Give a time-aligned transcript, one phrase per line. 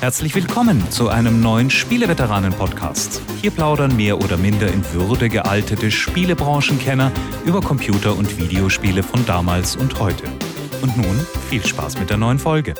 [0.00, 3.22] Herzlich willkommen zu einem neuen Spieleveteranen-Podcast.
[3.40, 7.10] Hier plaudern mehr oder minder in Würde gealtete Spielebranchenkenner
[7.46, 10.24] über Computer- und Videospiele von damals und heute.
[10.82, 12.74] Und nun viel Spaß mit der neuen Folge.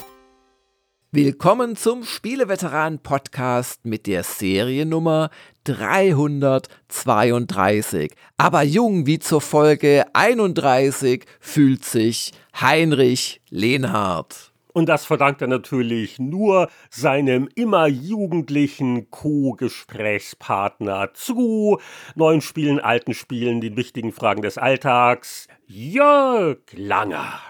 [1.10, 5.30] Willkommen zum Spieleveteranen-Podcast mit der Seriennummer
[5.64, 8.12] 332.
[8.37, 14.53] Aber jung wie zur Folge 31 fühlt sich Heinrich Lehnhardt.
[14.77, 21.79] Und das verdankt er natürlich nur seinem immer jugendlichen Co-Gesprächspartner zu
[22.15, 27.41] neuen Spielen, alten Spielen, den wichtigen Fragen des Alltags, Jörg Langer.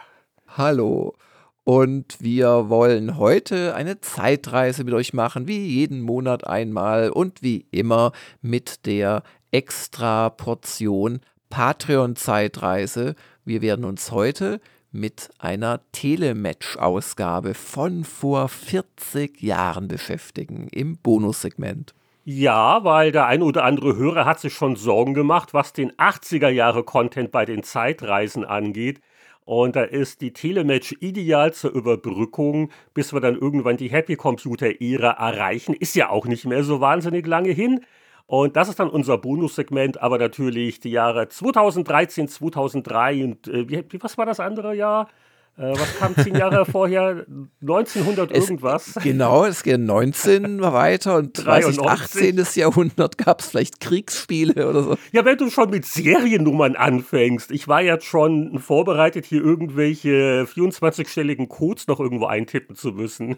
[0.47, 1.17] Hallo.
[1.65, 7.67] Und wir wollen heute eine Zeitreise mit euch machen, wie jeden Monat einmal und wie
[7.73, 11.19] immer mit der extra Portion
[11.51, 13.17] Patreon-Zeitreise.
[13.45, 14.61] Wir werden uns heute
[14.97, 21.95] mit einer Telematch-Ausgabe von vor 40 Jahren beschäftigen im Bonussegment.
[22.25, 26.49] Ja, weil der ein oder andere Hörer hat sich schon Sorgen gemacht, was den 80er
[26.49, 29.01] Jahre Content bei den Zeitreisen angeht.
[29.45, 34.81] Und da ist die Telematch ideal zur Überbrückung, bis wir dann irgendwann die Happy Computer
[34.81, 35.73] Ära erreichen.
[35.73, 37.85] Ist ja auch nicht mehr so wahnsinnig lange hin.
[38.27, 44.03] Und das ist dann unser Bonussegment, aber natürlich die Jahre 2013, 2003 und äh, wie,
[44.03, 45.09] was war das andere Jahr?
[45.57, 47.25] Äh, was kam zehn Jahre vorher?
[47.63, 48.95] 1900 es, irgendwas?
[49.03, 52.45] Genau, es geht 19 weiter und 30, 18.
[52.55, 54.97] Jahrhundert gab es vielleicht Kriegsspiele oder so.
[55.13, 57.51] Ja, wenn du schon mit Seriennummern anfängst.
[57.53, 63.37] Ich war jetzt schon vorbereitet, hier irgendwelche 24-stelligen Codes noch irgendwo eintippen zu müssen.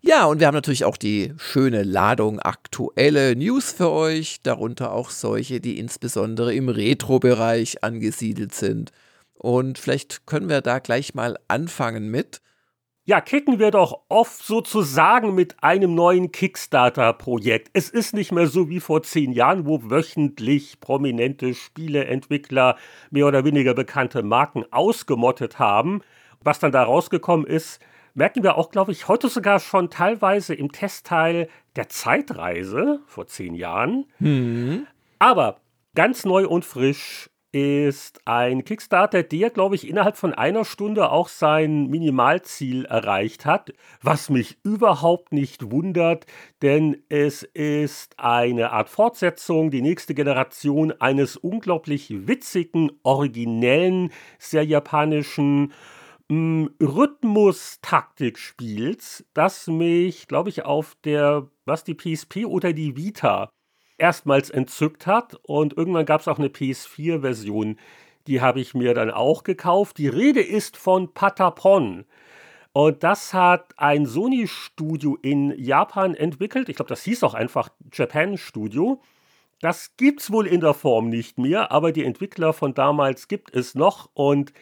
[0.00, 5.10] Ja, und wir haben natürlich auch die schöne Ladung aktuelle News für euch, darunter auch
[5.10, 8.92] solche, die insbesondere im Retro-Bereich angesiedelt sind.
[9.34, 12.40] Und vielleicht können wir da gleich mal anfangen mit.
[13.04, 17.70] Ja, kicken wir doch oft sozusagen mit einem neuen Kickstarter-Projekt.
[17.72, 22.76] Es ist nicht mehr so wie vor zehn Jahren, wo wöchentlich prominente Spieleentwickler
[23.10, 26.02] mehr oder weniger bekannte Marken ausgemottet haben.
[26.42, 27.80] Was dann da rausgekommen ist,
[28.18, 33.54] merken wir auch, glaube ich, heute sogar schon teilweise im Testteil der Zeitreise vor zehn
[33.54, 34.06] Jahren.
[34.18, 34.86] Mhm.
[35.20, 35.60] Aber
[35.94, 41.28] ganz neu und frisch ist ein Kickstarter, der, glaube ich, innerhalb von einer Stunde auch
[41.28, 46.26] sein Minimalziel erreicht hat, was mich überhaupt nicht wundert,
[46.60, 55.72] denn es ist eine Art Fortsetzung, die nächste Generation eines unglaublich witzigen, originellen, sehr japanischen
[56.30, 63.50] Rhythmus-Taktikspiels, das mich, glaube ich, auf der, was die PSP oder die Vita
[63.96, 65.40] erstmals entzückt hat.
[65.42, 67.78] Und irgendwann gab es auch eine PS4-Version,
[68.26, 69.98] die habe ich mir dann auch gekauft.
[69.98, 72.04] Die Rede ist von Patapon.
[72.72, 76.68] Und das hat ein Sony-Studio in Japan entwickelt.
[76.68, 79.00] Ich glaube, das hieß auch einfach Japan Studio.
[79.60, 83.56] Das gibt es wohl in der Form nicht mehr, aber die Entwickler von damals gibt
[83.56, 84.10] es noch.
[84.12, 84.52] Und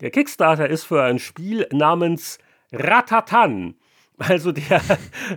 [0.00, 2.38] der Kickstarter ist für ein Spiel namens
[2.72, 3.76] Ratatan.
[4.18, 4.80] Also der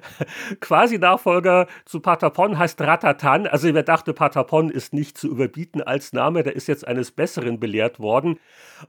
[0.61, 3.45] quasi Nachfolger zu Patapon heißt Ratatan.
[3.45, 7.59] Also wer dachte, Patapon ist nicht zu überbieten als Name, der ist jetzt eines Besseren
[7.59, 8.39] belehrt worden.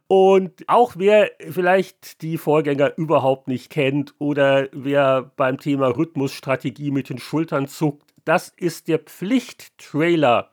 [0.07, 7.09] Und auch wer vielleicht die Vorgänger überhaupt nicht kennt oder wer beim Thema Rhythmusstrategie mit
[7.09, 10.51] den Schultern zuckt, das ist der Pflichttrailer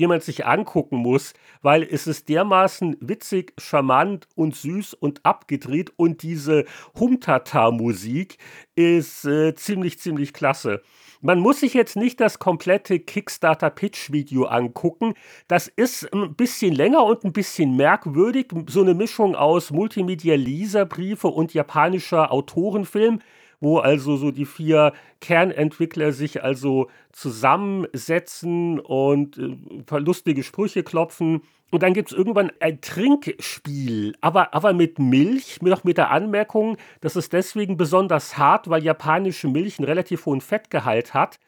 [0.00, 5.92] den man sich angucken muss, weil es ist dermaßen witzig, charmant und süß und abgedreht
[5.96, 6.64] und diese
[6.98, 8.38] Humtata-Musik
[8.74, 10.82] ist äh, ziemlich, ziemlich klasse.
[11.20, 15.12] Man muss sich jetzt nicht das komplette Kickstarter-Pitch-Video angucken.
[15.48, 18.46] Das ist ein bisschen länger und ein bisschen merkwürdig.
[18.68, 23.20] So eine Mischung aus Multimedia-Leserbriefe und japanischer Autorenfilm
[23.60, 31.42] wo also so die vier Kernentwickler sich also zusammensetzen und äh, lustige Sprüche klopfen.
[31.70, 36.76] Und dann gibt es irgendwann ein Trinkspiel, aber, aber mit Milch, noch mit der Anmerkung,
[37.00, 41.38] dass es deswegen besonders hart, weil japanische Milch einen relativ hohen Fettgehalt hat.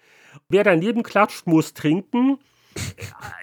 [0.49, 2.39] Wer daneben klatscht, muss trinken.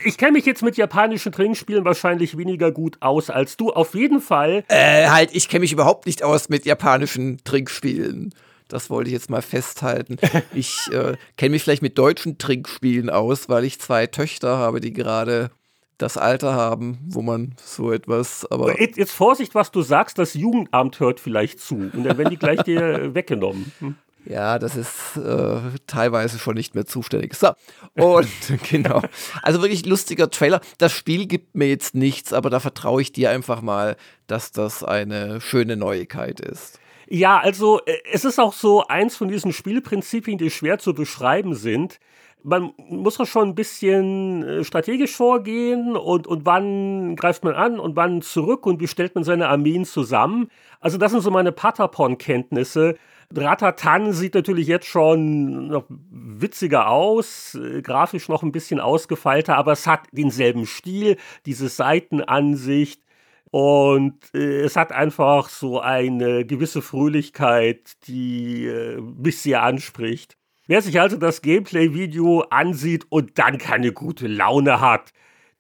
[0.04, 3.72] Ich kenne mich jetzt mit japanischen Trinkspielen wahrscheinlich weniger gut aus als du.
[3.72, 4.64] Auf jeden Fall.
[4.70, 8.34] Äh, halt, ich kenne mich überhaupt nicht aus mit japanischen Trinkspielen.
[8.70, 10.18] Das wollte ich jetzt mal festhalten.
[10.54, 14.94] Ich äh, kenne mich vielleicht mit deutschen Trinkspielen aus, weil ich zwei Töchter habe, die
[14.94, 15.52] gerade
[15.98, 18.80] das Alter haben, wo man so etwas, aber.
[18.80, 21.76] Jetzt, jetzt, Vorsicht, was du sagst, das Jugendamt hört vielleicht zu.
[21.76, 23.72] Und dann werden die gleich dir weggenommen.
[23.80, 23.96] Hm?
[24.26, 27.36] Ja, das ist äh, teilweise schon nicht mehr zuständig.
[27.36, 27.50] So,
[27.96, 28.28] und
[28.70, 29.02] genau.
[29.42, 30.62] Also wirklich lustiger Trailer.
[30.78, 33.96] Das Spiel gibt mir jetzt nichts, aber da vertraue ich dir einfach mal,
[34.28, 36.80] dass das eine schöne Neuigkeit ist.
[37.10, 41.56] Ja, also äh, es ist auch so eins von diesen Spielprinzipien, die schwer zu beschreiben
[41.56, 42.00] sind.
[42.44, 47.80] Man muss doch schon ein bisschen äh, strategisch vorgehen und, und wann greift man an
[47.80, 50.50] und wann zurück und wie stellt man seine Armeen zusammen.
[50.80, 52.96] Also das sind so meine Patapon-Kenntnisse.
[53.36, 59.72] Ratatan sieht natürlich jetzt schon noch witziger aus, äh, grafisch noch ein bisschen ausgefeilter, aber
[59.72, 63.02] es hat denselben Stil, diese Seitenansicht.
[63.52, 70.38] Und äh, es hat einfach so eine gewisse Fröhlichkeit, die äh, mich sehr anspricht.
[70.68, 75.14] Wer sich also das Gameplay-Video ansieht und dann keine gute Laune hat,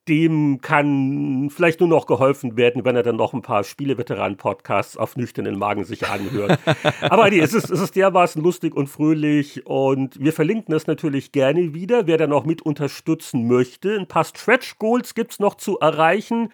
[0.07, 5.15] dem kann vielleicht nur noch geholfen werden, wenn er dann noch ein paar Spieleveteranen-Podcasts auf
[5.15, 6.59] nüchternen Magen sich anhört.
[7.01, 11.31] Aber nee, es ist, es ist dermaßen lustig und fröhlich und wir verlinken es natürlich
[11.31, 13.97] gerne wieder, wer da noch mit unterstützen möchte.
[13.97, 16.49] Ein paar Stretch-Goals gibt es noch zu erreichen,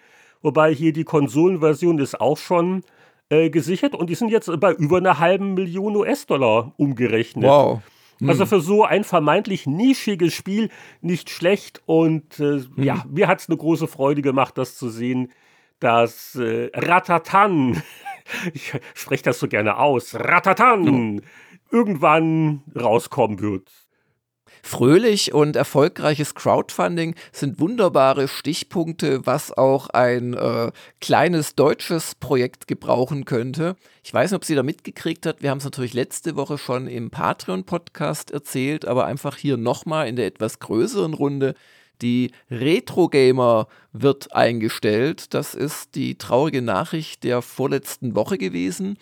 [0.45, 2.83] wobei hier die Konsolenversion ist auch schon
[3.29, 7.49] äh, gesichert und die sind jetzt bei über einer halben Million US-Dollar umgerechnet.
[7.49, 7.81] Wow.
[8.19, 8.29] Hm.
[8.29, 10.69] Also für so ein vermeintlich nischiges Spiel
[11.01, 11.81] nicht schlecht.
[11.87, 12.69] Und äh, hm.
[12.77, 15.31] ja, mir hat es eine große Freude gemacht, das zu sehen,
[15.79, 17.81] dass äh, Ratatan,
[18.53, 21.21] ich spreche das so gerne aus, Ratatan,
[21.71, 23.71] irgendwann rauskommen wird.
[24.67, 33.25] Fröhlich und erfolgreiches Crowdfunding sind wunderbare Stichpunkte, was auch ein äh, kleines deutsches Projekt gebrauchen
[33.25, 33.75] könnte.
[34.03, 35.43] Ich weiß nicht, ob sie da mitgekriegt hat.
[35.43, 40.15] Wir haben es natürlich letzte Woche schon im Patreon-Podcast erzählt, aber einfach hier nochmal in
[40.15, 41.53] der etwas größeren Runde.
[42.01, 45.35] Die Retro Gamer wird eingestellt.
[45.35, 48.97] Das ist die traurige Nachricht der vorletzten Woche gewesen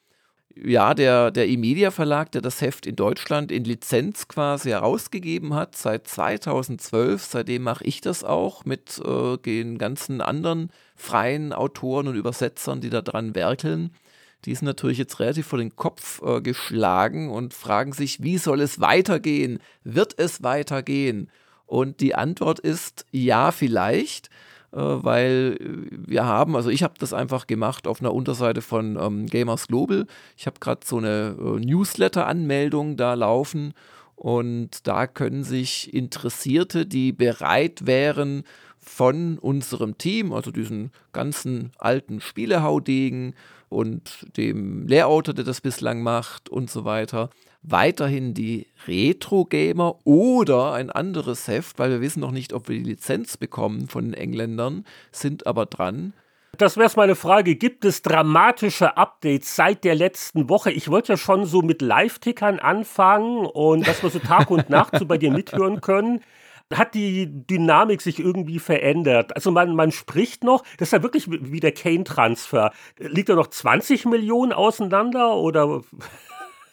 [0.55, 5.75] ja, der, der E-Media Verlag, der das Heft in Deutschland in Lizenz quasi herausgegeben hat,
[5.75, 12.15] seit 2012, seitdem mache ich das auch mit äh, den ganzen anderen freien Autoren und
[12.15, 13.91] Übersetzern, die da dran werkeln.
[14.45, 18.61] Die sind natürlich jetzt relativ vor den Kopf äh, geschlagen und fragen sich, wie soll
[18.61, 19.59] es weitergehen?
[19.83, 21.31] Wird es weitergehen?
[21.65, 24.29] Und die Antwort ist ja, vielleicht.
[24.74, 29.28] Äh, weil wir haben, also ich habe das einfach gemacht auf einer Unterseite von ähm,
[29.28, 30.08] Gamers Global.
[30.36, 33.74] Ich habe gerade so eine äh, Newsletter-Anmeldung da laufen
[34.16, 38.44] und da können sich Interessierte, die bereit wären,
[38.86, 43.34] von unserem Team, also diesen ganzen alten Spielehaudegen
[43.70, 47.30] und dem Layouter, der das bislang macht und so weiter,
[47.63, 52.83] weiterhin die Retro-Gamer oder ein anderes Heft, weil wir wissen noch nicht, ob wir die
[52.83, 56.13] Lizenz bekommen von den Engländern, sind aber dran.
[56.57, 57.56] Das wäre meine Frage.
[57.56, 60.71] Gibt es dramatische Updates seit der letzten Woche?
[60.71, 65.00] Ich wollte ja schon so mit Live-Tickern anfangen und dass wir so Tag und Nacht
[65.00, 66.21] so bei dir mithören können.
[66.71, 69.36] Hat die Dynamik sich irgendwie verändert?
[69.36, 72.71] Also man, man spricht noch, das ist ja wirklich wie der Kane-Transfer.
[73.00, 75.81] Liegt da noch 20 Millionen auseinander oder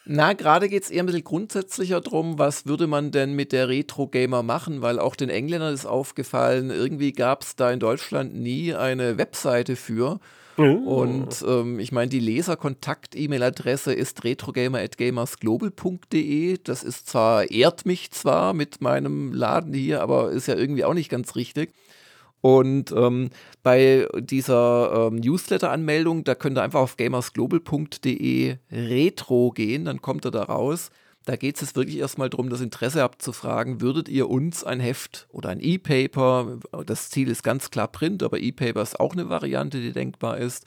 [0.04, 3.68] na, gerade geht es eher ein bisschen grundsätzlicher drum, was würde man denn mit der
[3.68, 8.74] Retro-Gamer machen, weil auch den Engländern ist aufgefallen, irgendwie gab es da in Deutschland nie
[8.74, 10.18] eine Webseite für.
[10.56, 10.86] Mhm.
[10.86, 16.58] Und ähm, ich meine, die Leserkontakt-E-Mail-Adresse ist retrogamer.gamersglobal.de.
[16.62, 20.94] Das ist zwar, ehrt mich zwar mit meinem Laden hier, aber ist ja irgendwie auch
[20.94, 21.72] nicht ganz richtig.
[22.40, 23.30] Und ähm,
[23.62, 30.30] bei dieser ähm, Newsletter-Anmeldung, da könnt ihr einfach auf gamersglobal.de retro gehen, dann kommt ihr
[30.30, 30.90] da raus.
[31.26, 35.50] Da geht es wirklich erstmal darum, das Interesse abzufragen, würdet ihr uns ein Heft oder
[35.50, 39.92] ein E-Paper, das Ziel ist ganz klar Print, aber E-Paper ist auch eine Variante, die
[39.92, 40.64] denkbar ist,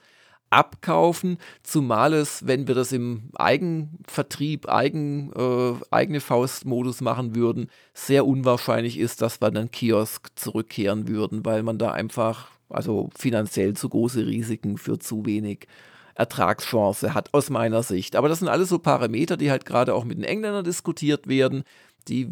[0.53, 8.25] abkaufen, zumal es, wenn wir das im Eigenvertrieb, eigen, äh, eigene Faustmodus machen würden, sehr
[8.25, 13.89] unwahrscheinlich ist, dass wir einen Kiosk zurückkehren würden, weil man da einfach, also finanziell zu
[13.89, 15.67] große Risiken für zu wenig
[16.15, 18.15] Ertragschance hat, aus meiner Sicht.
[18.15, 21.63] Aber das sind alles so Parameter, die halt gerade auch mit den Engländern diskutiert werden.
[22.07, 22.29] Die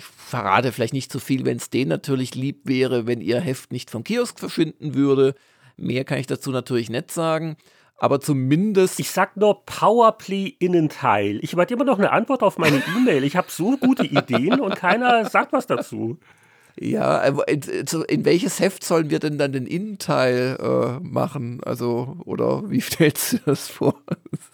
[0.00, 3.90] verrate vielleicht nicht so viel, wenn es denen natürlich lieb wäre, wenn ihr Heft nicht
[3.90, 5.34] vom Kiosk verschwinden würde.
[5.82, 7.56] Mehr kann ich dazu natürlich nicht sagen.
[7.98, 9.00] Aber zumindest.
[9.00, 11.40] Ich sag nur Powerplay Innenteil.
[11.42, 13.24] Ich warte immer noch eine Antwort auf meine E-Mail.
[13.24, 16.18] Ich habe so gute Ideen und keiner sagt was dazu.
[16.80, 17.60] Ja, in,
[18.08, 21.60] in, welches Heft sollen wir denn dann den Innenteil äh, machen?
[21.64, 23.94] Also, oder wie stellst du das vor?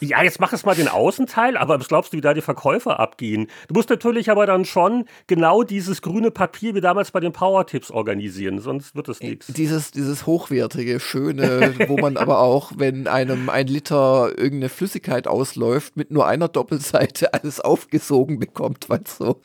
[0.01, 2.99] Ja, jetzt mach es mal den Außenteil, aber was glaubst du, wie da die Verkäufer
[2.99, 3.47] abgehen?
[3.69, 7.91] Du musst natürlich aber dann schon genau dieses grüne Papier wie damals bei den Power-Tipps
[7.91, 9.47] organisieren, sonst wird es nichts.
[9.49, 15.97] Dieses, dieses hochwertige, schöne, wo man aber auch, wenn einem ein Liter irgendeine Flüssigkeit ausläuft,
[15.97, 19.41] mit nur einer Doppelseite alles aufgesogen bekommt, weil so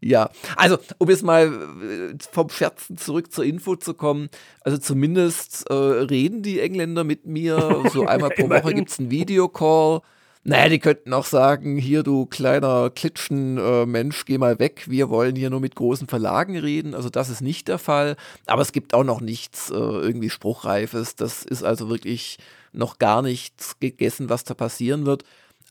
[0.00, 1.46] ja, also um jetzt mal
[1.82, 4.28] äh, vom Scherzen zurück zur Info zu kommen,
[4.60, 9.10] also zumindest äh, reden die Engländer mit mir, so einmal pro Woche gibt es einen
[9.10, 10.00] Videocall.
[10.46, 15.36] Naja, die könnten auch sagen, hier du kleiner Klitschen-Mensch, äh, geh mal weg, wir wollen
[15.36, 16.94] hier nur mit großen Verlagen reden.
[16.94, 18.16] Also das ist nicht der Fall.
[18.44, 21.16] Aber es gibt auch noch nichts äh, irgendwie Spruchreifes.
[21.16, 22.36] Das ist also wirklich
[22.74, 25.24] noch gar nichts gegessen, was da passieren wird.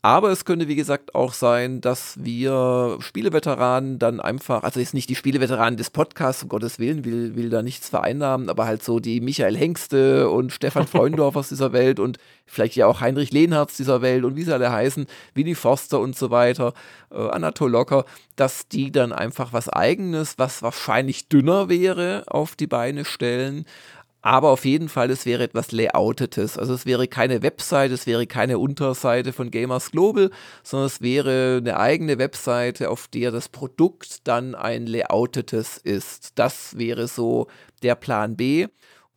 [0.05, 5.09] Aber es könnte, wie gesagt, auch sein, dass wir Spieleveteranen dann einfach, also jetzt nicht
[5.09, 8.99] die Spieleveteranen des Podcasts, um Gottes Willen, will, will da nichts vereinnahmen, aber halt so
[8.99, 13.79] die Michael Hengste und Stefan Freundorf aus dieser Welt und vielleicht ja auch Heinrich Lehnhardt
[13.79, 16.73] dieser Welt und wie sie alle heißen, Winnie Forster und so weiter,
[17.09, 18.03] äh, Anatol Locker,
[18.35, 23.65] dass die dann einfach was Eigenes, was wahrscheinlich dünner wäre, auf die Beine stellen
[24.23, 26.57] aber auf jeden Fall, es wäre etwas Layoutetes.
[26.57, 30.31] Also es wäre keine Website, es wäre keine Unterseite von Gamers Global,
[30.63, 36.39] sondern es wäre eine eigene Webseite, auf der das Produkt dann ein Layoutetes ist.
[36.39, 37.47] Das wäre so
[37.83, 38.67] der Plan B.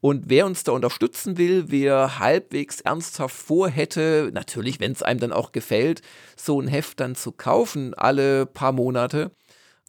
[0.00, 5.32] Und wer uns da unterstützen will, wer halbwegs ernsthaft vorhätte, natürlich, wenn es einem dann
[5.32, 6.02] auch gefällt,
[6.36, 9.30] so ein Heft dann zu kaufen, alle paar Monate,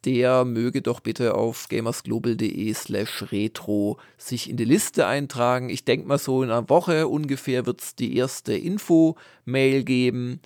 [0.04, 5.70] der möge doch bitte auf gamersglobal.de slash retro sich in die Liste eintragen.
[5.70, 10.40] Ich denke mal so in einer Woche ungefähr wird es die erste Info-Mail geben.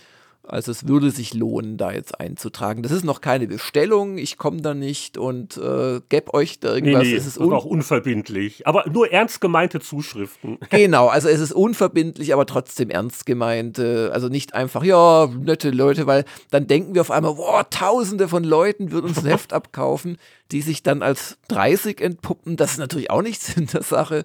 [0.44, 2.82] Also es würde sich lohnen, da jetzt einzutragen.
[2.82, 7.04] Das ist noch keine Bestellung, ich komme da nicht und äh, gebe euch da irgendwas.
[7.04, 10.58] Nee, nee, es ist un auch unverbindlich, aber nur ernst gemeinte Zuschriften.
[10.70, 13.78] Genau, also es ist unverbindlich, aber trotzdem ernst gemeint.
[13.78, 18.42] Also nicht einfach, ja, nette Leute, weil dann denken wir auf einmal, boah, tausende von
[18.42, 20.18] Leuten würden uns ein Heft abkaufen,
[20.50, 22.56] die sich dann als 30 entpuppen.
[22.56, 24.24] Das ist natürlich auch nichts in der Sache.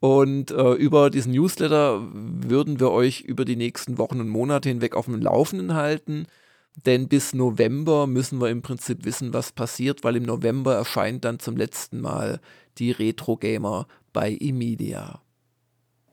[0.00, 4.96] Und äh, über diesen Newsletter würden wir euch über die nächsten Wochen und Monate hinweg
[4.96, 6.26] auf dem Laufenden halten.
[6.86, 11.38] Denn bis November müssen wir im Prinzip wissen, was passiert, weil im November erscheint dann
[11.38, 12.40] zum letzten Mal
[12.78, 15.20] die Retro Gamer bei Emedia.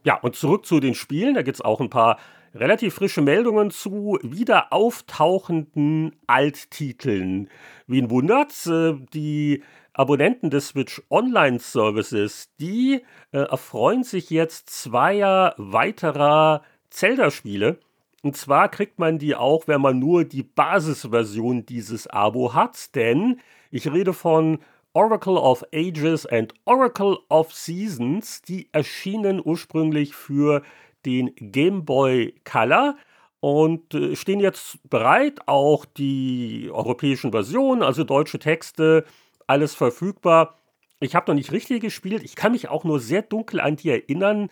[0.04, 1.36] Ja, und zurück zu den Spielen.
[1.36, 2.18] Da gibt es auch ein paar
[2.54, 7.50] relativ frische Meldungen zu wieder auftauchenden Alttiteln.
[7.88, 8.68] Wen wundert's?
[8.68, 9.64] Äh, die
[9.98, 13.02] Abonnenten des Switch Online Services, die
[13.32, 16.62] äh, erfreuen sich jetzt zweier weiterer
[16.92, 17.80] Zelda-Spiele.
[18.22, 23.40] Und zwar kriegt man die auch, wenn man nur die Basisversion dieses Abo hat, denn
[23.72, 24.60] ich rede von
[24.94, 30.62] Oracle of Ages and Oracle of Seasons, die erschienen ursprünglich für
[31.08, 32.98] den Game Boy Color
[33.40, 39.06] und äh, stehen jetzt bereit, auch die europäischen Versionen, also deutsche Texte,
[39.48, 40.60] alles verfügbar.
[41.00, 42.24] Ich habe noch nicht richtig gespielt.
[42.24, 44.50] Ich kann mich auch nur sehr dunkel an die erinnern.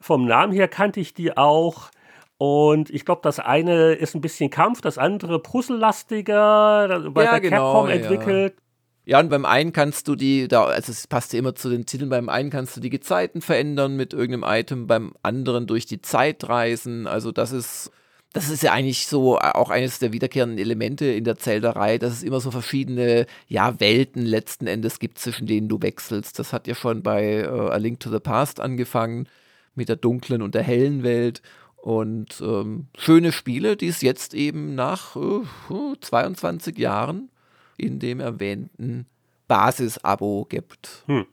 [0.00, 1.90] Vom Namen her kannte ich die auch.
[2.38, 7.40] Und ich glaube, das eine ist ein bisschen Kampf, das andere puzzlellastiger, bei ja, der
[7.40, 8.56] genau, Capcom entwickelt.
[9.04, 9.18] Ja.
[9.18, 9.20] ja.
[9.20, 12.10] und beim einen kannst du die, da, also es passt ja immer zu den Titeln,
[12.10, 16.48] beim einen kannst du die Gezeiten verändern mit irgendeinem Item, beim anderen durch die Zeit
[16.48, 17.06] reisen.
[17.06, 17.92] Also das ist
[18.32, 22.12] das ist ja eigentlich so äh, auch eines der wiederkehrenden Elemente in der Zelterei, dass
[22.14, 26.38] es immer so verschiedene ja, Welten letzten Endes gibt, zwischen denen du wechselst.
[26.38, 29.28] Das hat ja schon bei uh, A Link to the Past angefangen,
[29.74, 31.42] mit der dunklen und der hellen Welt.
[31.76, 37.30] Und ähm, schöne Spiele, die es jetzt eben nach uh, uh, 22 Jahren
[37.76, 39.06] in dem erwähnten
[39.48, 41.02] Basis-Abo gibt.
[41.06, 41.26] Hm.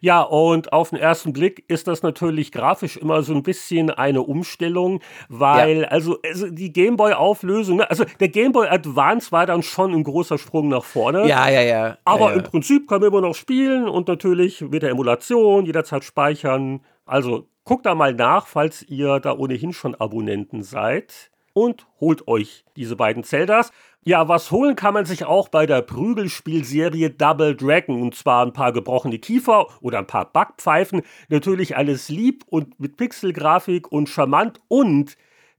[0.00, 4.22] Ja, und auf den ersten Blick ist das natürlich grafisch immer so ein bisschen eine
[4.22, 5.88] Umstellung, weil ja.
[5.88, 10.68] also, also, die Gameboy-Auflösung, ne, also der Gameboy Advance war dann schon ein großer Sprung
[10.68, 11.26] nach vorne.
[11.28, 11.98] Ja, ja, ja.
[12.04, 12.36] Aber ja, ja.
[12.36, 16.80] im Prinzip kann man immer noch spielen und natürlich mit der Emulation jederzeit speichern.
[17.04, 22.64] Also guckt da mal nach, falls ihr da ohnehin schon Abonnenten seid und holt euch
[22.76, 23.72] diese beiden Zeldas.
[24.04, 28.00] Ja, was holen kann man sich auch bei der Prügelspielserie Double Dragon.
[28.00, 31.02] Und zwar ein paar gebrochene Kiefer oder ein paar Backpfeifen.
[31.28, 34.60] Natürlich alles lieb und mit Pixelgrafik und charmant.
[34.68, 35.16] Und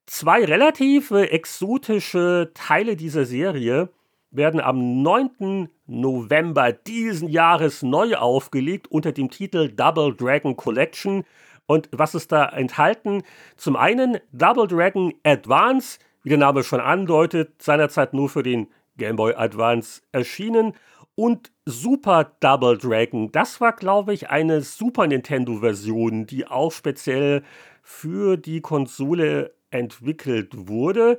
[0.08, 3.89] zwei relativ exotische Teile dieser Serie
[4.31, 5.69] werden am 9.
[5.88, 11.24] November diesen Jahres neu aufgelegt unter dem Titel Double Dragon Collection.
[11.65, 13.22] Und was ist da enthalten?
[13.58, 16.00] Zum einen Double Dragon Advance
[16.30, 18.68] wie der Name schon andeutet, seinerzeit nur für den
[18.98, 20.74] Game Boy Advance erschienen.
[21.16, 27.42] Und Super Double Dragon, das war, glaube ich, eine Super Nintendo-Version, die auch speziell
[27.82, 31.18] für die Konsole entwickelt wurde.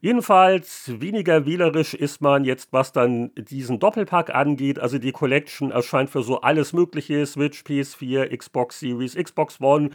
[0.00, 4.78] Jedenfalls weniger wählerisch ist man jetzt, was dann diesen Doppelpack angeht.
[4.78, 9.90] Also die Collection erscheint für so alles Mögliche: Switch, PS4, Xbox Series, Xbox One,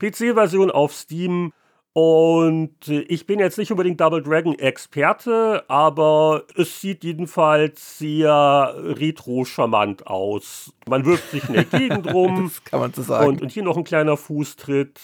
[0.00, 1.52] PC-Version auf Steam
[1.92, 10.06] und ich bin jetzt nicht unbedingt Double Dragon Experte, aber es sieht jedenfalls sehr retro-charmant
[10.06, 10.72] aus.
[10.88, 12.44] Man wirft sich in der Gegend rum.
[12.44, 13.28] das kann man so sagen.
[13.28, 15.00] Und, und hier noch ein kleiner Fußtritt.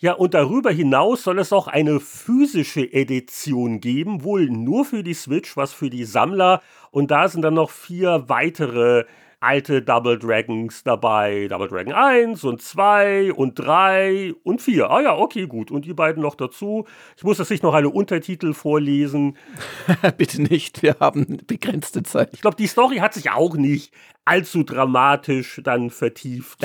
[0.00, 5.14] Ja, und darüber hinaus soll es auch eine physische Edition geben, wohl nur für die
[5.14, 6.62] Switch, was für die Sammler.
[6.90, 9.04] Und da sind dann noch vier weitere
[9.40, 11.46] alte Double Dragons dabei.
[11.48, 14.90] Double Dragon 1 und 2 und 3 und 4.
[14.90, 15.70] Ah ja, okay, gut.
[15.70, 16.86] Und die beiden noch dazu.
[17.16, 19.36] Ich muss jetzt nicht noch eine Untertitel vorlesen.
[20.16, 22.30] Bitte nicht, wir haben begrenzte Zeit.
[22.32, 23.92] Ich glaube, die Story hat sich auch nicht
[24.24, 26.58] allzu dramatisch dann vertieft.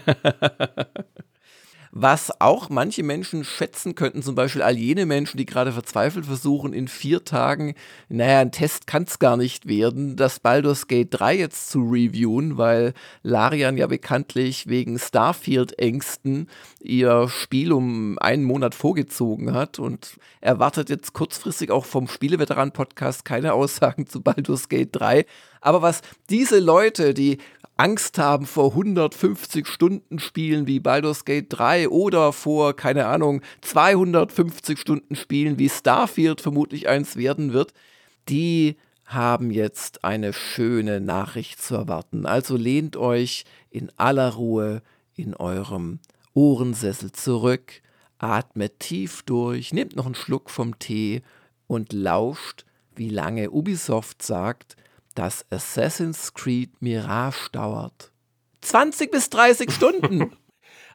[1.94, 6.72] Was auch manche Menschen schätzen könnten, zum Beispiel all jene Menschen, die gerade verzweifelt versuchen,
[6.72, 7.74] in vier Tagen,
[8.08, 12.56] naja, ein Test kann es gar nicht werden, das Baldur's Gate 3 jetzt zu reviewen,
[12.56, 16.48] weil Larian ja bekanntlich wegen Starfield-Ängsten
[16.80, 23.52] ihr Spiel um einen Monat vorgezogen hat und erwartet jetzt kurzfristig auch vom Spieleveteran-Podcast keine
[23.52, 25.26] Aussagen zu Baldur's Gate 3.
[25.60, 27.36] Aber was diese Leute, die
[27.82, 34.78] Angst haben vor 150 Stunden Spielen wie Baldur's Gate 3 oder vor, keine Ahnung, 250
[34.78, 37.74] Stunden Spielen wie Starfield vermutlich eins werden wird,
[38.28, 42.24] die haben jetzt eine schöne Nachricht zu erwarten.
[42.24, 44.80] Also lehnt euch in aller Ruhe
[45.16, 45.98] in eurem
[46.34, 47.82] Ohrensessel zurück,
[48.16, 51.22] atmet tief durch, nehmt noch einen Schluck vom Tee
[51.66, 54.76] und lauscht, wie lange Ubisoft sagt,
[55.14, 58.12] dass Assassin's Creed Mirage dauert.
[58.62, 60.32] 20 bis 30 Stunden.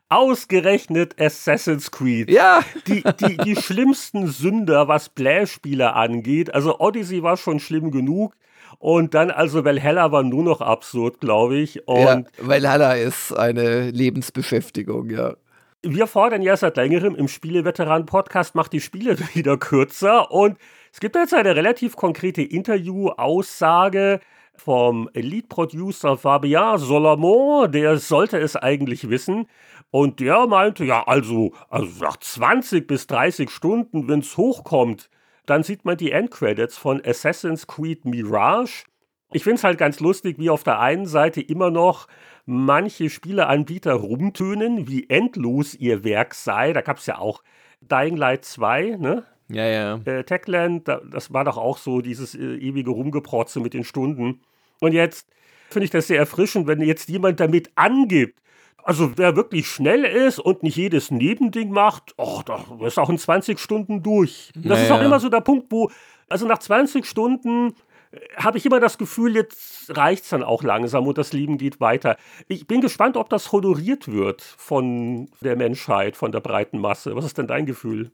[0.09, 2.31] Ausgerechnet Assassin's Creed.
[2.31, 2.63] Ja.
[2.87, 6.53] Die, die, die schlimmsten Sünder, was Play-Spiele angeht.
[6.53, 8.33] Also Odyssey war schon schlimm genug.
[8.79, 11.87] Und dann also Valhalla war nur noch absurd, glaube ich.
[11.87, 15.35] Und ja, Valhalla ist eine Lebensbeschäftigung, ja.
[15.83, 20.31] Wir fordern ja seit längerem im Spieleveteran-Podcast, macht die Spiele wieder kürzer.
[20.31, 20.57] Und
[20.97, 24.19] es gibt jetzt eine relativ konkrete Interview-Aussage
[24.55, 29.45] vom Lead-Producer Fabien Solomon, der sollte es eigentlich wissen.
[29.91, 35.11] Und der meinte, ja, also, also nach 20 bis 30 Stunden, wenn es hochkommt,
[35.45, 38.85] dann sieht man die Endcredits von Assassin's Creed Mirage.
[39.31, 42.07] Ich finde es halt ganz lustig, wie auf der einen Seite immer noch
[42.47, 46.73] manche Spieleanbieter rumtönen, wie endlos ihr Werk sei.
[46.73, 47.43] Da gab es ja auch
[47.81, 49.25] Dying Light 2, ne?
[49.49, 49.99] Ja, ja.
[50.05, 54.41] Äh, Techland, das war doch auch so dieses äh, ewige Rumgeprotze mit den Stunden.
[54.79, 55.27] Und jetzt
[55.69, 58.39] finde ich das sehr erfrischend, wenn jetzt jemand damit angibt,
[58.83, 63.17] also wer wirklich schnell ist und nicht jedes Nebending macht, oh, da ist auch in
[63.17, 64.51] 20 Stunden durch.
[64.55, 64.83] Das naja.
[64.83, 65.91] ist auch immer so der Punkt, wo,
[66.29, 67.73] also nach 20 Stunden
[68.11, 71.57] äh, habe ich immer das Gefühl, jetzt reicht es dann auch langsam und das Leben
[71.57, 72.15] geht weiter.
[72.47, 77.13] Ich bin gespannt, ob das honoriert wird von der Menschheit, von der breiten Masse.
[77.13, 78.11] Was ist denn dein Gefühl?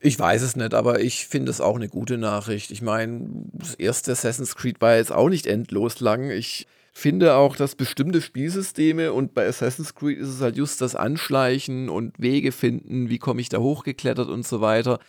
[0.00, 2.70] Ich weiß es nicht, aber ich finde es auch eine gute Nachricht.
[2.70, 3.20] Ich meine,
[3.52, 6.30] das erste Assassin's Creed war jetzt auch nicht endlos lang.
[6.30, 10.94] Ich finde auch, dass bestimmte Spielsysteme und bei Assassin's Creed ist es halt just das
[10.94, 15.00] Anschleichen und Wege finden, wie komme ich da hochgeklettert und so weiter.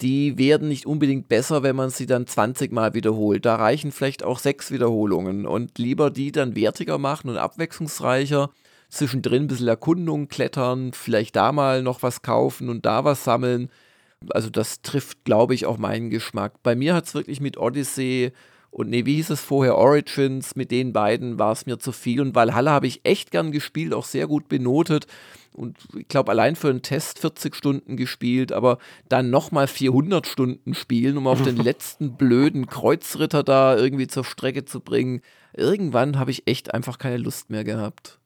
[0.00, 3.44] Die werden nicht unbedingt besser, wenn man sie dann 20 Mal wiederholt.
[3.44, 8.50] Da reichen vielleicht auch sechs Wiederholungen und lieber die dann wertiger machen und abwechslungsreicher.
[8.88, 13.68] Zwischendrin ein bisschen Erkundung, klettern, vielleicht da mal noch was kaufen und da was sammeln
[14.30, 16.62] also das trifft, glaube ich, auch meinen Geschmack.
[16.62, 18.32] Bei mir hat es wirklich mit Odyssey
[18.70, 22.20] und nee, wie hieß es vorher, Origins, mit den beiden war es mir zu viel.
[22.20, 25.06] Und Valhalla habe ich echt gern gespielt, auch sehr gut benotet.
[25.54, 28.78] Und ich glaube, allein für einen Test 40 Stunden gespielt, aber
[29.08, 34.64] dann nochmal 400 Stunden spielen, um auf den letzten blöden Kreuzritter da irgendwie zur Strecke
[34.64, 35.22] zu bringen.
[35.54, 38.20] Irgendwann habe ich echt einfach keine Lust mehr gehabt.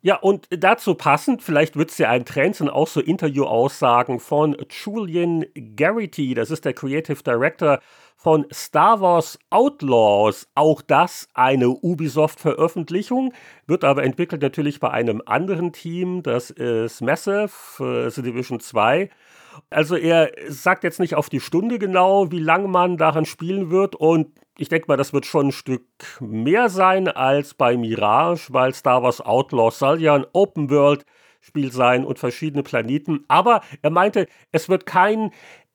[0.00, 4.56] Ja, und dazu passend, vielleicht wird es ja ein Trend, sind auch so Interview-Aussagen von
[4.70, 7.80] Julian Garrity, das ist der Creative Director
[8.16, 10.46] von Star Wars Outlaws.
[10.54, 13.32] Auch das eine Ubisoft-Veröffentlichung,
[13.66, 19.10] wird aber entwickelt natürlich bei einem anderen Team, das ist Massive, äh, The Division 2.
[19.70, 23.96] Also er sagt jetzt nicht auf die Stunde genau, wie lange man daran spielen wird
[23.96, 24.28] und
[24.58, 25.86] ich denke mal, das wird schon ein Stück
[26.20, 31.04] mehr sein als bei Mirage, weil Star Wars Outlaws soll ja ein Open World
[31.40, 33.24] Spiel sein und verschiedene Planeten.
[33.28, 35.30] Aber er meinte, es wird kein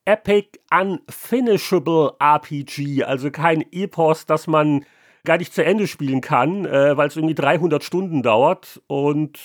[0.05, 4.85] Epic Unfinishable RPG, also kein Epos, das man
[5.23, 8.81] gar nicht zu Ende spielen kann, äh, weil es irgendwie 300 Stunden dauert.
[8.87, 9.39] Und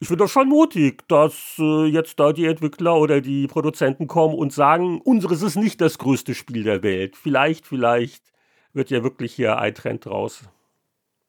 [0.00, 4.34] ich finde das schon mutig, dass äh, jetzt da die Entwickler oder die Produzenten kommen
[4.34, 7.16] und sagen, unseres ist nicht das größte Spiel der Welt.
[7.16, 8.33] Vielleicht, vielleicht
[8.74, 10.42] wird ja wirklich hier ein Trend draus.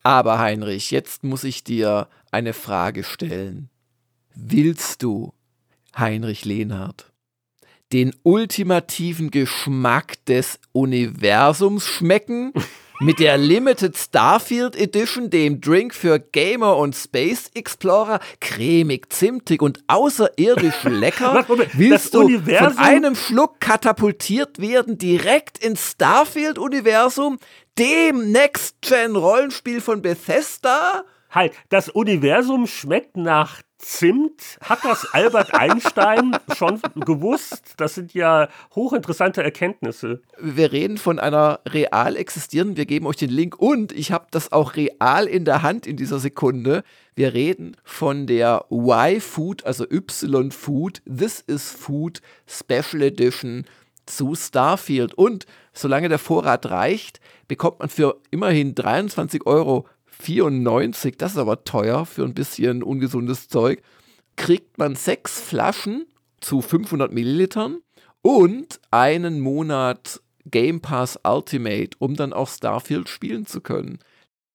[0.03, 3.69] Aber Heinrich, jetzt muss ich dir eine Frage stellen.
[4.35, 5.33] Willst du,
[5.97, 7.11] Heinrich Lehnhardt,
[7.93, 12.51] den ultimativen Geschmack des Universums schmecken
[12.99, 19.83] mit der Limited Starfield Edition, dem Drink für Gamer und Space Explorer, cremig, zimtig und
[19.87, 27.39] außerirdisch lecker, willst du von einem Schluck katapultiert werden direkt ins Starfield-Universum,
[27.77, 31.03] dem Next-Gen-Rollenspiel von Bethesda?
[31.29, 34.57] Halt, das Universum schmeckt nach Zimt.
[34.61, 37.75] Hat das Albert Einstein schon gewusst?
[37.77, 40.23] Das sind ja hochinteressante Erkenntnisse.
[40.41, 44.51] Wir reden von einer real existierenden, wir geben euch den Link und ich habe das
[44.51, 46.83] auch real in der Hand in dieser Sekunde.
[47.13, 53.65] Wir reden von der Y-Food, also Y-Food, This is Food Special Edition
[54.07, 55.13] zu Starfield.
[55.13, 59.85] Und solange der Vorrat reicht, bekommt man für immerhin 23 Euro
[60.19, 63.81] 94, das ist aber teuer für ein bisschen ungesundes Zeug,
[64.35, 66.05] kriegt man sechs Flaschen
[66.41, 67.79] zu 500 Millilitern
[68.21, 73.99] und einen Monat Game Pass Ultimate, um dann auch Starfield spielen zu können.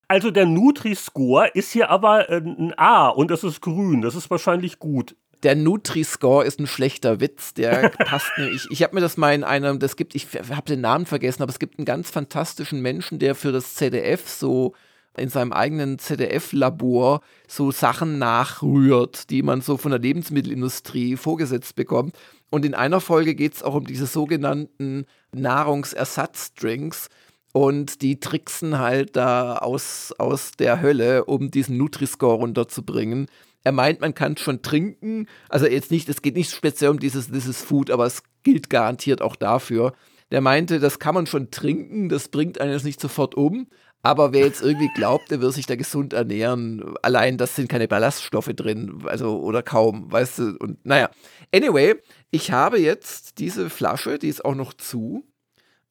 [0.08, 4.02] Also der Nutri-Score ist hier aber äh, ein A und das ist grün.
[4.02, 5.14] Das ist wahrscheinlich gut.
[5.42, 8.54] Der Nutri-Score ist ein schlechter Witz, der passt nicht.
[8.54, 11.42] Ich, ich habe mir das mal in einem, das gibt, ich habe den Namen vergessen,
[11.42, 14.74] aber es gibt einen ganz fantastischen Menschen, der für das ZDF so
[15.20, 22.16] in seinem eigenen ZDF-Labor so Sachen nachrührt, die man so von der Lebensmittelindustrie vorgesetzt bekommt.
[22.50, 27.08] Und in einer Folge geht es auch um diese sogenannten Nahrungsersatzdrinks.
[27.52, 33.26] Und die tricksen halt da aus, aus der Hölle, um diesen Nutri-Score runterzubringen.
[33.62, 35.26] Er meint, man kann schon trinken.
[35.48, 38.70] Also jetzt nicht, es geht nicht speziell um dieses This is Food, aber es gilt
[38.70, 39.92] garantiert auch dafür.
[40.30, 43.66] Der meinte, das kann man schon trinken, das bringt einen jetzt nicht sofort um,
[44.02, 47.88] aber wer jetzt irgendwie glaubt, der wird sich da gesund ernähren, allein das sind keine
[47.88, 50.56] Ballaststoffe drin, also oder kaum, weißt du.
[50.58, 51.10] Und naja,
[51.54, 51.96] anyway,
[52.30, 55.24] ich habe jetzt diese Flasche, die ist auch noch zu.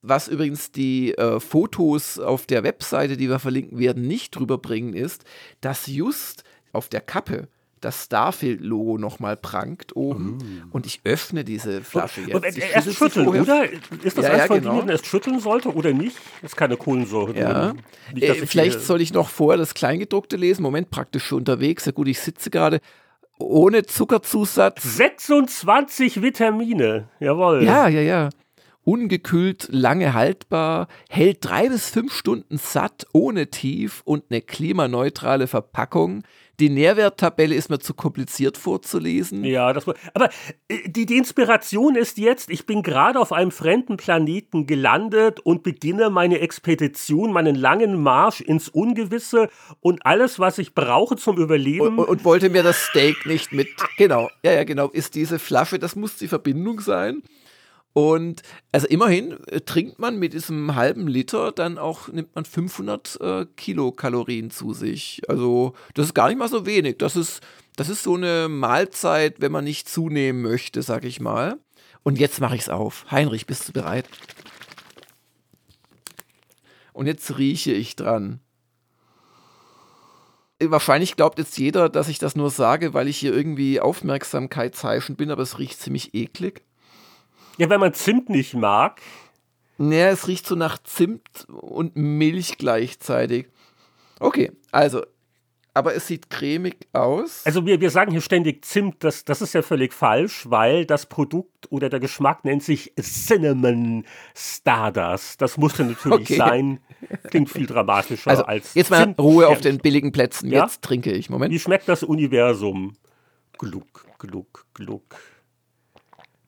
[0.02, 4.94] Was übrigens die äh, Fotos auf der Webseite, die wir verlinken werden, nicht drüber bringen,
[4.94, 5.26] ist,
[5.62, 7.50] dass just auf der Kappe
[7.82, 10.38] das Starfield-Logo nochmal prangt oben.
[10.38, 10.70] Mm.
[10.72, 12.36] Und ich öffne diese Flasche jetzt.
[12.36, 13.66] Und, und erst schütteln, oder?
[14.04, 14.78] Ist das ja, eins ja, von genau.
[14.78, 16.18] denen, erst schütteln sollte oder nicht?
[16.42, 17.74] Ist keine Kohlensäure ja.
[18.14, 20.64] Nicht, äh, vielleicht soll ich noch vorher das Kleingedruckte lesen.
[20.64, 21.86] Moment, praktisch schon unterwegs.
[21.86, 22.82] Ja gut, ich sitze gerade
[23.40, 24.84] ohne Zuckerzusatz.
[24.84, 27.64] 26 Vitamine, jawohl.
[27.64, 28.30] Ja, ja, ja.
[28.84, 36.24] Ungekühlt, lange haltbar, hält drei bis fünf Stunden satt, ohne Tief und eine klimaneutrale Verpackung.
[36.60, 39.44] Die Nährwerttabelle ist mir zu kompliziert vorzulesen.
[39.44, 40.30] Ja, das aber
[40.68, 45.64] äh, die, die Inspiration ist jetzt, ich bin gerade auf einem fremden Planeten gelandet und
[45.64, 52.00] beginne meine Expedition, meinen langen Marsch ins Ungewisse und alles, was ich brauche zum Überleben.
[52.00, 53.70] Und, und wollte mir das Steak nicht mit.
[53.98, 57.24] Genau, ja, ja, genau, ist diese Flasche, das muss die Verbindung sein.
[57.94, 63.20] Und also immerhin äh, trinkt man mit diesem halben Liter dann auch, nimmt man 500
[63.20, 65.22] äh, Kilokalorien zu sich.
[65.28, 66.98] Also das ist gar nicht mal so wenig.
[67.00, 67.42] Das ist,
[67.76, 71.58] das ist so eine Mahlzeit, wenn man nicht zunehmen möchte, sag ich mal.
[72.04, 73.06] Und jetzt mache ich es auf.
[73.12, 74.08] Heinrich, bist du bereit?
[76.94, 78.40] Und jetzt rieche ich dran.
[80.62, 85.32] Wahrscheinlich glaubt jetzt jeder, dass ich das nur sage, weil ich hier irgendwie aufmerksamkeitsheischend bin,
[85.32, 86.64] aber es riecht ziemlich eklig.
[87.60, 89.02] Ja, wenn man Zimt nicht mag.
[89.78, 93.48] Naja, es riecht so nach Zimt und Milch gleichzeitig.
[94.20, 95.04] Okay, also,
[95.74, 97.42] aber es sieht cremig aus.
[97.46, 101.06] Also wir, wir sagen hier ständig Zimt, das, das ist ja völlig falsch, weil das
[101.06, 105.42] Produkt oder der Geschmack nennt sich Cinnamon Stardust.
[105.42, 106.38] Das musste natürlich okay.
[106.38, 106.80] sein.
[107.30, 110.50] Klingt viel dramatischer also, als Jetzt mal Zimt Ruhe auf den billigen Plätzen.
[110.50, 110.64] Ja?
[110.64, 111.30] Jetzt trinke ich.
[111.30, 111.54] Moment.
[111.54, 112.94] Wie schmeckt das Universum?
[113.58, 115.16] Gluck, gluck, gluck.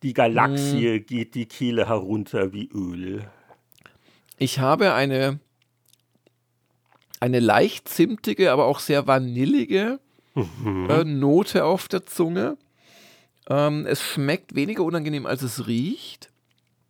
[0.04, 1.06] Die Galaxie hm.
[1.06, 3.30] geht die Kehle herunter wie Öl.
[4.38, 5.40] Ich habe eine,
[7.20, 10.00] eine leicht zimtige, aber auch sehr vanillige
[10.34, 10.90] mhm.
[10.90, 12.58] äh, Note auf der Zunge.
[13.48, 16.32] Ähm, es schmeckt weniger unangenehm, als es riecht.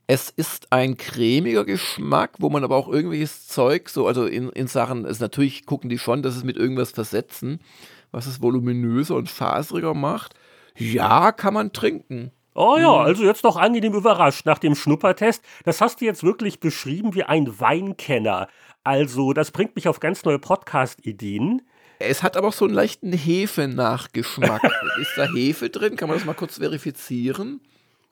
[0.07, 4.67] Es ist ein cremiger Geschmack, wo man aber auch irgendwelches Zeug, so, also in, in
[4.67, 7.59] Sachen, es natürlich gucken die schon, dass es mit irgendwas versetzen,
[8.11, 10.33] was es voluminöser und faseriger macht.
[10.77, 12.31] Ja, kann man trinken.
[12.53, 13.05] Oh ja, mhm.
[13.05, 15.43] also jetzt doch angenehm überrascht nach dem Schnuppertest.
[15.63, 18.47] Das hast du jetzt wirklich beschrieben wie ein Weinkenner.
[18.83, 21.61] Also, das bringt mich auf ganz neue Podcast-Ideen.
[21.99, 24.63] Es hat aber auch so einen leichten Hefe-Nachgeschmack.
[25.01, 25.95] Ist da Hefe drin?
[25.95, 27.61] Kann man das mal kurz verifizieren?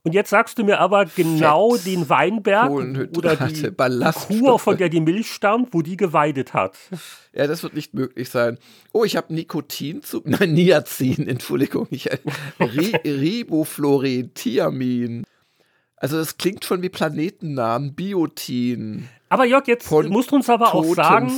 [0.04, 3.72] Und jetzt sagst du mir aber genau Fett, den Weinberg oder die
[4.28, 6.76] Kuh, von der die Milch stammt, wo die geweidet hat.
[7.34, 8.58] Ja, das wird nicht möglich sein.
[8.94, 10.22] Oh, ich habe Nikotin zu.
[10.26, 11.88] Nein, Niacin, Entschuldigung.
[11.92, 12.10] Ich,
[12.60, 15.26] Ri, Ribofluorin, Thiamin.
[15.98, 19.10] Also das klingt schon wie Planetennamen, Biotin.
[19.28, 21.30] Aber Jörg, jetzt musst du uns aber auch sagen,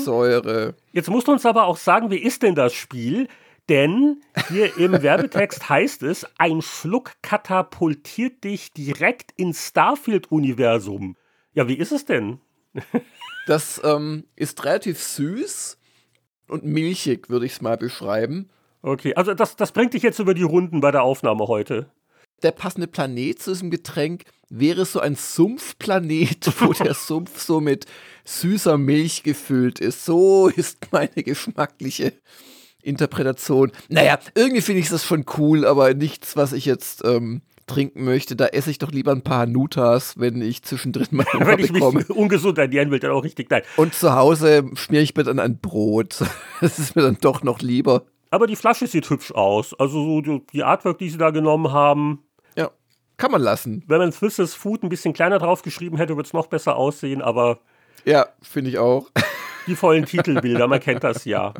[0.93, 3.27] jetzt musst du uns aber auch sagen, wie ist denn das Spiel?
[3.71, 11.15] Denn hier im Werbetext heißt es, ein Schluck katapultiert dich direkt ins Starfield-Universum.
[11.53, 12.41] Ja, wie ist es denn?
[13.47, 15.77] das ähm, ist relativ süß
[16.49, 18.49] und milchig, würde ich es mal beschreiben.
[18.81, 21.89] Okay, also das, das bringt dich jetzt über die Runden bei der Aufnahme heute.
[22.43, 27.85] Der passende Planet zu diesem Getränk wäre so ein Sumpfplanet, wo der Sumpf so mit
[28.25, 30.03] süßer Milch gefüllt ist.
[30.03, 32.11] So ist meine geschmackliche
[32.83, 33.71] Interpretation.
[33.89, 37.41] Naja, irgendwie finde ich das schon cool, aber nichts, was ich jetzt ähm,
[37.71, 38.35] trinken möchte.
[38.35, 42.09] Da esse ich doch lieber ein paar Nutas, wenn ich zwischendrin mal Wenn ich mich
[42.09, 43.63] ungesund ernähren will, dann auch richtig nein.
[43.77, 46.19] Und zu Hause schmiere ich mir dann ein Brot.
[46.61, 48.03] Das ist mir dann doch noch lieber.
[48.29, 49.73] Aber die Flasche sieht hübsch aus.
[49.79, 52.23] Also so die Artwork, die sie da genommen haben.
[52.55, 52.69] Ja,
[53.17, 53.83] kann man lassen.
[53.87, 57.59] Wenn man Swisses Food ein bisschen kleiner draufgeschrieben hätte, würde es noch besser aussehen, aber.
[58.05, 59.09] Ja, finde ich auch.
[59.67, 61.53] Die vollen Titelbilder, man kennt das ja.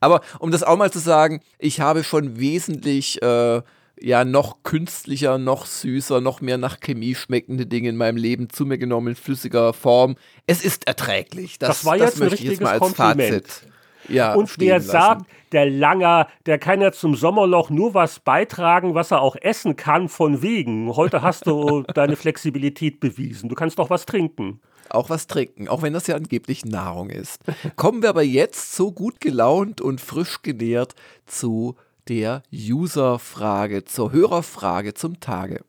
[0.00, 3.62] Aber um das auch mal zu sagen, ich habe schon wesentlich äh,
[4.00, 8.66] ja noch künstlicher, noch süßer, noch mehr nach Chemie schmeckende Dinge in meinem Leben zu
[8.66, 10.16] mir genommen in flüssiger Form.
[10.46, 11.58] Es ist erträglich.
[11.58, 13.46] Das, das war jetzt das möchte ein ich jetzt mal als Kompliment.
[13.46, 13.72] Fazit.
[14.08, 19.10] Ja, und wer sagt, der Langer, der kann ja zum Sommerloch nur was beitragen, was
[19.10, 20.94] er auch essen kann, von wegen.
[20.94, 23.48] Heute hast du deine Flexibilität bewiesen.
[23.48, 27.40] Du kannst doch was trinken auch was trinken, auch wenn das ja angeblich Nahrung ist.
[27.76, 30.94] Kommen wir aber jetzt so gut gelaunt und frisch genährt
[31.26, 31.76] zu
[32.08, 35.64] der User-Frage, zur Hörerfrage zum Tage.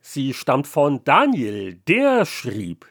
[0.00, 2.86] Sie stammt von Daniel, der schrieb,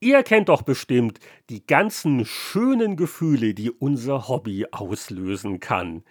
[0.00, 6.04] Ihr kennt doch bestimmt die ganzen schönen Gefühle, die unser Hobby auslösen kann.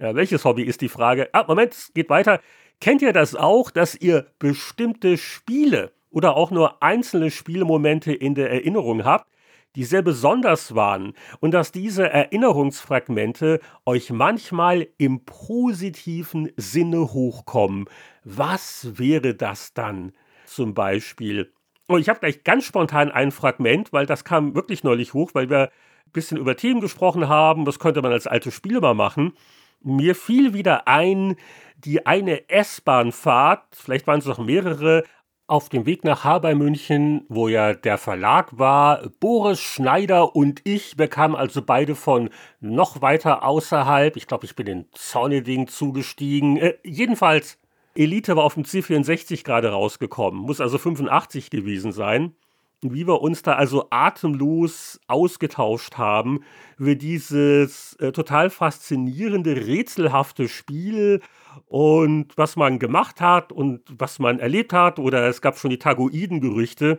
[0.00, 1.28] Ja, welches Hobby ist die Frage?
[1.32, 2.40] Ah, Moment, es geht weiter.
[2.80, 8.50] Kennt ihr das auch, dass ihr bestimmte Spiele oder auch nur einzelne Spielmomente in der
[8.50, 9.30] Erinnerung habt,
[9.74, 17.84] die sehr besonders waren und dass diese Erinnerungsfragmente euch manchmal im positiven Sinne hochkommen.
[18.24, 20.12] Was wäre das dann
[20.46, 21.52] zum Beispiel?
[21.86, 25.50] Und ich habe gleich ganz spontan ein Fragment, weil das kam wirklich neulich hoch, weil
[25.50, 27.66] wir ein bisschen über Themen gesprochen haben.
[27.66, 29.34] Das könnte man als alte Spiel mal machen.
[29.82, 31.36] Mir fiel wieder ein,
[31.76, 35.04] die eine S-Bahn-Fahrt, vielleicht waren es noch mehrere,
[35.48, 40.96] auf dem Weg nach Haber München, wo ja der Verlag war, Boris Schneider und ich
[40.96, 42.30] bekamen also beide von
[42.60, 47.58] noch weiter außerhalb, ich glaube, ich bin in Zorneding zugestiegen, äh, jedenfalls
[47.94, 52.34] Elite war auf dem C64 gerade rausgekommen, muss also 85 gewesen sein.
[52.82, 56.44] Wie wir uns da also atemlos ausgetauscht haben
[56.76, 61.22] über dieses äh, total faszinierende, rätselhafte Spiel
[61.66, 65.78] und was man gemacht hat und was man erlebt hat oder es gab schon die
[65.78, 66.98] Tagoiden-Gerüchte.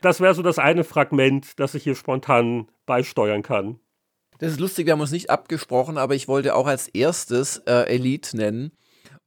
[0.00, 3.78] Das wäre so das eine Fragment, das ich hier spontan beisteuern kann.
[4.38, 7.84] Das ist lustig, wir haben uns nicht abgesprochen, aber ich wollte auch als erstes äh,
[7.86, 8.72] Elite nennen.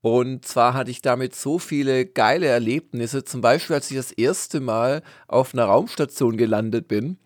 [0.02, 3.24] Und zwar hatte ich damit so viele geile Erlebnisse.
[3.24, 7.18] Zum Beispiel, als ich das erste Mal auf einer Raumstation gelandet bin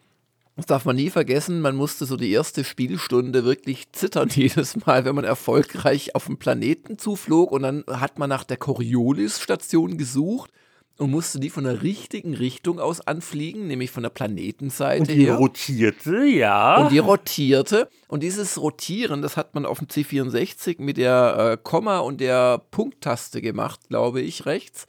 [0.60, 5.06] das darf man nie vergessen, man musste so die erste Spielstunde wirklich zittern jedes Mal,
[5.06, 10.52] wenn man erfolgreich auf den Planeten zuflog und dann hat man nach der Coriolis-Station gesucht
[10.98, 15.26] und musste die von der richtigen Richtung aus anfliegen, nämlich von der Planetenseite und die
[15.26, 15.36] her.
[15.36, 16.84] rotierte, ja.
[16.84, 17.89] Und die rotierte.
[18.10, 22.62] Und dieses Rotieren, das hat man auf dem C64 mit der äh, Komma- und der
[22.72, 24.88] Punkttaste gemacht, glaube ich, rechts.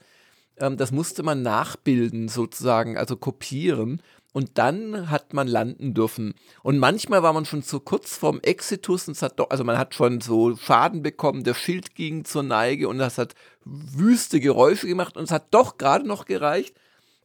[0.57, 4.01] Ähm, das musste man nachbilden, sozusagen, also kopieren
[4.33, 6.33] und dann hat man landen dürfen.
[6.63, 9.77] Und manchmal war man schon so kurz vorm Exitus und es hat doch, also man
[9.77, 14.87] hat schon so Schaden bekommen, der Schild ging zur Neige und das hat wüste Geräusche
[14.87, 16.75] gemacht und es hat doch gerade noch gereicht.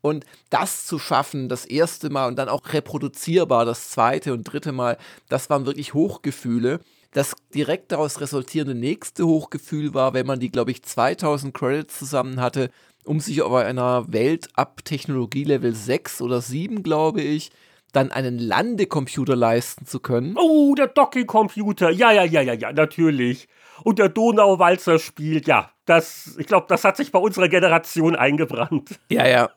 [0.02, 4.70] Und das zu schaffen, das erste Mal und dann auch reproduzierbar, das zweite und dritte
[4.70, 6.80] Mal, das waren wirklich Hochgefühle.
[7.12, 12.40] Das direkt daraus resultierende nächste Hochgefühl war, wenn man die, glaube ich, 2000 Credits zusammen
[12.40, 12.70] hatte,
[13.06, 17.50] um sich auf einer Welt ab Technologielevel 6 oder 7, glaube ich,
[17.92, 20.36] dann einen Landecomputer leisten zu können.
[20.38, 21.90] Oh, der Docking-Computer.
[21.90, 23.48] Ja, ja, ja, ja, ja, natürlich.
[23.84, 28.98] Und der Donauwalzer spielt, ja, das, ich glaube, das hat sich bei unserer Generation eingebrannt.
[29.08, 29.50] Ja, ja.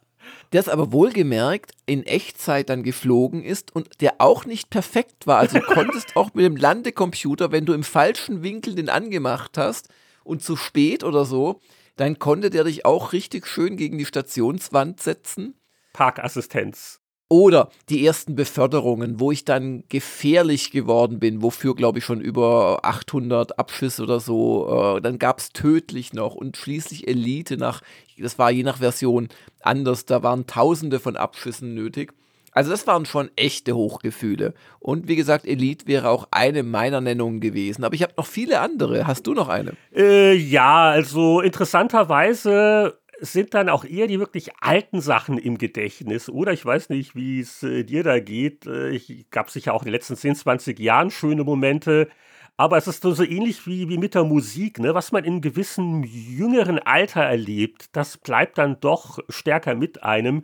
[0.53, 5.37] Der es aber wohlgemerkt in Echtzeit dann geflogen ist und der auch nicht perfekt war.
[5.37, 9.89] Also du konntest auch mit dem Landecomputer, wenn du im falschen Winkel den angemacht hast
[10.23, 11.59] und zu spät oder so,
[11.99, 15.55] dann konnte der dich auch richtig schön gegen die Stationswand setzen.
[15.91, 17.01] Parkassistenz.
[17.27, 22.79] Oder die ersten Beförderungen, wo ich dann gefährlich geworden bin, wofür glaube ich schon über
[22.83, 24.95] 800 Abschüsse oder so.
[24.97, 27.81] Äh, dann gab es tödlich noch und schließlich Elite nach,
[28.17, 29.27] das war je nach Version
[29.61, 32.13] anders, da waren tausende von Abschüssen nötig.
[32.59, 34.53] Also das waren schon echte Hochgefühle.
[34.79, 37.85] Und wie gesagt, Elite wäre auch eine meiner Nennungen gewesen.
[37.85, 39.07] Aber ich habe noch viele andere.
[39.07, 39.77] Hast du noch eine?
[39.95, 46.27] Äh, ja, also interessanterweise sind dann auch eher die wirklich alten Sachen im Gedächtnis.
[46.27, 48.67] Oder ich weiß nicht, wie es äh, dir da geht.
[48.67, 48.99] Äh,
[49.31, 52.09] gab sicher auch in den letzten 10, 20 Jahren schöne Momente.
[52.57, 54.93] Aber es ist so ähnlich wie, wie mit der Musik, ne?
[54.93, 60.43] was man in gewissem jüngeren Alter erlebt, das bleibt dann doch stärker mit einem.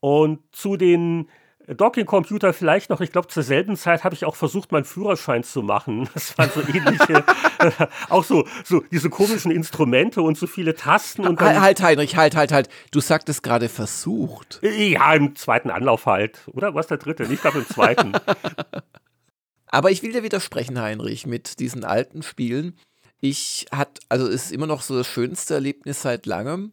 [0.00, 1.28] Und zu den
[1.66, 5.62] Docking-Computer vielleicht noch, ich glaube, zur selben Zeit habe ich auch versucht, meinen Führerschein zu
[5.62, 6.08] machen.
[6.14, 7.24] Das waren so ähnliche,
[8.08, 11.26] auch so, so diese komischen Instrumente und so viele Tasten.
[11.26, 12.68] Und dann, halt, Heinrich, halt, halt, halt.
[12.90, 14.60] Du sagtest gerade versucht.
[14.62, 16.40] Ja, im zweiten Anlauf halt.
[16.52, 17.24] Oder was der dritte?
[17.24, 18.12] Ich glaube im zweiten.
[19.66, 22.78] Aber ich will dir widersprechen, Heinrich, mit diesen alten Spielen.
[23.20, 26.72] Ich hatte, also es ist immer noch so das schönste Erlebnis seit langem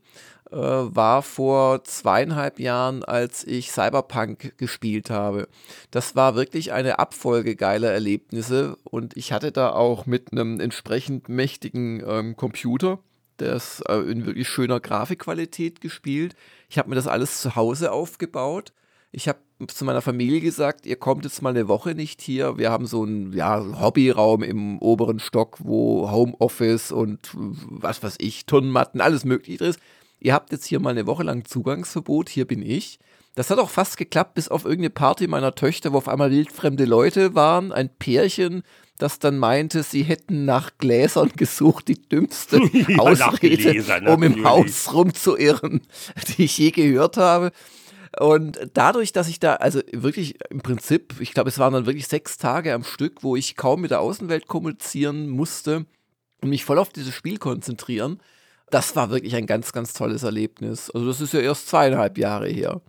[0.51, 5.47] äh, war vor zweieinhalb Jahren, als ich Cyberpunk gespielt habe.
[5.91, 11.29] Das war wirklich eine Abfolge geiler Erlebnisse und ich hatte da auch mit einem entsprechend
[11.29, 12.99] mächtigen ähm, Computer
[13.37, 16.35] das äh, in wirklich schöner Grafikqualität gespielt.
[16.67, 18.73] Ich habe mir das alles zu Hause aufgebaut.
[19.11, 22.57] Ich habe zu meiner Familie gesagt, ihr kommt jetzt mal eine Woche nicht hier.
[22.57, 28.45] Wir haben so einen ja, Hobbyraum im oberen Stock, wo Homeoffice und was weiß ich,
[28.45, 29.79] Turnmatten, alles mögliche ist
[30.19, 32.99] ihr habt jetzt hier mal eine Woche lang Zugangsverbot, hier bin ich.
[33.35, 36.85] Das hat auch fast geklappt, bis auf irgendeine Party meiner Töchter, wo auf einmal wildfremde
[36.85, 38.63] Leute waren, ein Pärchen,
[38.97, 42.57] das dann meinte, sie hätten nach Gläsern gesucht, die dümmste
[42.97, 45.81] Ausrede, Gläsern, um im Haus rumzuirren,
[46.27, 47.51] die ich je gehört habe.
[48.19, 52.07] Und dadurch, dass ich da, also wirklich im Prinzip, ich glaube, es waren dann wirklich
[52.07, 55.85] sechs Tage am Stück, wo ich kaum mit der Außenwelt kommunizieren musste
[56.41, 58.19] und mich voll auf dieses Spiel konzentrieren,
[58.71, 60.89] das war wirklich ein ganz, ganz tolles Erlebnis.
[60.91, 62.81] Also das ist ja erst zweieinhalb Jahre her.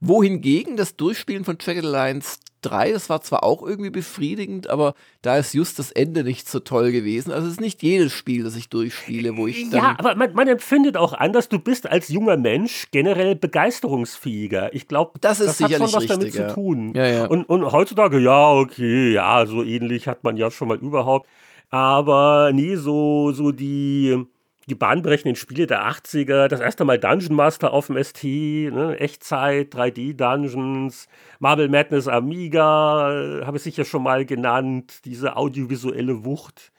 [0.00, 5.36] Wohingegen das Durchspielen von Jagged Alliance 3, das war zwar auch irgendwie befriedigend, aber da
[5.36, 7.32] ist just das Ende nicht so toll gewesen.
[7.32, 10.32] Also es ist nicht jedes Spiel, das ich durchspiele, wo ich dann Ja, aber man,
[10.32, 14.74] man empfindet auch anders, du bist als junger Mensch generell begeisterungsfähiger.
[14.74, 16.48] Ich glaube, das, ist das hat schon was damit ja.
[16.48, 16.92] zu tun.
[16.94, 17.26] Ja, ja.
[17.26, 21.28] Und, und heutzutage, ja, okay, ja, so ähnlich hat man ja schon mal überhaupt.
[21.70, 24.26] Aber nie so, so die
[24.72, 28.96] die bahnbrechenden Spiele der 80er, das erste Mal Dungeon Master auf dem ST, ne?
[28.98, 31.08] Echtzeit, 3D-Dungeons,
[31.40, 36.72] Marble Madness Amiga, äh, habe ich sicher schon mal genannt, diese audiovisuelle Wucht.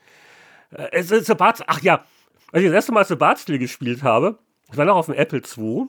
[0.72, 2.04] Äh, es ist ach ja,
[2.52, 5.86] als ich das erste Mal Sebastian gespielt habe, das war noch auf dem Apple II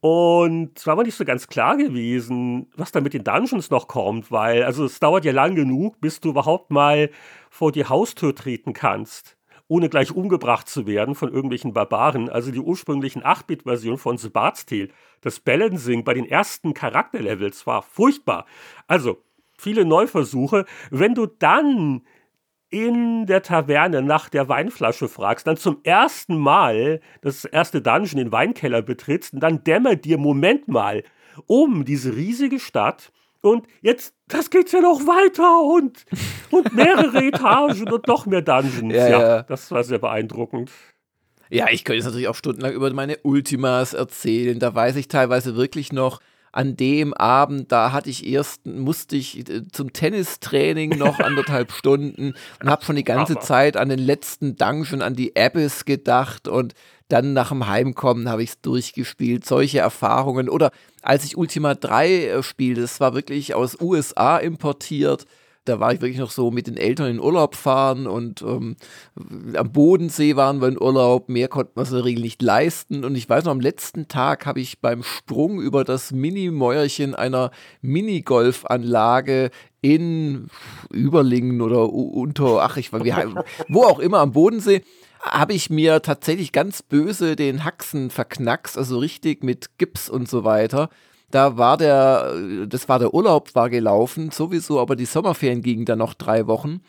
[0.00, 3.86] und es war aber nicht so ganz klar gewesen, was da mit den Dungeons noch
[3.86, 7.10] kommt, weil also es dauert ja lang genug, bis du überhaupt mal
[7.48, 9.33] vor die Haustür treten kannst
[9.68, 12.28] ohne gleich umgebracht zu werden von irgendwelchen Barbaren.
[12.28, 14.88] Also die ursprünglichen 8-Bit-Version von The Bard's Tale.
[15.20, 18.46] Das Balancing bei den ersten Charakterlevels war furchtbar.
[18.86, 19.22] Also
[19.56, 20.66] viele Neuversuche.
[20.90, 22.02] Wenn du dann
[22.68, 28.32] in der Taverne nach der Weinflasche fragst, dann zum ersten Mal das erste Dungeon, den
[28.32, 31.04] Weinkeller betrittst, und dann dämmert dir, Moment mal,
[31.46, 33.12] um diese riesige Stadt
[33.44, 36.04] und jetzt, das geht's ja noch weiter und,
[36.50, 38.94] und mehrere Etagen und noch mehr Dungeons.
[38.94, 40.70] Ja, ja, ja, das war sehr beeindruckend.
[41.50, 44.58] Ja, ich könnte jetzt natürlich auch stundenlang über meine Ultimas erzählen.
[44.58, 46.20] Da weiß ich teilweise wirklich noch,
[46.54, 52.34] an dem Abend, da hatte ich erst, musste ich äh, zum Tennistraining noch anderthalb Stunden
[52.62, 56.74] und habe schon die ganze Zeit an den letzten Dungeon, an die Abyss gedacht und
[57.08, 59.44] dann nach dem Heimkommen habe ich es durchgespielt.
[59.44, 60.48] Solche Erfahrungen.
[60.48, 60.70] Oder
[61.02, 65.26] als ich Ultima 3 äh, spielte, das war wirklich aus USA importiert.
[65.64, 68.76] Da war ich wirklich noch so mit den Eltern in Urlaub fahren und ähm,
[69.54, 71.28] am Bodensee waren wir in Urlaub.
[71.28, 73.04] Mehr konnten wir uns in der Regel nicht leisten.
[73.04, 77.50] Und ich weiß noch, am letzten Tag habe ich beim Sprung über das Mini-Mäuerchen einer
[77.80, 79.50] Minigolfanlage
[79.80, 80.48] in
[80.90, 83.00] Überlingen oder unter, ach, ich war,
[83.68, 84.82] wo auch immer am Bodensee,
[85.20, 90.44] habe ich mir tatsächlich ganz böse den Haxen verknackst, also richtig mit Gips und so
[90.44, 90.90] weiter.
[91.34, 95.98] Da war der, das war der Urlaub, war gelaufen, sowieso, aber die Sommerferien gingen dann
[95.98, 96.80] noch drei Wochen.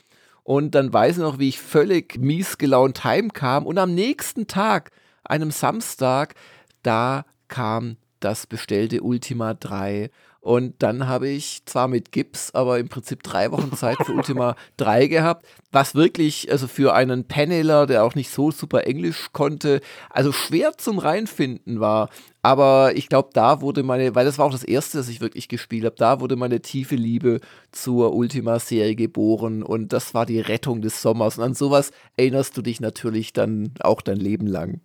[0.44, 3.66] Und dann weiß ich noch, wie ich völlig mies gelaunt heimkam.
[3.66, 4.92] Und am nächsten Tag,
[5.24, 6.36] einem Samstag,
[6.84, 10.12] da kam das bestellte Ultima 3
[10.46, 14.56] Und dann habe ich zwar mit Gips, aber im Prinzip drei Wochen Zeit für Ultima
[14.78, 19.82] 3 gehabt, was wirklich, also für einen Penneler, der auch nicht so super Englisch konnte,
[20.12, 22.12] also schwer zum Reinfinden war.
[22.44, 25.48] Aber ich glaube, da wurde meine, weil das war auch das erste, das ich wirklich
[25.48, 27.40] gespielt habe, da wurde meine tiefe Liebe
[27.72, 31.40] zur Ultima-Serie geboren und das war die Rettung des Sommers.
[31.40, 34.80] Und an sowas erinnerst du dich natürlich dann auch dein Leben lang.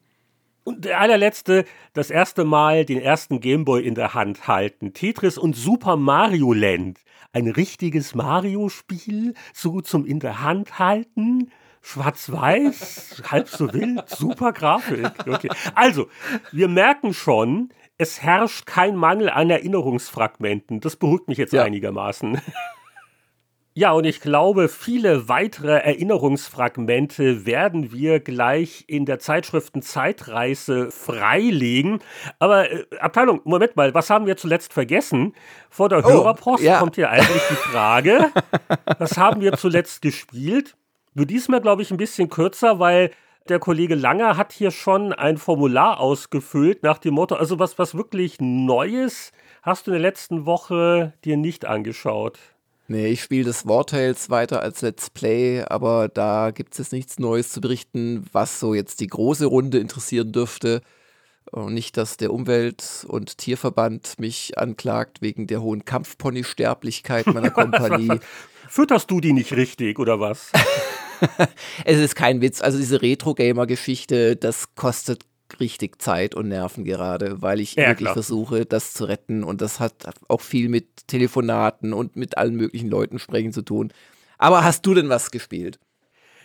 [0.71, 1.65] Und der allerletzte,
[1.95, 4.93] das erste Mal den ersten Gameboy in der Hand halten.
[4.93, 7.01] Tetris und Super Mario Land.
[7.33, 11.51] Ein richtiges Mario-Spiel, so zum in der Hand halten.
[11.83, 15.11] Schwarz-Weiß, halb so wild, super Grafik.
[15.27, 15.51] Okay.
[15.75, 16.07] Also,
[16.53, 20.79] wir merken schon, es herrscht kein Mangel an Erinnerungsfragmenten.
[20.79, 21.65] Das beruhigt mich jetzt ja.
[21.65, 22.41] einigermaßen.
[23.73, 32.01] Ja, und ich glaube, viele weitere Erinnerungsfragmente werden wir gleich in der Zeitschriften Zeitreise freilegen.
[32.41, 35.35] Aber äh, Abteilung, Moment mal, was haben wir zuletzt vergessen?
[35.69, 36.81] Vor der oh, Hörerpost ja.
[36.81, 38.33] kommt hier eigentlich die Frage,
[38.99, 40.77] was haben wir zuletzt gespielt?
[41.15, 43.13] Nur diesmal, glaube ich, ein bisschen kürzer, weil
[43.49, 47.95] der Kollege Langer hat hier schon ein Formular ausgefüllt nach dem Motto, also was, was
[47.95, 52.39] wirklich Neues hast du in der letzten Woche dir nicht angeschaut.
[52.91, 56.93] Nee, ich spiele das War Tales weiter als Let's Play, aber da gibt es jetzt
[56.93, 60.81] nichts Neues zu berichten, was so jetzt die große Runde interessieren dürfte.
[61.53, 68.19] Und nicht, dass der Umwelt- und Tierverband mich anklagt wegen der hohen Kampfpony-Sterblichkeit meiner Kompanie.
[68.69, 70.51] Fütterst du die nicht richtig, oder was?
[71.85, 72.61] es ist kein Witz.
[72.61, 78.13] Also diese Retro-Gamer-Geschichte, das kostet richtig Zeit und Nerven gerade, weil ich ja, wirklich klar.
[78.15, 79.43] versuche, das zu retten.
[79.43, 79.95] Und das hat
[80.29, 83.93] auch viel mit Telefonaten und mit allen möglichen Leuten sprechen zu tun.
[84.39, 85.81] Aber hast du denn was gespielt?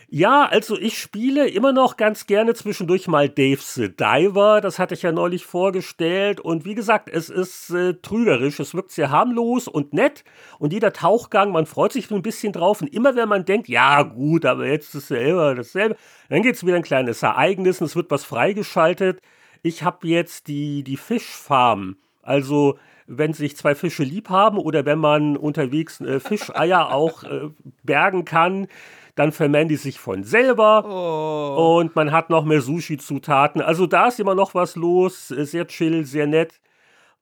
[0.08, 4.62] Ja, also ich spiele immer noch ganz gerne zwischendurch mal Dave the Diver.
[4.62, 6.40] Das hatte ich ja neulich vorgestellt.
[6.40, 8.60] Und wie gesagt, es ist äh, trügerisch.
[8.60, 10.24] Es wirkt sehr harmlos und nett.
[10.60, 12.82] Und jeder Tauchgang, man freut sich ein bisschen drauf.
[12.82, 15.96] Und immer wenn man denkt, ja gut, aber jetzt ist selber dasselbe,
[16.30, 19.22] dann gibt es wieder ein kleines Ereignis und es wird was freigeschaltet.
[19.64, 21.98] Ich habe jetzt die, die Fischfarm.
[22.22, 22.78] Also
[23.08, 27.50] wenn sich zwei Fische lieb haben oder wenn man unterwegs äh, Fischeier auch äh,
[27.84, 28.68] bergen kann
[29.16, 31.80] dann vermehren die sich von selber oh.
[31.80, 33.62] und man hat noch mehr Sushi-Zutaten.
[33.62, 36.60] Also da ist immer noch was los, sehr chill, sehr nett.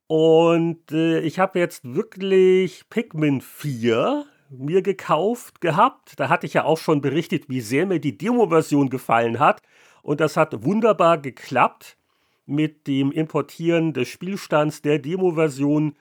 [0.07, 6.19] Und äh, ich habe jetzt wirklich Pikmin 4 mir gekauft gehabt.
[6.19, 9.61] Da hatte ich ja auch schon berichtet, wie sehr mir die Demo-Version gefallen hat.
[10.01, 11.97] Und das hat wunderbar geklappt
[12.45, 15.95] mit dem Importieren des Spielstands der Demo-Version.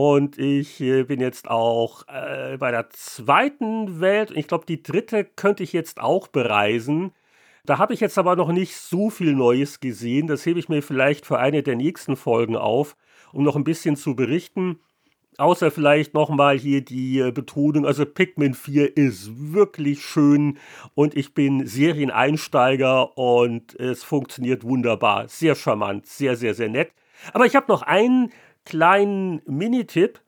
[0.00, 4.30] Und ich äh, bin jetzt auch äh, bei der zweiten Welt.
[4.32, 7.10] Ich glaube, die dritte könnte ich jetzt auch bereisen.
[7.64, 10.28] Da habe ich jetzt aber noch nicht so viel Neues gesehen.
[10.28, 12.96] Das hebe ich mir vielleicht für eine der nächsten Folgen auf,
[13.32, 14.78] um noch ein bisschen zu berichten.
[15.36, 20.58] Außer vielleicht nochmal hier die äh, Betonung, also Pikmin 4 ist wirklich schön
[20.94, 25.26] und ich bin Serieneinsteiger und es funktioniert wunderbar.
[25.26, 26.92] Sehr charmant, sehr, sehr, sehr nett.
[27.32, 28.30] Aber ich habe noch einen
[28.68, 30.20] kleinen Minitipp.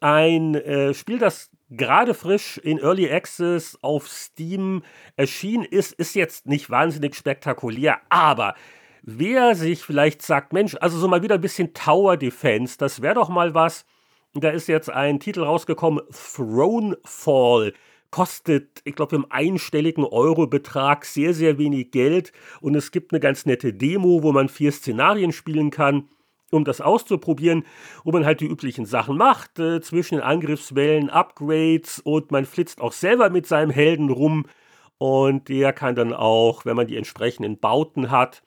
[0.00, 4.82] Ein äh, Spiel, das gerade frisch in Early Access auf Steam
[5.16, 8.54] erschienen ist, ist jetzt nicht wahnsinnig spektakulär, aber
[9.02, 13.14] wer sich vielleicht sagt, Mensch, also so mal wieder ein bisschen Tower Defense, das wäre
[13.14, 13.86] doch mal was.
[14.34, 17.72] Da ist jetzt ein Titel rausgekommen, Thronefall.
[18.10, 22.32] Kostet, ich glaube, im einstelligen Eurobetrag sehr, sehr wenig Geld.
[22.60, 26.08] Und es gibt eine ganz nette Demo, wo man vier Szenarien spielen kann
[26.50, 27.64] um das auszuprobieren,
[28.04, 32.80] wo man halt die üblichen Sachen macht, äh, zwischen den Angriffswellen, Upgrades und man flitzt
[32.80, 34.46] auch selber mit seinem Helden rum.
[34.98, 38.42] Und der kann dann auch, wenn man die entsprechenden Bauten hat,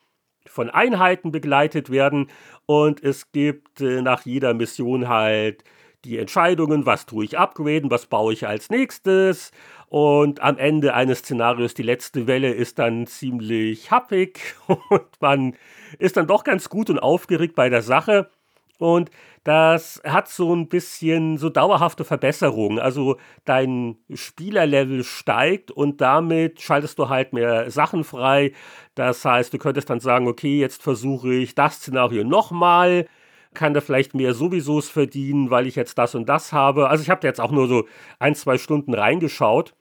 [0.46, 2.28] von Einheiten begleitet werden.
[2.66, 5.64] Und es gibt äh, nach jeder Mission halt
[6.04, 9.50] die Entscheidungen, was tue ich upgraden, was baue ich als nächstes
[9.88, 15.56] und am Ende eines Szenarios, die letzte Welle ist dann ziemlich happig und man
[15.98, 18.30] ist dann doch ganz gut und aufgeregt bei der Sache.
[18.78, 19.10] Und
[19.44, 22.78] das hat so ein bisschen so dauerhafte Verbesserungen.
[22.78, 28.52] Also dein Spielerlevel steigt und damit schaltest du halt mehr Sachen frei.
[28.94, 33.06] Das heißt, du könntest dann sagen, okay, jetzt versuche ich das Szenario nochmal
[33.54, 36.88] kann da vielleicht mehr sowiesos verdienen, weil ich jetzt das und das habe.
[36.88, 37.86] Also ich habe da jetzt auch nur so
[38.18, 39.74] ein, zwei Stunden reingeschaut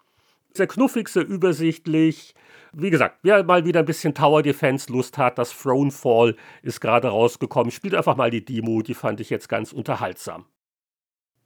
[0.54, 2.36] sehr knuffig, sehr übersichtlich.
[2.74, 6.82] Wie gesagt, wer mal wieder ein bisschen Tower Defense Lust hat, das Throne Fall ist
[6.82, 7.72] gerade rausgekommen.
[7.72, 10.46] Spielt einfach mal die Demo, die fand ich jetzt ganz unterhaltsam.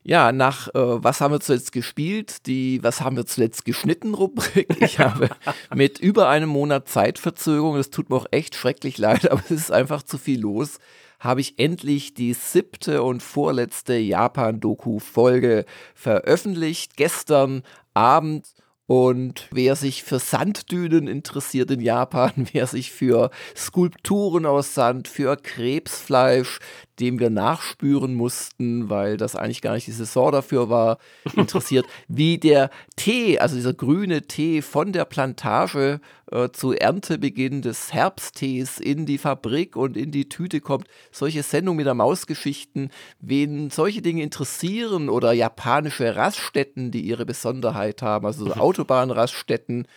[0.04, 2.48] Ja, nach äh, Was haben wir zuletzt gespielt?
[2.48, 4.82] Die Was haben wir zuletzt geschnitten Rubrik.
[4.82, 5.30] Ich habe
[5.76, 9.72] mit über einem Monat Zeitverzögerung, das tut mir auch echt schrecklich leid, aber es ist
[9.72, 10.80] einfach zu viel los,
[11.20, 15.66] habe ich endlich die siebte und vorletzte Japan-Doku-Folge
[15.96, 16.96] veröffentlicht.
[16.96, 17.64] Gestern
[17.94, 18.54] Abend
[18.88, 25.36] und wer sich für Sanddünen interessiert in Japan, wer sich für Skulpturen aus Sand, für
[25.36, 26.60] Krebsfleisch,
[27.00, 30.98] dem wir nachspüren mussten, weil das eigentlich gar nicht die Saison dafür war,
[31.36, 36.00] interessiert, wie der Tee, also dieser grüne Tee von der Plantage
[36.32, 40.88] äh, zu Erntebeginn des Herbsttees in die Fabrik und in die Tüte kommt.
[41.12, 42.90] Solche Sendungen mit der Mausgeschichten,
[43.20, 49.88] wen solche Dinge interessieren oder japanische Raststätten, die ihre Besonderheit haben, also so Autobahnraststätten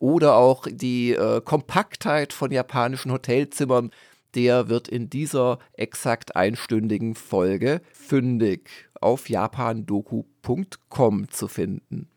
[0.00, 3.90] oder auch die äh, Kompaktheit von japanischen Hotelzimmern,
[4.34, 12.08] der wird in dieser exakt einstündigen Folge fündig auf japandoku.com zu finden.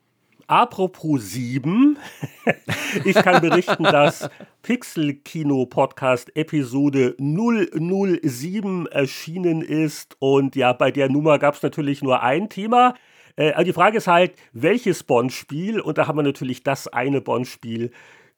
[0.48, 1.98] Apropos 7,
[3.06, 4.30] ich kann berichten, dass
[4.62, 12.02] Pixel Kino Podcast Episode 007 erschienen ist und ja, bei der Nummer gab es natürlich
[12.02, 12.94] nur ein Thema.
[13.36, 15.80] Äh, also die Frage ist halt, welches Bond-Spiel?
[15.80, 17.92] Und da haben wir natürlich das eine Bond-Spiel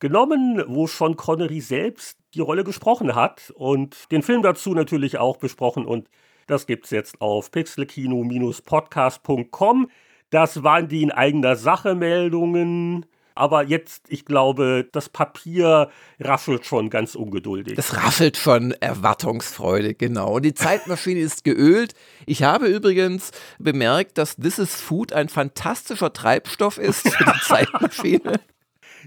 [0.05, 5.37] genommen, wo schon Connery selbst die Rolle gesprochen hat und den Film dazu natürlich auch
[5.37, 6.07] besprochen und
[6.45, 9.89] das gibt es jetzt auf pixelkino-podcast.com.
[10.29, 13.07] Das waren die in eigener Sache Meldungen.
[13.33, 15.89] Aber jetzt, ich glaube, das Papier
[16.19, 17.75] raffelt schon ganz ungeduldig.
[17.75, 20.35] Das raffelt schon erwartungsfreudig, genau.
[20.35, 21.95] Und die Zeitmaschine ist geölt.
[22.27, 28.39] Ich habe übrigens bemerkt, dass This is Food ein fantastischer Treibstoff ist für die Zeitmaschine.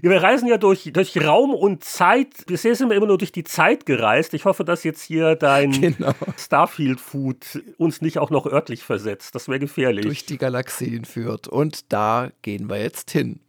[0.01, 2.45] Wir reisen ja durch, durch Raum und Zeit.
[2.45, 4.33] Bisher sind wir immer nur durch die Zeit gereist.
[4.33, 6.13] Ich hoffe, dass jetzt hier dein genau.
[6.37, 9.35] Starfield Food uns nicht auch noch örtlich versetzt.
[9.35, 10.05] Das wäre gefährlich.
[10.05, 11.47] Durch die Galaxien führt.
[11.47, 13.41] Und da gehen wir jetzt hin.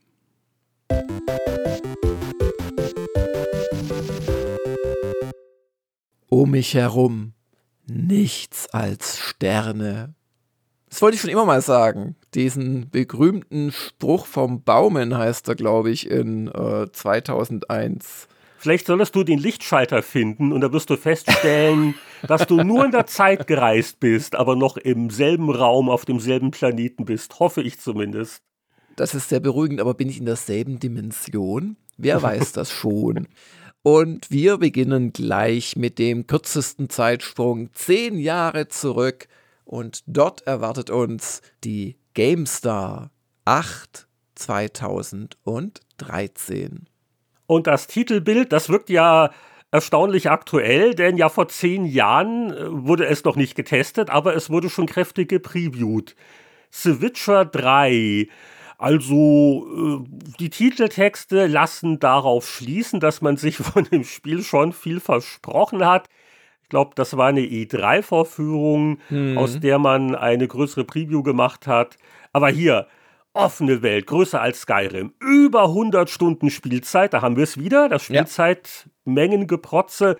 [6.28, 7.32] Um mich herum
[7.86, 10.14] nichts als Sterne
[10.90, 12.16] das wollte ich schon immer mal sagen.
[12.34, 18.26] Diesen berühmten Spruch vom Baumen heißt er, glaube ich, in äh, 2001.
[18.58, 21.94] Vielleicht solltest du den Lichtschalter finden und da wirst du feststellen,
[22.26, 26.50] dass du nur in der Zeit gereist bist, aber noch im selben Raum auf demselben
[26.50, 27.38] Planeten bist.
[27.38, 28.42] Hoffe ich zumindest.
[28.96, 31.76] Das ist sehr beruhigend, aber bin ich in derselben Dimension?
[31.96, 33.28] Wer weiß das schon?
[33.82, 39.28] Und wir beginnen gleich mit dem kürzesten Zeitsprung zehn Jahre zurück
[39.70, 43.12] und dort erwartet uns die GameStar
[43.44, 46.88] 8 2013.
[47.46, 49.30] Und das Titelbild, das wirkt ja
[49.70, 54.50] erstaunlich aktuell, denn ja vor zehn Jahren äh, wurde es noch nicht getestet, aber es
[54.50, 56.16] wurde schon kräftig gepreviewt.
[56.72, 58.26] Switcher 3.
[58.76, 60.00] Also äh,
[60.40, 66.08] die Titeltexte lassen darauf schließen, dass man sich von dem Spiel schon viel versprochen hat
[66.70, 69.36] glaube, das war eine E3-Vorführung, mhm.
[69.36, 71.98] aus der man eine größere Preview gemacht hat.
[72.32, 72.86] Aber hier,
[73.32, 78.04] offene Welt, größer als Skyrim, über 100 Stunden Spielzeit, da haben wir es wieder, das
[78.04, 80.16] Spielzeitmengengeprotze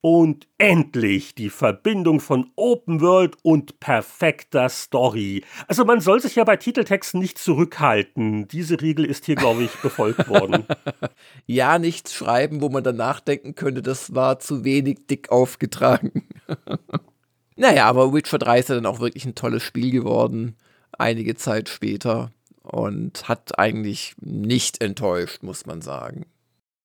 [0.00, 5.44] und endlich die Verbindung von Open World und perfekter Story.
[5.66, 8.46] Also man soll sich ja bei Titeltexten nicht zurückhalten.
[8.48, 10.64] Diese Regel ist hier, glaube ich, befolgt worden.
[11.46, 16.28] ja, nichts schreiben, wo man dann nachdenken könnte, das war zu wenig dick aufgetragen.
[17.56, 20.56] naja, aber Witcher 3 ist ja dann auch wirklich ein tolles Spiel geworden,
[20.92, 22.30] einige Zeit später.
[22.62, 26.26] Und hat eigentlich nicht enttäuscht, muss man sagen.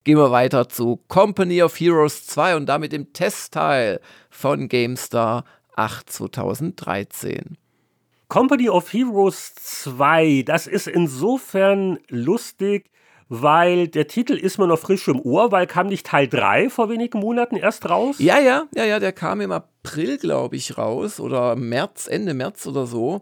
[0.06, 5.46] Gehen wir weiter zu Company of Heroes 2 und damit dem Testteil von GameStar
[5.78, 7.58] 8 2013.
[8.28, 12.90] Company of Heroes 2, das ist insofern lustig,
[13.30, 16.90] weil der Titel ist mir noch frisch im Ohr, weil kam nicht Teil 3 vor
[16.90, 18.18] wenigen Monaten erst raus?
[18.20, 22.68] Ja, ja, ja, ja, der kam im April, glaube ich, raus oder März, Ende März
[22.68, 23.22] oder so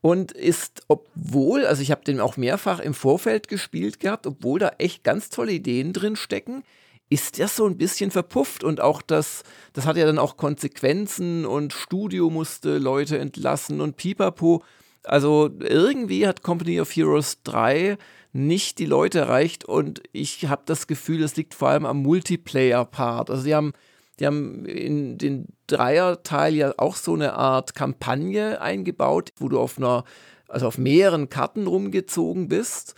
[0.00, 4.72] und ist, obwohl, also ich habe den auch mehrfach im Vorfeld gespielt gehabt, obwohl da
[4.78, 6.62] echt ganz tolle Ideen drin stecken,
[7.10, 9.42] ist der so ein bisschen verpufft und auch das,
[9.72, 14.62] das hat ja dann auch Konsequenzen und Studio musste Leute entlassen und pipapo.
[15.04, 17.96] Also irgendwie hat Company of Heroes 3
[18.32, 23.30] nicht die Leute erreicht und ich habe das Gefühl, es liegt vor allem am Multiplayer-Part.
[23.30, 23.72] Also sie haben
[24.18, 29.78] die haben in den Dreierteil ja auch so eine Art Kampagne eingebaut, wo du auf
[29.78, 30.04] einer,
[30.48, 32.94] also auf mehreren Karten rumgezogen bist.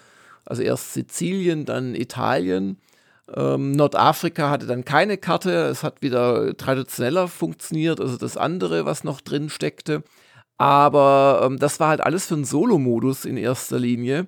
[0.46, 2.78] Also erst Sizilien, dann Italien.
[3.34, 5.66] Ähm, Nordafrika hatte dann keine Karte.
[5.66, 10.02] Es hat wieder traditioneller funktioniert, also das andere, was noch drin steckte.
[10.56, 14.26] Aber ähm, das war halt alles für einen Solo-Modus in erster Linie.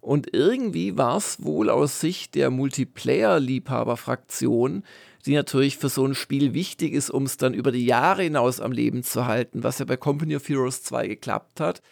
[0.00, 4.82] Und irgendwie war es wohl aus Sicht der Multiplayer-Liebhaber-Fraktion
[5.26, 8.60] die natürlich für so ein Spiel wichtig ist, um es dann über die Jahre hinaus
[8.60, 11.82] am Leben zu halten, was ja bei Company of Heroes 2 geklappt hat.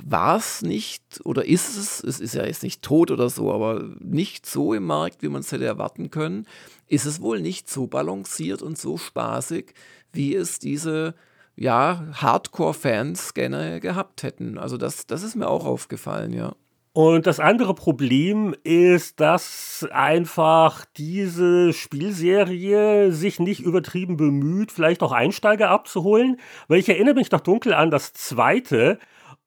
[0.00, 3.82] War es nicht oder ist es, es ist ja jetzt nicht tot oder so, aber
[3.98, 6.46] nicht so im Markt, wie man es hätte erwarten können,
[6.86, 9.74] ist es wohl nicht so balanciert und so spaßig,
[10.12, 11.14] wie es diese
[11.56, 14.58] ja, Hardcore-Fans gerne gehabt hätten.
[14.58, 16.54] Also das, das ist mir auch aufgefallen, ja.
[16.98, 25.12] Und das andere Problem ist, dass einfach diese Spielserie sich nicht übertrieben bemüht, vielleicht auch
[25.12, 26.40] Einsteiger abzuholen.
[26.66, 28.98] Weil ich erinnere mich noch dunkel an das zweite.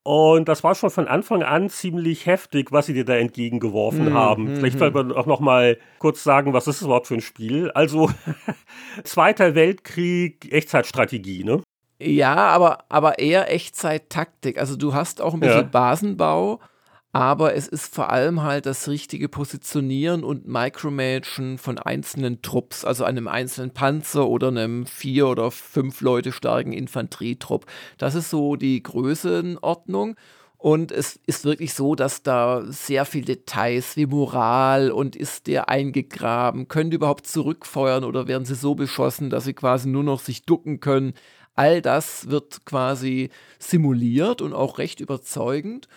[0.02, 4.14] Und das war schon von Anfang an ziemlich heftig, was sie dir da entgegengeworfen mm,
[4.14, 4.54] haben.
[4.54, 7.22] Mm, Vielleicht soll man auch noch mal kurz sagen, was ist das überhaupt für ein
[7.22, 7.70] Spiel?
[7.72, 8.10] Also
[9.04, 11.62] Zweiter Weltkrieg, Echtzeitstrategie, ne?
[12.00, 14.58] Ja, aber, aber eher Echtzeit-Taktik.
[14.58, 15.68] Also du hast auch ein bisschen ja.
[15.68, 16.62] Basenbau,
[17.14, 23.04] aber es ist vor allem halt das richtige Positionieren und Micromanagen von einzelnen Trupps, also
[23.04, 27.66] einem einzelnen Panzer oder einem vier oder fünf Leute starken Infanterietrupp.
[27.98, 30.16] Das ist so die Größenordnung.
[30.58, 35.70] Und es ist wirklich so, dass da sehr viele Details wie Moral und ist der
[35.70, 40.20] eingegraben, können die überhaupt zurückfeuern oder werden sie so beschossen, dass sie quasi nur noch
[40.20, 41.16] sich ducken können.
[41.56, 45.88] All das wird quasi simuliert und auch recht überzeugend.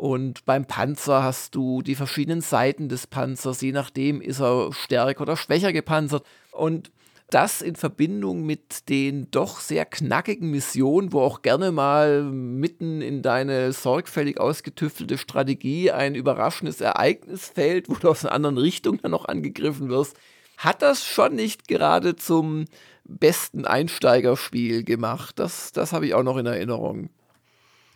[0.00, 5.20] Und beim Panzer hast du die verschiedenen Seiten des Panzers, je nachdem ist er stärker
[5.20, 6.24] oder schwächer gepanzert.
[6.52, 6.90] Und
[7.28, 13.20] das in Verbindung mit den doch sehr knackigen Missionen, wo auch gerne mal mitten in
[13.20, 19.10] deine sorgfältig ausgetüftelte Strategie ein überraschendes Ereignis fällt, wo du aus einer anderen Richtung dann
[19.10, 20.16] noch angegriffen wirst,
[20.56, 22.64] hat das schon nicht gerade zum
[23.04, 25.38] besten Einsteigerspiel gemacht.
[25.38, 27.10] Das, das habe ich auch noch in Erinnerung.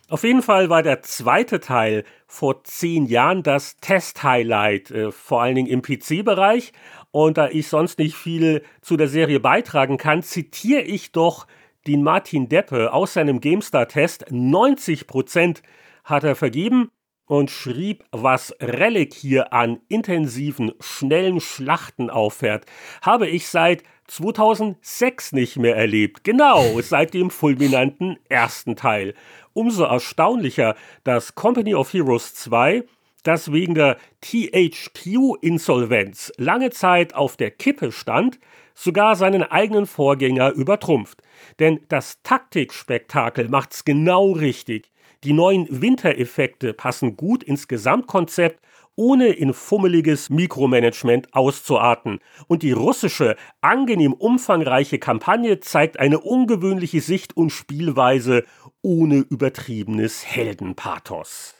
[0.07, 5.55] Auf jeden Fall war der zweite Teil vor zehn Jahren das Test-Highlight, äh, vor allen
[5.55, 6.73] Dingen im PC-Bereich.
[7.09, 11.47] Und da ich sonst nicht viel zu der Serie beitragen kann, zitiere ich doch
[11.87, 14.27] den Martin Deppe aus seinem GameStar-Test.
[14.31, 15.63] 90%
[16.03, 16.91] hat er vergeben
[17.25, 22.67] und schrieb, was Relic hier an intensiven, schnellen Schlachten auffährt,
[23.01, 26.23] habe ich seit 2006 nicht mehr erlebt.
[26.23, 29.13] Genau, seit dem fulminanten ersten Teil.
[29.53, 32.83] Umso erstaunlicher, dass Company of Heroes 2
[33.25, 38.39] das wegen der THQ-Insolvenz lange Zeit auf der Kippe stand,
[38.75, 41.21] sogar seinen eigenen Vorgänger übertrumpft.
[41.59, 44.91] Denn das Taktikspektakel macht's genau richtig.
[45.23, 48.61] Die neuen Wintereffekte passen gut ins Gesamtkonzept,
[48.95, 52.19] ohne in fummeliges Mikromanagement auszuarten.
[52.47, 58.43] Und die russische, angenehm umfangreiche Kampagne zeigt eine ungewöhnliche Sicht und Spielweise
[58.81, 61.55] ohne übertriebenes Heldenpathos.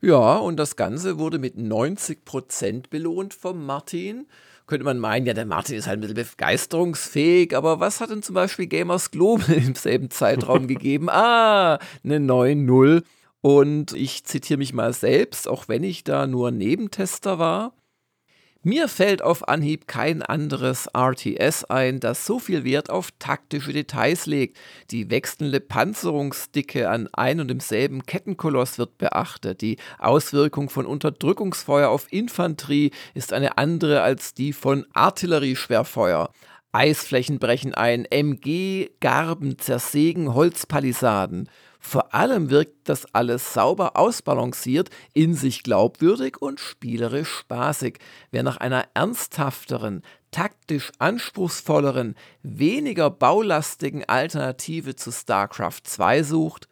[0.00, 4.26] Ja, und das Ganze wurde mit 90% belohnt vom Martin
[4.66, 8.22] könnte man meinen, ja, der Martin ist halt ein bisschen begeisterungsfähig, aber was hat denn
[8.22, 11.08] zum Beispiel Gamers Global im selben Zeitraum gegeben?
[11.10, 13.02] Ah, eine 9-0.
[13.44, 17.74] Und ich zitiere mich mal selbst, auch wenn ich da nur Nebentester war.
[18.62, 24.24] Mir fällt auf Anhieb kein anderes RTS ein, das so viel Wert auf taktische Details
[24.24, 24.56] legt.
[24.90, 29.60] Die wechselnde Panzerungsdicke an ein und demselben Kettenkoloss wird beachtet.
[29.60, 36.30] Die Auswirkung von Unterdrückungsfeuer auf Infanterie ist eine andere als die von Artillerieschwerfeuer.
[36.72, 41.50] Eisflächen brechen ein, MG-Garben zersägen Holzpalisaden.
[41.86, 47.98] Vor allem wirkt das alles sauber ausbalanciert, in sich glaubwürdig und spielerisch spaßig.
[48.30, 56.68] Wer nach einer ernsthafteren, taktisch anspruchsvolleren, weniger baulastigen Alternative zu StarCraft 2 sucht,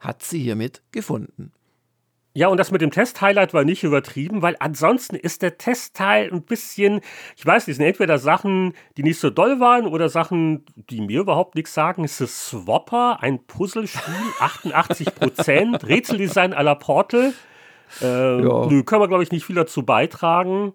[0.00, 1.52] hat sie hiermit gefunden.
[2.36, 6.42] Ja, und das mit dem Test-Highlight war nicht übertrieben, weil ansonsten ist der Testteil ein
[6.42, 7.00] bisschen,
[7.34, 11.20] ich weiß nicht, sind entweder Sachen, die nicht so doll waren oder Sachen, die mir
[11.20, 12.04] überhaupt nichts sagen.
[12.04, 17.32] Es ist Swapper, ein Puzzlespiel, 88 Prozent, Rätseldesign à la Portal.
[18.02, 18.66] Äh, ja.
[18.66, 20.74] Nö, können wir, glaube ich, nicht viel dazu beitragen.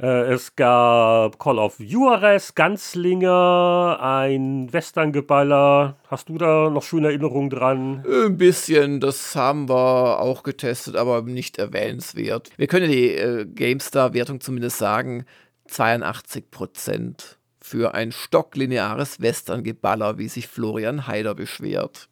[0.00, 5.96] Äh, es gab Call of Juarez, Ganzlinger, ein Westerngeballer.
[6.08, 8.04] Hast du da noch schöne Erinnerungen dran?
[8.06, 12.50] Ein bisschen, das haben wir auch getestet, aber nicht erwähnenswert.
[12.58, 15.24] Wir können die äh, GameStar-Wertung zumindest sagen,
[15.68, 22.08] 82 Prozent für ein stocklineares Westerngeballer, wie sich Florian Heider beschwert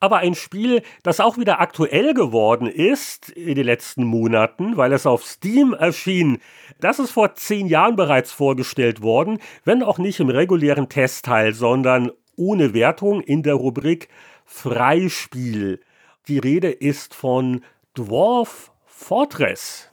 [0.00, 5.06] aber ein Spiel, das auch wieder aktuell geworden ist in den letzten Monaten, weil es
[5.06, 6.38] auf Steam erschien.
[6.80, 12.10] Das ist vor zehn Jahren bereits vorgestellt worden, wenn auch nicht im regulären Testteil, sondern
[12.34, 14.08] ohne Wertung in der Rubrik
[14.46, 15.80] Freispiel.
[16.26, 17.62] Die Rede ist von
[17.94, 19.90] Dwarf Fortress.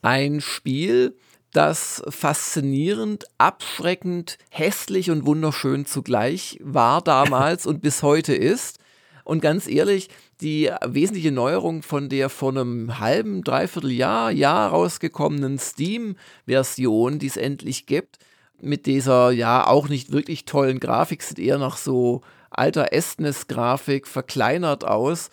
[0.00, 1.16] Ein Spiel,
[1.52, 8.78] das faszinierend, abschreckend, hässlich und wunderschön zugleich war damals und bis heute ist.
[9.24, 10.08] Und ganz ehrlich,
[10.40, 17.36] die wesentliche Neuerung von der vor einem halben, dreiviertel Jahr, Jahr rausgekommenen Steam-Version, die es
[17.36, 18.18] endlich gibt,
[18.60, 24.84] mit dieser ja auch nicht wirklich tollen Grafik, sieht eher nach so alter Estnes-Grafik verkleinert
[24.84, 25.30] aus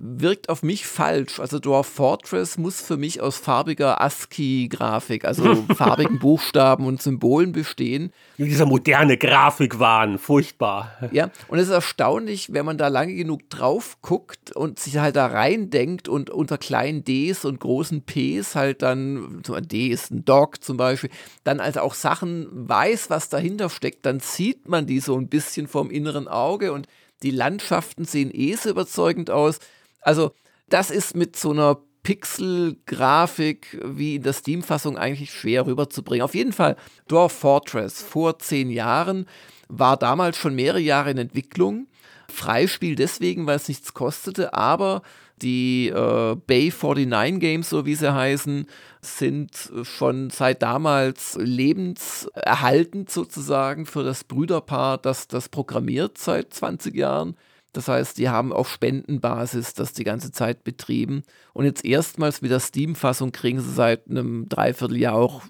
[0.00, 1.40] wirkt auf mich falsch.
[1.40, 8.12] Also Dwarf Fortress muss für mich aus farbiger ASCII-Grafik, also farbigen Buchstaben und Symbolen bestehen.
[8.36, 10.92] Dieser moderne Grafikwahn, furchtbar.
[11.10, 15.16] Ja, und es ist erstaunlich, wenn man da lange genug drauf guckt und sich halt
[15.16, 20.12] da reindenkt und unter kleinen Ds und großen Ps halt dann, so ein D ist
[20.12, 21.10] ein Dog zum Beispiel,
[21.42, 25.66] dann also auch Sachen weiß, was dahinter steckt, dann sieht man die so ein bisschen
[25.66, 26.86] vom inneren Auge und
[27.22, 29.58] die Landschaften sehen eh so überzeugend aus.
[30.00, 30.32] Also,
[30.68, 36.24] das ist mit so einer Pixel-Grafik wie in der Steam-Fassung eigentlich schwer rüberzubringen.
[36.24, 36.76] Auf jeden Fall,
[37.08, 39.26] Dwarf Fortress vor zehn Jahren
[39.68, 41.86] war damals schon mehrere Jahre in Entwicklung.
[42.30, 45.02] Freispiel deswegen, weil es nichts kostete, aber
[45.40, 48.66] die äh, Bay 49 Games, so wie sie heißen,
[49.00, 57.36] sind schon seit damals lebenserhaltend sozusagen für das Brüderpaar, das das programmiert seit 20 Jahren.
[57.72, 61.22] Das heißt, die haben auf Spendenbasis das die ganze Zeit betrieben.
[61.52, 65.42] Und jetzt erstmals mit der Steam-Fassung kriegen sie seit einem Dreivierteljahr auch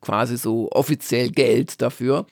[0.00, 2.26] quasi so offiziell Geld dafür.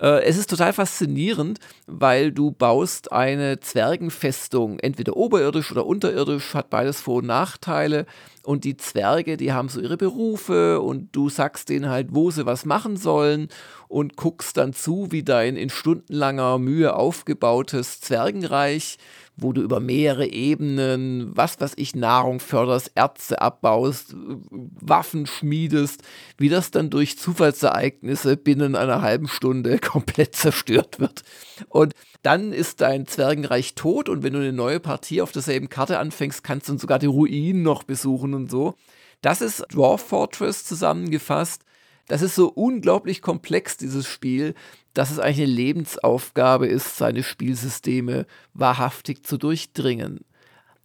[0.00, 6.70] Äh, es ist total faszinierend, weil du baust eine Zwergenfestung, entweder oberirdisch oder unterirdisch, hat
[6.70, 8.06] beides Vor- und Nachteile.
[8.42, 12.44] Und die Zwerge, die haben so ihre Berufe und du sagst denen halt, wo sie
[12.44, 13.48] was machen sollen
[13.88, 18.98] und guckst dann zu, wie dein in stundenlanger Mühe aufgebautes Zwergenreich
[19.36, 24.14] wo du über mehrere Ebenen, was weiß ich, Nahrung förderst, Ärzte abbaust,
[24.50, 26.02] Waffen schmiedest,
[26.38, 31.22] wie das dann durch Zufallsereignisse binnen einer halben Stunde komplett zerstört wird.
[31.68, 35.98] Und dann ist dein Zwergenreich tot und wenn du eine neue Partie auf derselben Karte
[35.98, 38.74] anfängst, kannst du dann sogar die Ruinen noch besuchen und so.
[39.20, 41.64] Das ist Dwarf Fortress zusammengefasst.
[42.06, 44.54] Das ist so unglaublich komplex, dieses Spiel,
[44.92, 50.20] dass es eigentlich eine Lebensaufgabe ist, seine Spielsysteme wahrhaftig zu durchdringen.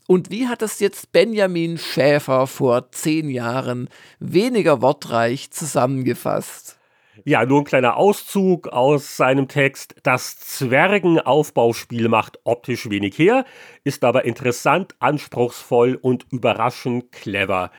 [0.07, 3.89] Und wie hat das jetzt Benjamin Schäfer vor zehn Jahren
[4.19, 6.79] weniger wortreich zusammengefasst?
[7.25, 9.95] Ja, nur ein kleiner Auszug aus seinem Text.
[10.03, 13.45] Das Zwergenaufbauspiel macht optisch wenig her,
[13.83, 17.71] ist aber interessant, anspruchsvoll und überraschend clever.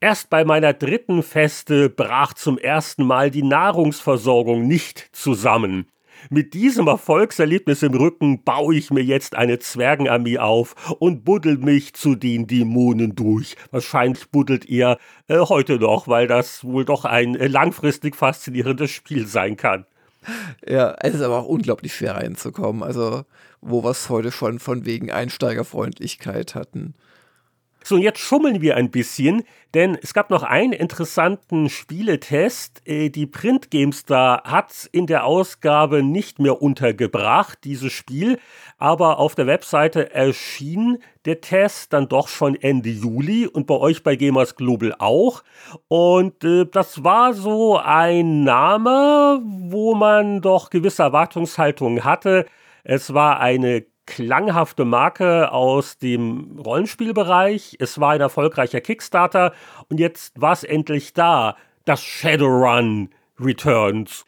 [0.00, 5.86] Erst bei meiner dritten Feste brach zum ersten Mal die Nahrungsversorgung nicht zusammen.
[6.28, 11.94] Mit diesem Erfolgserlebnis im Rücken baue ich mir jetzt eine Zwergenarmee auf und buddel mich
[11.94, 13.56] zu den Dämonen durch.
[13.70, 19.26] Wahrscheinlich buddelt ihr äh, heute noch, weil das wohl doch ein äh, langfristig faszinierendes Spiel
[19.26, 19.86] sein kann.
[20.66, 22.82] Ja, es ist aber auch unglaublich schwer reinzukommen.
[22.82, 23.24] Also,
[23.62, 26.94] wo wir es heute schon von wegen Einsteigerfreundlichkeit hatten.
[27.86, 32.82] So, und jetzt schummeln wir ein bisschen, denn es gab noch einen interessanten Spieletest.
[32.84, 38.40] Äh, die Print GameStar hat in der Ausgabe nicht mehr untergebracht, dieses Spiel,
[38.76, 44.02] aber auf der Webseite erschien der Test dann doch schon Ende Juli und bei euch
[44.02, 45.44] bei Gamers Global auch.
[45.86, 52.46] Und äh, das war so ein Name, wo man doch gewisse Erwartungshaltungen hatte.
[52.82, 57.76] Es war eine klanghafte Marke aus dem Rollenspielbereich.
[57.80, 59.52] Es war ein erfolgreicher Kickstarter
[59.88, 61.56] und jetzt war es endlich da.
[61.84, 64.24] Das Shadowrun Returns.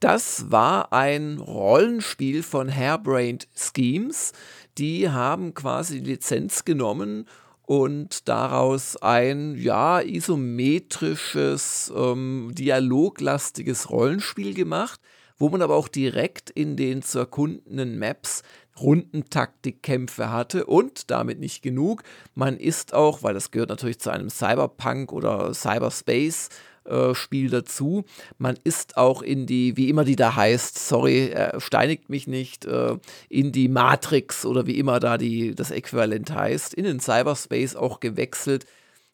[0.00, 4.32] Das war ein Rollenspiel von Hairbrained Schemes.
[4.78, 7.26] Die haben quasi die Lizenz genommen
[7.62, 15.00] und daraus ein ja isometrisches, ähm, dialoglastiges Rollenspiel gemacht,
[15.36, 18.42] wo man aber auch direkt in den zu erkundenden Maps
[18.80, 22.02] Rundentaktikkämpfe hatte und damit nicht genug.
[22.34, 26.48] Man ist auch, weil das gehört natürlich zu einem Cyberpunk oder Cyberspace
[26.88, 28.04] äh, Spiel dazu.
[28.38, 32.64] Man ist auch in die, wie immer die da heißt, sorry, äh, steinigt mich nicht,
[32.64, 32.96] äh,
[33.28, 38.00] in die Matrix oder wie immer da die, das Äquivalent heißt, in den Cyberspace auch
[38.00, 38.66] gewechselt.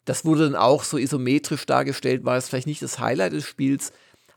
[0.05, 3.91] Das wurde dann auch so isometrisch dargestellt, war es vielleicht nicht das Highlight des Spiels,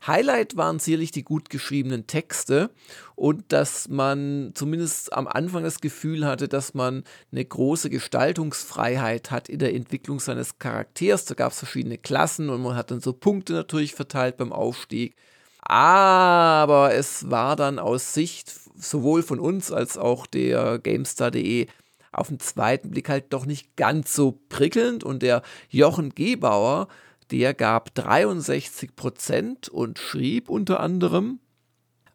[0.05, 2.69] Highlight waren sicherlich die gut geschriebenen Texte
[3.15, 9.49] und dass man zumindest am Anfang das Gefühl hatte, dass man eine große Gestaltungsfreiheit hat
[9.49, 11.25] in der Entwicklung seines Charakters.
[11.25, 15.15] Da gab es verschiedene Klassen und man hat dann so Punkte natürlich verteilt beim Aufstieg.
[15.61, 21.67] Aber es war dann aus Sicht sowohl von uns als auch der GameStar.de
[22.11, 26.87] auf den zweiten Blick halt doch nicht ganz so prickelnd und der Jochen Gebauer
[27.31, 31.39] Der gab 63 Prozent und schrieb unter anderem,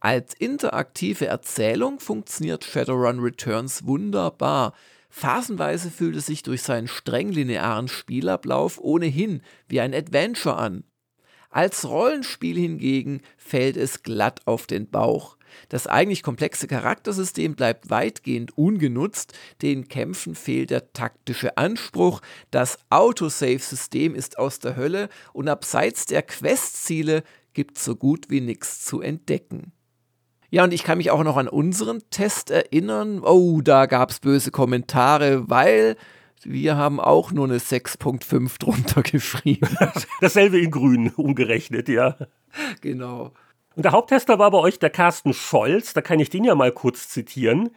[0.01, 4.75] als interaktive Erzählung funktioniert Shadowrun Returns wunderbar.
[5.09, 10.85] Phasenweise fühlt es sich durch seinen streng linearen Spielablauf ohnehin wie ein Adventure an.
[11.55, 15.37] Als Rollenspiel hingegen fällt es glatt auf den Bauch.
[15.69, 24.17] Das eigentlich komplexe Charaktersystem bleibt weitgehend ungenutzt, den Kämpfen fehlt der taktische Anspruch, das Autosave-System
[24.17, 29.71] ist aus der Hölle und abseits der Questziele gibt so gut wie nichts zu entdecken.
[30.51, 33.21] Ja, und ich kann mich auch noch an unseren Test erinnern.
[33.23, 35.95] Oh, da gab es böse Kommentare, weil
[36.45, 39.69] wir haben auch nur eine 6.5 drunter geschrieben.
[40.21, 42.17] Dasselbe in grün umgerechnet, ja.
[42.81, 43.33] Genau.
[43.77, 46.73] Und der Haupttester war bei euch der Carsten Scholz, da kann ich den ja mal
[46.73, 47.71] kurz zitieren.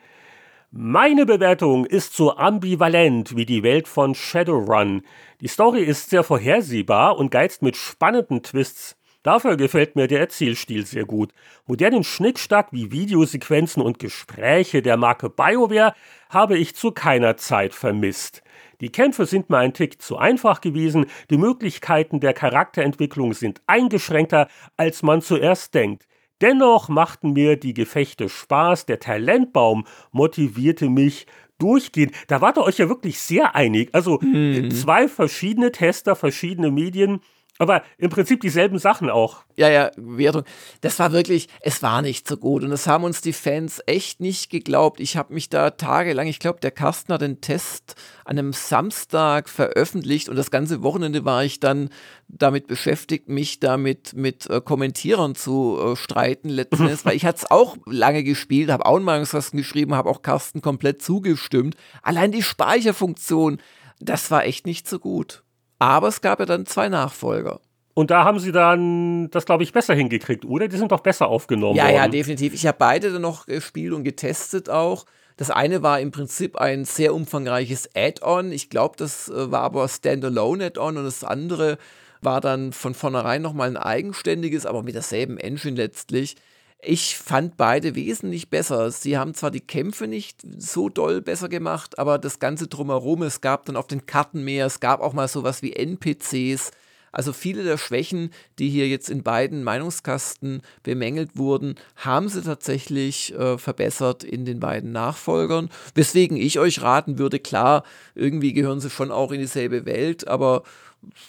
[0.70, 5.01] Meine Bewertung ist so ambivalent wie die Welt von Shadowrun.
[5.39, 8.97] Die Story ist sehr vorhersehbar und geizt mit spannenden Twists.
[9.24, 11.34] Dafür gefällt mir der Erzählstil sehr gut.
[11.65, 15.93] Modernen Schnickschnack wie Videosequenzen und Gespräche der Marke BioWare
[16.30, 18.43] habe ich zu keiner Zeit vermisst.
[18.82, 24.47] Die Kämpfe sind mir ein Tick zu einfach gewesen, die Möglichkeiten der Charakterentwicklung sind eingeschränkter,
[24.75, 26.07] als man zuerst denkt.
[26.41, 31.25] Dennoch machten mir die Gefechte Spaß, der Talentbaum motivierte mich
[31.57, 32.13] durchgehend.
[32.28, 33.89] Da wart ihr euch ja wirklich sehr einig.
[33.93, 34.69] Also mhm.
[34.71, 37.21] zwei verschiedene Tester, verschiedene Medien
[37.60, 39.43] aber im Prinzip dieselben Sachen auch.
[39.55, 40.43] Ja, ja, Wertung.
[40.82, 42.64] Das war wirklich, es war nicht so gut.
[42.64, 44.99] Und das haben uns die Fans echt nicht geglaubt.
[44.99, 47.95] Ich habe mich da tagelang, ich glaube, der Carsten hat den Test
[48.26, 51.89] an einem Samstag veröffentlicht und das ganze Wochenende war ich dann
[52.28, 57.39] damit beschäftigt, mich damit mit äh, Kommentierern zu äh, streiten letzten Endes, weil ich hatte
[57.39, 61.76] es auch lange gespielt, habe auch einen Meinungskasten geschrieben, habe auch Carsten komplett zugestimmt.
[62.03, 63.60] Allein die Speicherfunktion,
[63.99, 65.43] das war echt nicht so gut.
[65.80, 67.59] Aber es gab ja dann zwei Nachfolger.
[67.93, 70.67] Und da haben sie dann das, glaube ich, besser hingekriegt, oder?
[70.67, 71.95] Die sind doch besser aufgenommen ja, worden.
[71.95, 72.53] Ja, definitiv.
[72.53, 75.05] Ich habe beide dann noch gespielt und getestet auch.
[75.36, 78.51] Das eine war im Prinzip ein sehr umfangreiches Add-on.
[78.51, 81.78] Ich glaube, das äh, war aber Standalone Add-on und das andere
[82.21, 86.36] war dann von vornherein nochmal ein eigenständiges, aber mit derselben Engine letztlich.
[86.80, 88.91] Ich fand beide wesentlich besser.
[88.91, 93.41] Sie haben zwar die Kämpfe nicht so doll besser gemacht, aber das Ganze drumherum, es
[93.41, 96.71] gab dann auf den Karten mehr, es gab auch mal sowas wie NPCs.
[97.11, 103.34] Also viele der Schwächen, die hier jetzt in beiden Meinungskasten bemängelt wurden, haben sie tatsächlich
[103.34, 105.69] äh, verbessert in den beiden Nachfolgern.
[105.95, 110.61] Weswegen ich euch raten würde, klar, irgendwie gehören sie schon auch in dieselbe Welt, aber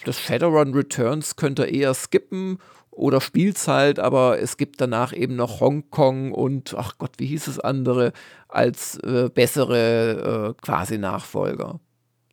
[0.04, 2.58] das Shadowrun Returns könnt ihr eher skippen
[2.98, 7.46] oder spielt's halt, aber es gibt danach eben noch Hongkong und, ach Gott, wie hieß
[7.46, 8.12] es andere,
[8.48, 11.80] als äh, bessere äh, quasi Nachfolger.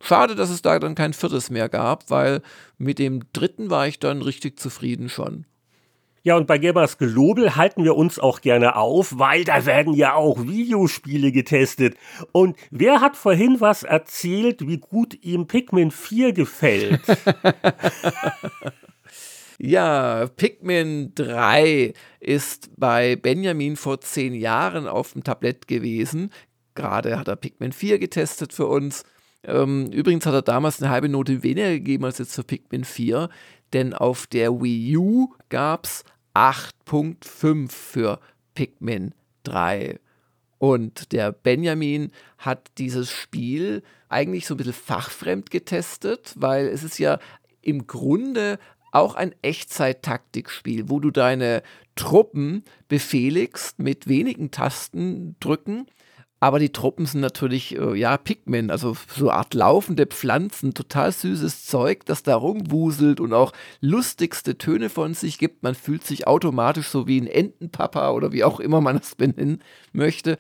[0.02, 2.42] Schade, dass es da dann kein viertes mehr gab, weil
[2.78, 5.46] mit dem dritten war ich dann richtig zufrieden schon.
[6.24, 10.16] Ja, und bei Gamers Global halten wir uns auch gerne auf, weil da werden ja
[10.16, 11.96] auch Videospiele getestet.
[12.32, 17.02] Und wer hat vorhin was erzählt, wie gut ihm Pikmin 4 gefällt?
[19.58, 26.32] Ja, Pikmin 3 ist bei Benjamin vor zehn Jahren auf dem Tablett gewesen.
[26.74, 29.06] Gerade hat er Pikmin 4 getestet für uns.
[29.44, 33.30] Ähm, übrigens hat er damals eine halbe Note weniger gegeben als jetzt für Pikmin 4,
[33.74, 36.04] denn auf der Wii U gab es
[36.34, 38.20] 8.5 für
[38.56, 40.00] Pikmin 3.
[40.58, 46.98] Und der Benjamin hat dieses Spiel eigentlich so ein bisschen fachfremd getestet, weil es ist
[46.98, 47.20] ja
[47.62, 48.60] im Grunde
[48.96, 51.62] auch ein Echtzeit-Taktikspiel, wo du deine
[51.96, 55.88] Truppen befehligst mit wenigen Tasten drücken.
[56.40, 61.12] Aber die Truppen sind natürlich, äh, ja, Pikmin, also so eine Art laufende Pflanzen, total
[61.12, 65.64] süßes Zeug, das da rumwuselt und auch lustigste Töne von sich gibt.
[65.64, 69.64] Man fühlt sich automatisch so wie ein Entenpapa oder wie auch immer man es benennen
[69.94, 70.38] möchte.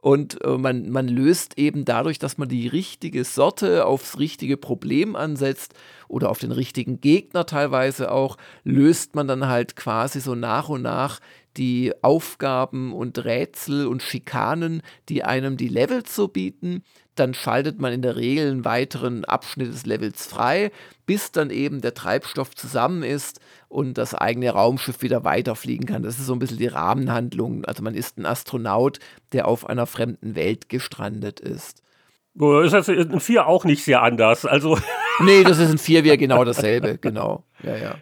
[0.00, 5.16] Und äh, man, man löst eben dadurch, dass man die richtige Sorte aufs richtige Problem
[5.16, 5.74] ansetzt
[6.06, 10.82] oder auf den richtigen Gegner teilweise auch, löst man dann halt quasi so nach und
[10.82, 11.18] nach
[11.56, 16.84] die Aufgaben und Rätsel und Schikanen, die einem die Levels so bieten.
[17.18, 20.70] Dann schaltet man in der Regel einen weiteren Abschnitt des Levels frei,
[21.06, 26.02] bis dann eben der Treibstoff zusammen ist und das eigene Raumschiff wieder weiterfliegen kann.
[26.02, 27.64] Das ist so ein bisschen die Rahmenhandlung.
[27.64, 29.00] Also man ist ein Astronaut,
[29.32, 31.82] der auf einer fremden Welt gestrandet ist.
[32.64, 34.44] Ist das in 4 auch nicht sehr anders?
[34.44, 34.78] Also.
[35.20, 37.42] Nee, das ist in 4 wieder genau dasselbe, genau.
[37.64, 37.96] Ja, ja.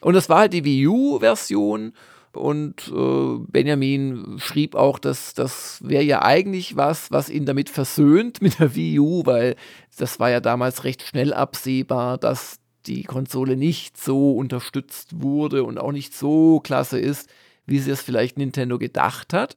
[0.00, 1.92] Und das war halt die Wii U-Version
[2.36, 8.42] und äh, Benjamin schrieb auch, dass das wäre ja eigentlich was, was ihn damit versöhnt
[8.42, 9.56] mit der Wii U, weil
[9.96, 15.78] das war ja damals recht schnell absehbar, dass die Konsole nicht so unterstützt wurde und
[15.78, 17.28] auch nicht so klasse ist,
[17.66, 19.56] wie sie es vielleicht Nintendo gedacht hat.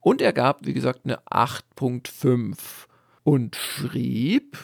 [0.00, 2.56] Und er gab, wie gesagt, eine 8.5
[3.24, 4.58] und schrieb,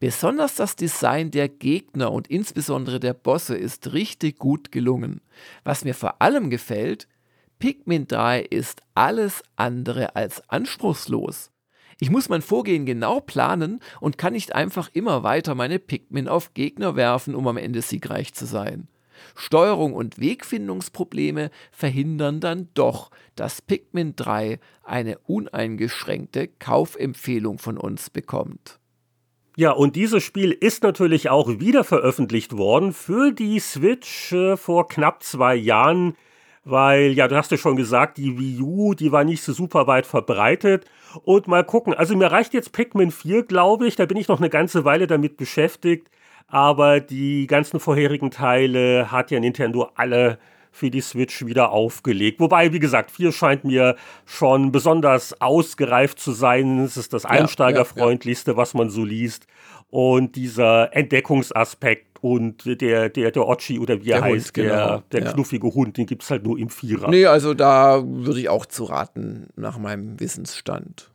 [0.00, 5.20] Besonders das Design der Gegner und insbesondere der Bosse ist richtig gut gelungen.
[5.62, 7.08] Was mir vor allem gefällt,
[7.58, 11.50] Pikmin 3 ist alles andere als anspruchslos.
[12.00, 16.52] Ich muss mein Vorgehen genau planen und kann nicht einfach immer weiter meine Pikmin auf
[16.54, 18.88] Gegner werfen, um am Ende siegreich zu sein.
[19.36, 28.80] Steuerung und Wegfindungsprobleme verhindern dann doch, dass Pikmin 3 eine uneingeschränkte Kaufempfehlung von uns bekommt.
[29.56, 34.88] Ja, und dieses Spiel ist natürlich auch wieder veröffentlicht worden für die Switch äh, vor
[34.88, 36.16] knapp zwei Jahren,
[36.64, 39.86] weil, ja, du hast ja schon gesagt, die Wii U, die war nicht so super
[39.86, 40.86] weit verbreitet.
[41.22, 44.40] Und mal gucken, also mir reicht jetzt Pikmin 4, glaube ich, da bin ich noch
[44.40, 46.08] eine ganze Weile damit beschäftigt,
[46.48, 50.38] aber die ganzen vorherigen Teile hat ja Nintendo alle
[50.74, 52.40] für die Switch wieder aufgelegt.
[52.40, 53.94] Wobei, wie gesagt, 4 scheint mir
[54.26, 56.80] schon besonders ausgereift zu sein.
[56.80, 58.62] Es ist das einsteigerfreundlichste, ja, ja, ja.
[58.62, 59.46] was man so liest.
[59.90, 65.02] Und dieser Entdeckungsaspekt und der, der, der Ochi oder wie er der heißt, Hund, genau.
[65.12, 67.08] der, der knuffige Hund, den gibt es halt nur im Vierer.
[67.08, 71.13] Nee, also da würde ich auch zu raten, nach meinem Wissensstand.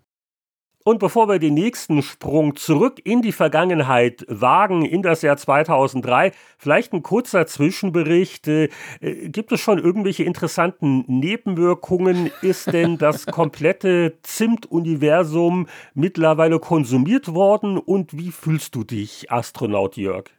[0.86, 6.32] Und bevor wir den nächsten Sprung zurück in die Vergangenheit wagen, in das Jahr 2003,
[6.58, 8.48] vielleicht ein kurzer Zwischenbericht.
[8.48, 8.70] Äh,
[9.02, 12.32] gibt es schon irgendwelche interessanten Nebenwirkungen?
[12.42, 17.78] Ist denn das komplette Zimt-Universum mittlerweile konsumiert worden?
[17.78, 20.30] Und wie fühlst du dich, Astronaut Jörg?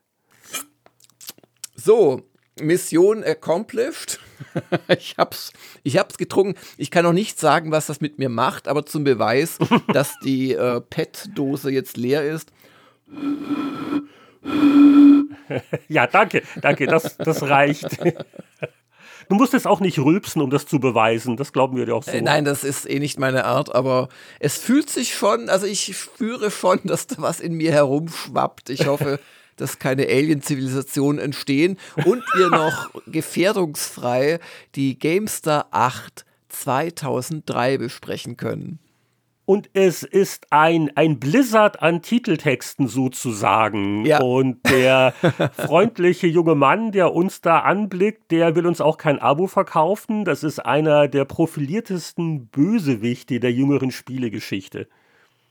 [1.74, 2.22] So,
[2.60, 4.20] Mission accomplished.
[4.88, 5.52] ich hab's,
[5.82, 6.58] ich hab's getrunken.
[6.76, 9.58] Ich kann noch nicht sagen, was das mit mir macht, aber zum Beweis,
[9.92, 12.52] dass die äh, PET-Dose jetzt leer ist.
[15.88, 17.98] ja, danke, danke, das, das reicht.
[19.30, 21.36] Du musst jetzt auch nicht rülpsen, um das zu beweisen.
[21.36, 22.10] Das glauben wir dir auch so.
[22.10, 24.08] Äh, nein, das ist eh nicht meine Art, aber
[24.40, 28.70] es fühlt sich schon, also ich spüre schon, dass da was in mir herumschwappt.
[28.70, 29.20] Ich hoffe,
[29.60, 34.40] dass keine Alien-Zivilisationen entstehen und wir noch gefährdungsfrei
[34.74, 38.80] die GameStar 8 2003 besprechen können.
[39.50, 44.04] Und es ist ein, ein Blizzard an Titeltexten sozusagen.
[44.06, 44.20] Ja.
[44.20, 45.12] Und der
[45.56, 50.24] freundliche junge Mann, der uns da anblickt, der will uns auch kein Abo verkaufen.
[50.24, 54.86] Das ist einer der profiliertesten Bösewichte der jüngeren Spielegeschichte.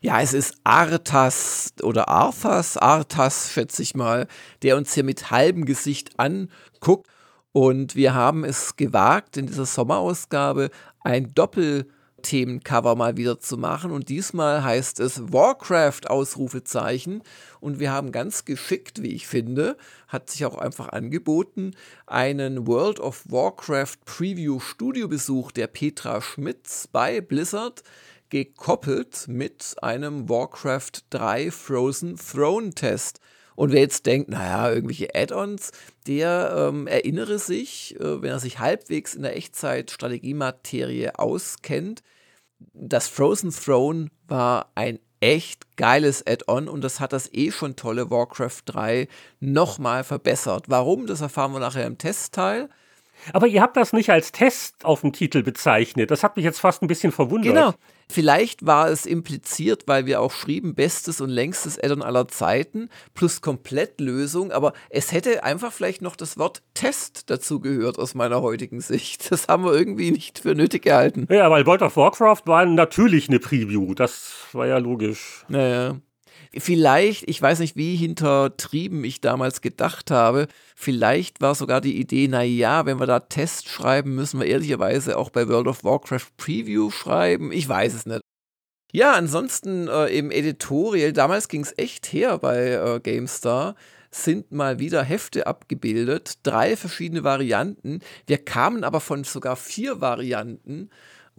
[0.02, 4.28] Ja, es ist Arthas oder Arthas, Arthas schätze ich mal,
[4.62, 7.10] der uns hier mit halbem Gesicht anguckt.
[7.52, 10.70] Und wir haben es gewagt, in dieser Sommerausgabe
[11.02, 13.92] ein Doppelthemencover mal wieder zu machen.
[13.92, 17.22] Und diesmal heißt es Warcraft Ausrufezeichen.
[17.60, 19.76] Und wir haben ganz geschickt, wie ich finde,
[20.08, 21.72] hat sich auch einfach angeboten,
[22.08, 27.84] einen World of Warcraft Preview Studiobesuch der Petra Schmitz bei Blizzard
[28.30, 33.20] gekoppelt mit einem Warcraft 3 Frozen Throne Test.
[33.56, 35.72] Und wer jetzt denkt, naja, irgendwelche Add-ons,
[36.08, 42.02] der ähm, erinnere sich, äh, wenn er sich halbwegs in der Echtzeit-Strategiematerie auskennt,
[42.74, 48.10] das Frozen Throne war ein echt geiles Add-on und das hat das eh schon tolle
[48.10, 49.08] Warcraft 3
[49.40, 50.66] nochmal verbessert.
[50.68, 51.08] Warum?
[51.08, 52.70] Das erfahren wir nachher im Testteil.
[53.34, 56.12] Aber ihr habt das nicht als Test auf dem Titel bezeichnet.
[56.12, 57.54] Das hat mich jetzt fast ein bisschen verwundert.
[57.54, 57.74] Genau.
[58.12, 63.42] Vielleicht war es impliziert, weil wir auch schrieben, bestes und längstes Addon aller Zeiten plus
[63.42, 68.82] Komplettlösung, aber es hätte einfach vielleicht noch das Wort Test dazu gehört aus meiner heutigen
[68.82, 69.30] Sicht.
[69.32, 71.28] Das haben wir irgendwie nicht für nötig gehalten.
[71.30, 75.46] Ja, weil World of Warcraft war natürlich eine Preview, das war ja logisch.
[75.48, 75.98] Naja.
[76.58, 82.28] Vielleicht, ich weiß nicht, wie hintertrieben ich damals gedacht habe, vielleicht war sogar die Idee,
[82.28, 86.90] naja, wenn wir da Test schreiben, müssen wir ehrlicherweise auch bei World of Warcraft Preview
[86.90, 87.52] schreiben.
[87.52, 88.22] Ich weiß es nicht.
[88.92, 93.76] Ja, ansonsten äh, im Editorial, damals ging es echt her bei äh, GameStar,
[94.10, 98.00] sind mal wieder Hefte abgebildet, drei verschiedene Varianten.
[98.26, 100.90] Wir kamen aber von sogar vier Varianten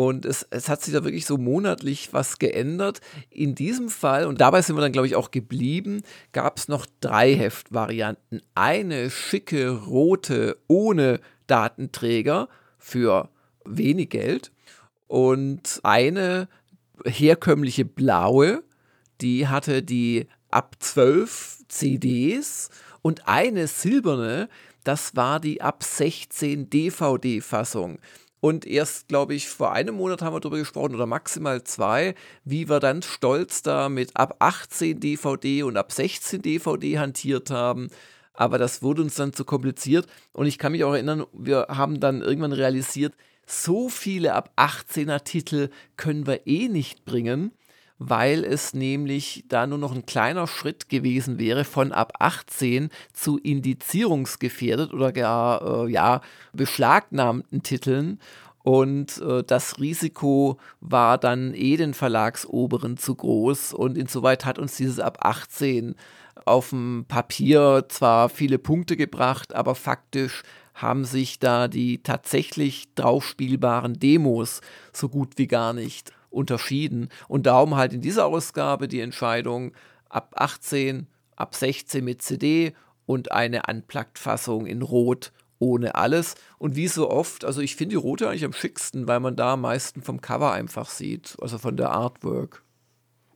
[0.01, 3.03] und es, es hat sich da wirklich so monatlich was geändert.
[3.29, 6.87] In diesem Fall, und dabei sind wir dann, glaube ich, auch geblieben, gab es noch
[7.03, 8.41] drei Heftvarianten.
[8.55, 12.49] Eine schicke rote ohne Datenträger
[12.79, 13.29] für
[13.67, 14.53] wenig Geld
[15.07, 16.49] und eine
[17.05, 18.63] herkömmliche blaue,
[19.21, 22.71] die hatte die ab 12 CDs
[23.03, 24.49] und eine silberne,
[24.83, 27.99] das war die ab 16 DVD-Fassung.
[28.41, 32.15] Und erst, glaube ich, vor einem Monat haben wir darüber gesprochen oder maximal zwei,
[32.45, 37.91] wie wir dann stolz da mit ab 18 DVD und ab 16 DVD hantiert haben.
[38.33, 40.07] aber das wurde uns dann zu kompliziert.
[40.33, 43.15] Und ich kann mich auch erinnern, wir haben dann irgendwann realisiert,
[43.47, 47.53] so viele ab 18er Titel können wir eh nicht bringen
[48.03, 53.39] weil es nämlich da nur noch ein kleiner Schritt gewesen wäre von ab 18 zu
[53.39, 56.23] indizierungsgefährdet oder gar äh, ja,
[56.55, 58.19] beschlagnahmten Titeln.
[58.63, 63.75] Und äh, das Risiko war dann eh den Verlagsoberen zu groß.
[63.75, 65.95] Und insoweit hat uns dieses ab 18
[66.47, 70.43] auf dem Papier zwar viele Punkte gebracht, aber faktisch
[70.73, 77.09] haben sich da die tatsächlich draufspielbaren Demos so gut wie gar nicht unterschieden.
[77.29, 79.73] Und darum halt in dieser Ausgabe die Entscheidung
[80.09, 81.07] ab 18,
[81.37, 82.73] ab 16 mit CD
[83.07, 86.35] und eine Unplugged-Fassung in Rot ohne alles.
[86.59, 89.53] Und wie so oft, also ich finde die rote eigentlich am schicksten, weil man da
[89.53, 92.65] am meisten vom Cover einfach sieht, also von der Artwork.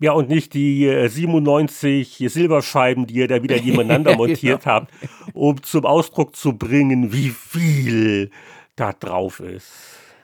[0.01, 4.75] Ja, und nicht die äh, 97 Silberscheiben, die ihr da wieder nebeneinander montiert genau.
[4.75, 4.93] habt,
[5.33, 8.31] um zum Ausdruck zu bringen, wie viel
[8.75, 9.73] da drauf ist.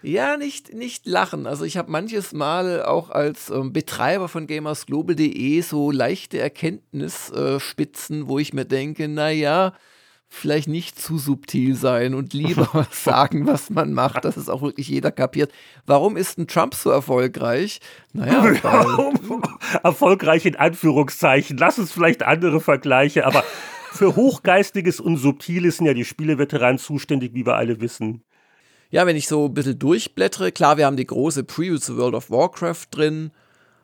[0.02, 1.46] Ja, nicht, nicht lachen.
[1.46, 8.28] Also ich habe manches Mal auch als ähm, Betreiber von gamersglobal.de so leichte Erkenntnisspitzen, äh,
[8.28, 9.74] wo ich mir denke, naja,
[10.28, 14.88] vielleicht nicht zu subtil sein und lieber sagen, was man macht, dass es auch wirklich
[14.88, 15.52] jeder kapiert.
[15.84, 17.80] Warum ist ein Trump so erfolgreich?
[18.14, 18.54] Naja,
[19.82, 21.58] erfolgreich in Anführungszeichen.
[21.58, 23.44] Lass uns vielleicht andere Vergleiche, aber
[23.92, 28.22] für Hochgeistiges und Subtiles sind ja die Spieleveteranen zuständig, wie wir alle wissen
[28.90, 32.14] ja, wenn ich so ein bisschen durchblättere, klar, wir haben die große Preview zu World
[32.14, 33.30] of Warcraft drin.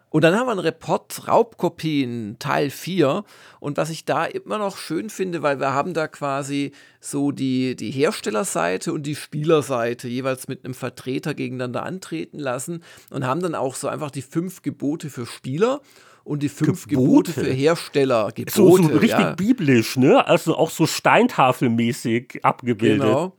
[0.09, 3.25] Und dann haben wir einen Report Raubkopien Teil 4.
[3.61, 7.77] Und was ich da immer noch schön finde, weil wir haben da quasi so die,
[7.77, 13.55] die Herstellerseite und die Spielerseite jeweils mit einem Vertreter gegeneinander antreten lassen und haben dann
[13.55, 15.83] auch so einfach die fünf Gebote für Spieler
[16.25, 18.33] und die fünf Gebote, Gebote für Hersteller.
[18.35, 19.35] Gebote, so, so richtig ja.
[19.35, 20.27] biblisch, ne?
[20.27, 23.03] Also auch so steintafelmäßig abgebildet.
[23.03, 23.37] Genau.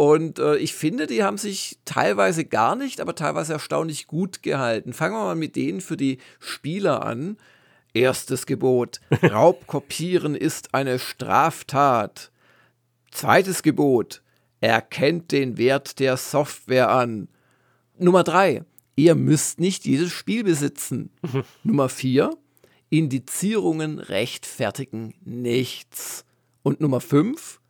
[0.00, 4.94] Und äh, ich finde, die haben sich teilweise gar nicht, aber teilweise erstaunlich gut gehalten.
[4.94, 7.36] Fangen wir mal mit denen für die Spieler an.
[7.92, 12.32] Erstes Gebot: Raubkopieren ist eine Straftat.
[13.10, 14.22] Zweites Gebot:
[14.62, 17.28] Erkennt den Wert der Software an.
[17.98, 18.64] Nummer drei:
[18.96, 21.10] Ihr müsst nicht jedes Spiel besitzen.
[21.62, 22.30] Nummer vier:
[22.88, 26.24] Indizierungen rechtfertigen nichts.
[26.62, 27.60] Und Nummer fünf: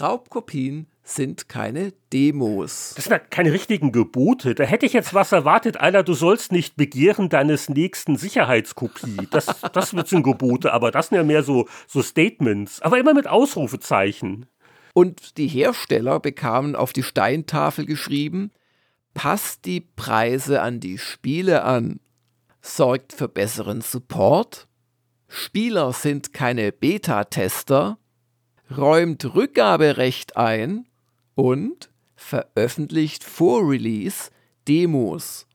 [0.00, 2.94] Raubkopien sind keine Demos.
[2.96, 4.54] Das sind keine richtigen Gebote.
[4.54, 9.28] Da hätte ich jetzt was erwartet, Alter, du sollst nicht begehren deines nächsten Sicherheitskopie.
[9.30, 12.80] Das, das sind Gebote, aber das sind ja mehr so, so Statements.
[12.80, 14.46] Aber immer mit Ausrufezeichen.
[14.94, 18.50] Und die Hersteller bekamen auf die Steintafel geschrieben,
[19.12, 22.00] passt die Preise an die Spiele an,
[22.62, 24.68] sorgt für besseren Support,
[25.28, 27.98] Spieler sind keine Beta-Tester,
[28.74, 30.86] räumt Rückgaberecht ein
[31.34, 34.30] und veröffentlicht vor Release
[34.66, 35.46] Demos.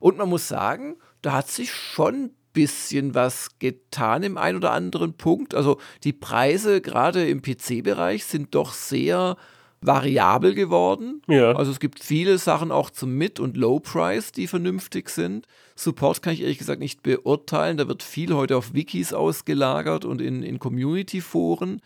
[0.00, 4.72] Und man muss sagen, da hat sich schon ein bisschen was getan im einen oder
[4.72, 5.54] anderen Punkt.
[5.54, 9.36] Also die Preise gerade im PC-Bereich sind doch sehr
[9.80, 11.22] variabel geworden.
[11.28, 11.52] Ja.
[11.52, 15.46] Also es gibt viele Sachen auch zum Mid- und Low-Price, die vernünftig sind.
[15.74, 17.76] Support kann ich ehrlich gesagt nicht beurteilen.
[17.76, 21.80] Da wird viel heute auf Wikis ausgelagert und in, in Community-Foren.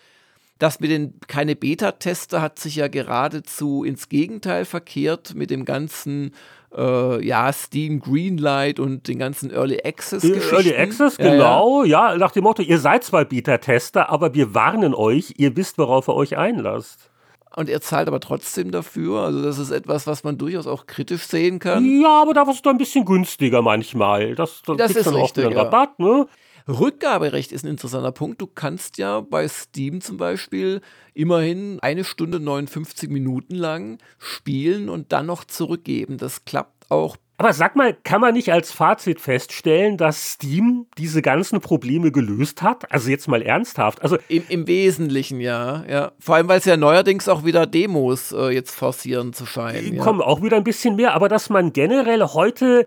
[0.59, 6.33] Das mit den keine Beta-Tester hat sich ja geradezu ins Gegenteil verkehrt mit dem ganzen
[6.75, 10.55] äh, ja, Steam Greenlight und den ganzen Early Access Geschichten.
[10.55, 14.95] Early Access, genau, ja, ja, nach dem Motto, ihr seid zwar Beta-Tester, aber wir warnen
[14.95, 17.11] euch, ihr wisst, worauf ihr euch einlasst.
[17.55, 19.23] Und er zahlt aber trotzdem dafür.
[19.23, 22.03] Also, das ist etwas, was man durchaus auch kritisch sehen kann.
[22.03, 24.35] Ja, aber da war es doch ein bisschen günstiger manchmal.
[24.35, 26.27] Das, das, das ist dann richtig, wieder Rabatt, ne?
[26.69, 28.41] Rückgaberecht ist ein interessanter Punkt.
[28.41, 30.81] Du kannst ja bei Steam zum Beispiel
[31.15, 36.19] immerhin eine Stunde 59 Minuten lang spielen und dann noch zurückgeben.
[36.19, 41.21] Das klappt auch aber sag mal, kann man nicht als Fazit feststellen, dass Steam diese
[41.21, 42.91] ganzen Probleme gelöst hat?
[42.91, 44.03] Also jetzt mal ernsthaft.
[44.03, 46.13] Also Im, im Wesentlichen ja, ja.
[46.19, 49.99] Vor allem, weil es ja neuerdings auch wieder Demos äh, jetzt forcieren zu scheinen.
[49.99, 50.27] Kommen ja.
[50.27, 52.87] auch wieder ein bisschen mehr, aber dass man generell heute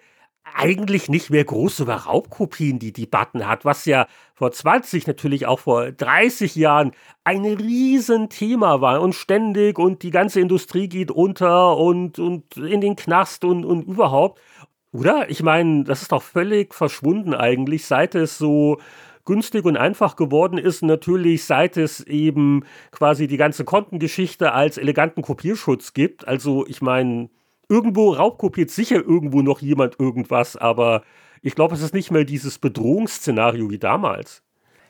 [0.55, 5.59] eigentlich nicht mehr groß über Raubkopien die Debatten hat, was ja vor 20, natürlich auch
[5.59, 6.91] vor 30 Jahren
[7.23, 12.95] ein Riesenthema war und ständig und die ganze Industrie geht unter und, und in den
[12.95, 14.39] Knast und, und überhaupt.
[14.91, 15.29] Oder?
[15.29, 18.79] Ich meine, das ist doch völlig verschwunden eigentlich, seit es so
[19.25, 25.21] günstig und einfach geworden ist, natürlich seit es eben quasi die ganze Kontengeschichte als eleganten
[25.21, 26.27] Kopierschutz gibt.
[26.27, 27.29] Also ich meine,
[27.69, 31.03] irgendwo raubkopiert sicher irgendwo noch jemand irgendwas, aber
[31.41, 34.43] ich glaube, es ist nicht mehr dieses Bedrohungsszenario wie damals.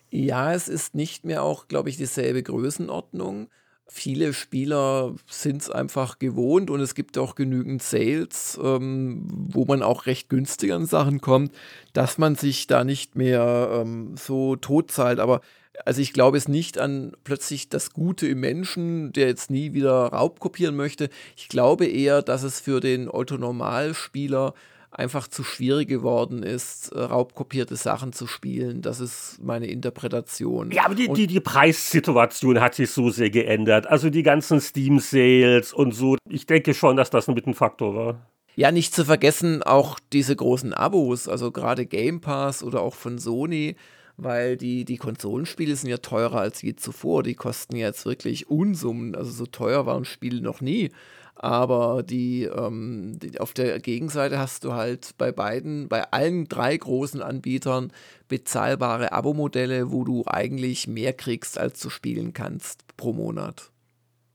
[0.10, 3.49] Ja, es ist nicht mehr auch, glaube ich, dieselbe Größenordnung.
[3.85, 9.84] Viele Spieler sind es einfach gewohnt und es gibt auch genügend Sales, ähm, wo man
[9.84, 11.51] auch recht günstig an Sachen kommt,
[11.93, 15.19] dass man sich da nicht mehr ähm, so tot zahlt.
[15.19, 15.41] Aber
[15.85, 20.07] also ich glaube es nicht an plötzlich das Gute im Menschen, der jetzt nie wieder
[20.07, 21.10] Raub kopieren möchte.
[21.35, 24.53] Ich glaube eher, dass es für den Otto-Normalspieler
[24.91, 28.81] einfach zu schwierig geworden ist, äh, raubkopierte Sachen zu spielen.
[28.81, 30.72] Das ist meine Interpretation.
[30.72, 33.88] Ja, aber die, die, die Preissituation hat sich so sehr geändert.
[33.88, 36.18] Also die ganzen Steam-Sales und so.
[36.27, 38.27] Ich denke schon, dass das mit ein Faktor war.
[38.56, 43.18] Ja, nicht zu vergessen auch diese großen Abos, also gerade Game Pass oder auch von
[43.18, 43.76] Sony
[44.23, 47.23] weil die, die Konsolenspiele sind ja teurer als je zuvor.
[47.23, 49.15] Die kosten jetzt wirklich Unsummen.
[49.15, 50.91] Also so teuer waren Spiele noch nie.
[51.35, 56.75] Aber die, ähm, die, auf der Gegenseite hast du halt bei beiden, bei allen drei
[56.75, 57.93] großen Anbietern
[58.27, 63.71] bezahlbare Abo-Modelle, wo du eigentlich mehr kriegst, als du spielen kannst pro Monat.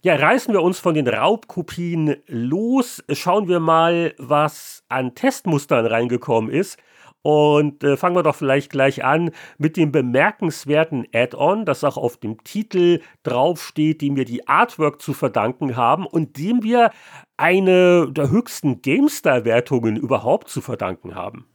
[0.01, 3.03] Ja, reißen wir uns von den Raubkopien los.
[3.11, 6.79] Schauen wir mal, was an Testmustern reingekommen ist.
[7.25, 12.19] Und äh, fangen wir doch vielleicht gleich an mit dem bemerkenswerten Add-on, das auch auf
[12.19, 16.91] dem Titel draufsteht, dem wir die Artwork zu verdanken haben und dem wir
[17.39, 21.47] eine der höchsten GameStar-Wertungen überhaupt zu verdanken haben.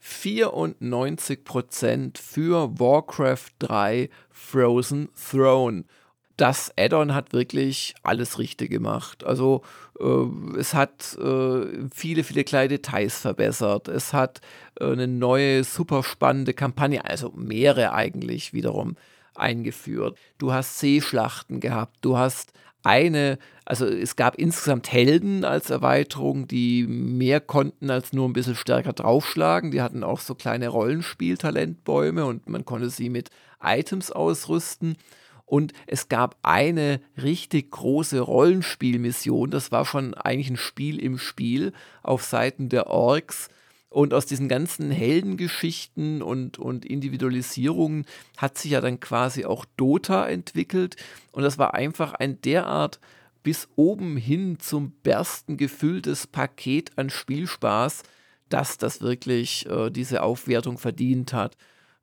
[0.00, 5.86] 94% für Warcraft 3 Frozen Throne
[6.40, 9.24] das Add-on hat wirklich alles richtig gemacht.
[9.24, 9.62] Also
[9.98, 13.88] äh, es hat äh, viele, viele kleine Details verbessert.
[13.88, 14.40] Es hat
[14.80, 18.96] äh, eine neue, super spannende Kampagne, also mehrere eigentlich wiederum
[19.34, 20.16] eingeführt.
[20.38, 22.52] Du hast Seeschlachten gehabt, du hast
[22.82, 28.56] eine, also es gab insgesamt Helden als Erweiterung, die mehr konnten als nur ein bisschen
[28.56, 29.70] stärker draufschlagen.
[29.70, 33.28] Die hatten auch so kleine Rollenspieltalentbäume und man konnte sie mit
[33.62, 34.96] Items ausrüsten.
[35.50, 39.50] Und es gab eine richtig große Rollenspielmission.
[39.50, 41.72] Das war schon eigentlich ein Spiel im Spiel
[42.04, 43.48] auf Seiten der Orks.
[43.88, 48.06] Und aus diesen ganzen Heldengeschichten und, und Individualisierungen
[48.36, 50.94] hat sich ja dann quasi auch Dota entwickelt.
[51.32, 53.00] Und das war einfach ein derart
[53.42, 58.04] bis oben hin zum Bersten gefülltes Paket an Spielspaß,
[58.50, 61.56] dass das wirklich äh, diese Aufwertung verdient hat.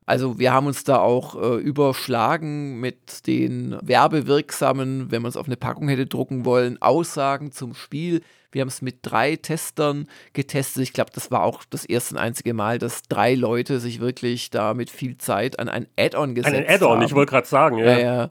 [0.08, 5.48] Also wir haben uns da auch äh, überschlagen mit den werbewirksamen, wenn man es auf
[5.48, 8.22] eine Packung hätte drucken wollen, Aussagen zum Spiel.
[8.50, 10.82] Wir haben es mit drei Testern getestet.
[10.82, 14.48] Ich glaube, das war auch das erste und einzige Mal, dass drei Leute sich wirklich
[14.48, 16.64] da mit viel Zeit an ein Add-on gesetzt haben.
[16.64, 17.84] Ein Add-on, ich wollte gerade sagen, ja.
[17.84, 18.30] ja, ja.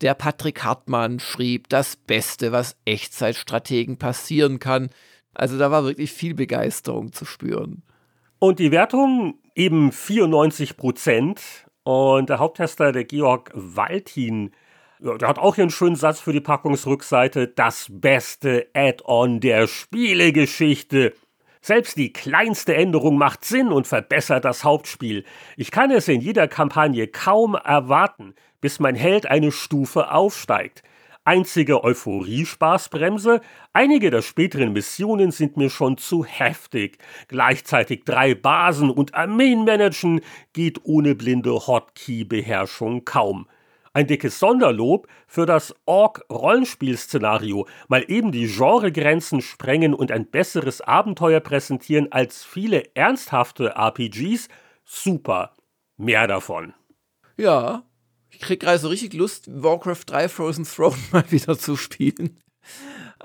[0.00, 4.90] Der Patrick Hartmann schrieb, das Beste, was Echtzeitstrategen passieren kann.
[5.32, 7.84] Also da war wirklich viel Begeisterung zu spüren.
[8.40, 11.66] Und die Wertung eben 94 Prozent.
[11.82, 14.52] Und der Haupttester, der Georg Waltin,
[15.00, 17.48] der hat auch hier einen schönen Satz für die Packungsrückseite.
[17.48, 21.14] Das beste Add-on der Spielegeschichte.
[21.60, 25.24] Selbst die kleinste Änderung macht Sinn und verbessert das Hauptspiel.
[25.56, 30.82] Ich kann es in jeder Kampagne kaum erwarten, bis mein Held eine Stufe aufsteigt
[31.24, 33.40] einzige Euphorie-Spaßbremse.
[33.72, 36.98] Einige der späteren Missionen sind mir schon zu heftig.
[37.28, 40.20] Gleichzeitig drei Basen und Armeen managen
[40.52, 43.46] geht ohne blinde Hotkey-Beherrschung kaum.
[43.92, 51.38] Ein dickes Sonderlob für das Ork-Rollenspiel-Szenario, mal eben die Genregrenzen sprengen und ein besseres Abenteuer
[51.38, 54.48] präsentieren als viele ernsthafte RPGs.
[54.84, 55.52] Super.
[55.96, 56.74] Mehr davon.
[57.36, 57.84] Ja,
[58.34, 62.38] ich krieg gerade so richtig Lust, Warcraft 3 Frozen Throne mal wieder zu spielen.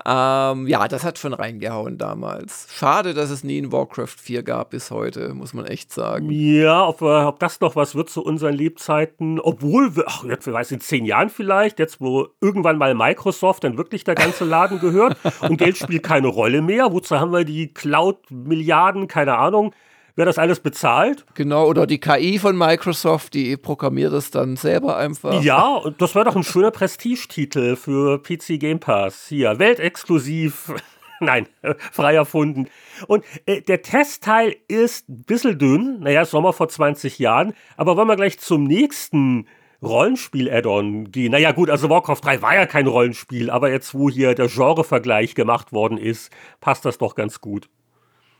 [0.06, 2.68] Ähm, ja, das hat schon reingehauen damals.
[2.72, 6.30] Schade, dass es nie in Warcraft 4 gab bis heute, muss man echt sagen.
[6.30, 10.54] Ja, ob, ob das noch was wird zu unseren Lebzeiten, obwohl, wir, ach, jetzt, wer
[10.54, 14.80] weiß, in zehn Jahren vielleicht, jetzt wo irgendwann mal Microsoft dann wirklich der ganze Laden
[14.80, 16.92] gehört und Geld spielt keine Rolle mehr.
[16.92, 19.74] Wozu haben wir die Cloud-Milliarden, keine Ahnung.
[20.20, 21.24] Wer das alles bezahlt?
[21.32, 25.42] Genau, oder die KI von Microsoft, die programmiert es dann selber einfach.
[25.42, 29.28] Ja, das wäre doch ein schöner Prestigetitel für PC Game Pass.
[29.30, 30.74] Hier, weltexklusiv.
[31.20, 31.48] Nein,
[31.90, 32.68] frei erfunden.
[33.06, 36.00] Und äh, der Testteil ist ein bisschen dünn.
[36.00, 37.54] Naja, Sommer vor 20 Jahren.
[37.78, 39.46] Aber wollen wir gleich zum nächsten
[39.82, 41.32] Rollenspiel-Add-on gehen.
[41.32, 45.34] Naja, gut, also Warcraft 3 war ja kein Rollenspiel, aber jetzt, wo hier der Genre-Vergleich
[45.34, 46.30] gemacht worden ist,
[46.60, 47.70] passt das doch ganz gut.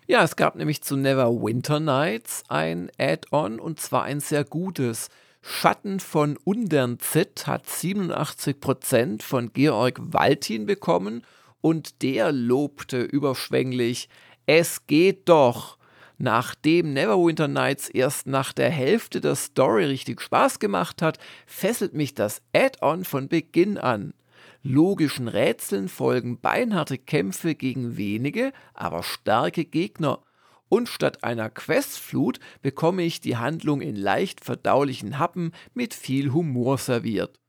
[0.07, 5.09] Ja, es gab nämlich zu Neverwinter Nights ein Add-on und zwar ein sehr gutes.
[5.43, 11.23] Schatten von Undern Z hat 87% von Georg Waltin bekommen
[11.61, 14.09] und der lobte überschwänglich,
[14.47, 15.79] es geht doch.
[16.19, 22.15] Nachdem Neverwinter Nights erst nach der Hälfte der Story richtig Spaß gemacht hat, fesselt mich
[22.15, 24.13] das Add-on von Beginn an.
[24.63, 30.23] Logischen Rätseln folgen beinharte Kämpfe gegen wenige, aber starke Gegner.
[30.69, 36.79] Und statt einer Questflut bekomme ich die Handlung in leicht verdaulichen Happen mit viel Humor
[36.79, 37.41] serviert.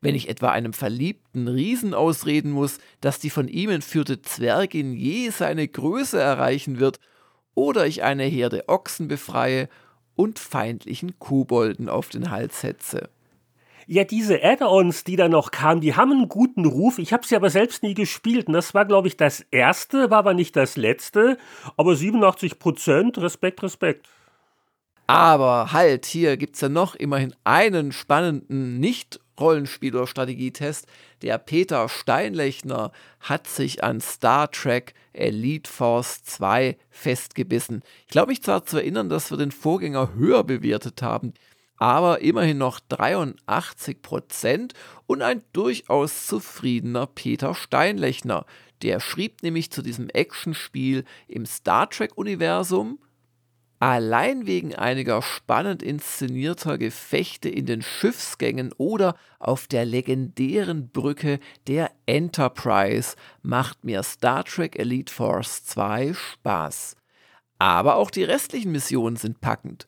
[0.00, 5.28] Wenn ich etwa einem verliebten Riesen ausreden muss, dass die von ihm entführte Zwergin je
[5.30, 7.00] seine Größe erreichen wird,
[7.54, 9.68] oder ich eine Herde Ochsen befreie
[10.14, 13.10] und feindlichen Kobolden auf den Hals setze.
[13.92, 17.00] Ja, diese Add-ons, die da noch kamen, die haben einen guten Ruf.
[17.00, 18.46] Ich habe sie aber selbst nie gespielt.
[18.46, 21.38] Und das war, glaube ich, das erste, war aber nicht das letzte.
[21.76, 24.06] Aber 87 Prozent, Respekt, Respekt.
[25.08, 30.86] Aber halt, hier gibt es ja noch immerhin einen spannenden, nicht Rollenspiel- oder Strategietest.
[31.22, 37.82] Der Peter Steinlechner hat sich an Star Trek Elite Force 2 festgebissen.
[38.06, 41.34] Ich glaube mich zwar zu erinnern, dass wir den Vorgänger höher bewertet haben,
[41.80, 44.74] aber immerhin noch 83 Prozent
[45.06, 48.44] und ein durchaus zufriedener Peter Steinlechner.
[48.82, 53.00] Der schrieb nämlich zu diesem Actionspiel im Star Trek-Universum,
[53.82, 61.90] Allein wegen einiger spannend inszenierter Gefechte in den Schiffsgängen oder auf der legendären Brücke der
[62.04, 66.96] Enterprise macht mir Star Trek Elite Force 2 Spaß.
[67.58, 69.86] Aber auch die restlichen Missionen sind packend.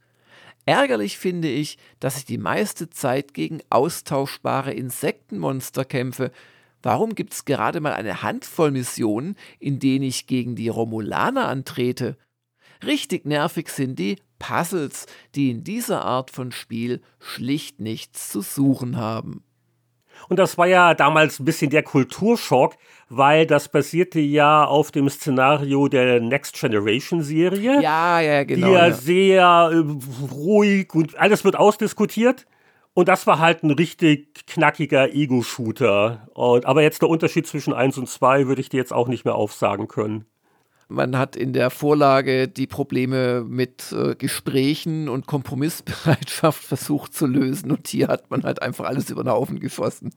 [0.65, 6.31] Ärgerlich finde ich, dass ich die meiste Zeit gegen austauschbare Insektenmonster kämpfe.
[6.83, 12.17] Warum gibt es gerade mal eine Handvoll Missionen, in denen ich gegen die Romulaner antrete?
[12.85, 18.97] Richtig nervig sind die Puzzles, die in dieser Art von Spiel schlicht nichts zu suchen
[18.97, 19.45] haben.
[20.29, 22.77] Und das war ja damals ein bisschen der Kulturschock,
[23.09, 27.81] weil das basierte ja auf dem Szenario der Next Generation Serie.
[27.83, 28.69] Ja, ja, genau.
[28.69, 28.93] Die ja, ja.
[28.93, 32.47] sehr äh, ruhig und alles wird ausdiskutiert.
[32.95, 36.29] Und das war halt ein richtig knackiger Ego-Shooter.
[36.35, 39.35] Aber jetzt der Unterschied zwischen 1 und 2 würde ich dir jetzt auch nicht mehr
[39.35, 40.27] aufsagen können.
[40.93, 47.71] Man hat in der Vorlage die Probleme mit äh, Gesprächen und Kompromissbereitschaft versucht zu lösen
[47.71, 50.13] und hier hat man halt einfach alles über den Haufen geschossen.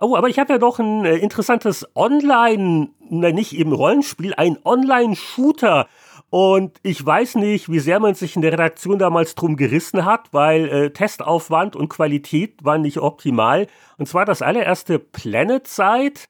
[0.00, 4.58] Oh, aber ich habe ja doch ein äh, interessantes Online, na, nicht eben Rollenspiel, ein
[4.64, 5.86] Online-Shooter.
[6.30, 10.32] Und ich weiß nicht, wie sehr man sich in der Redaktion damals drum gerissen hat,
[10.32, 13.66] weil äh, Testaufwand und Qualität waren nicht optimal.
[13.98, 16.20] Und zwar das allererste Planet Side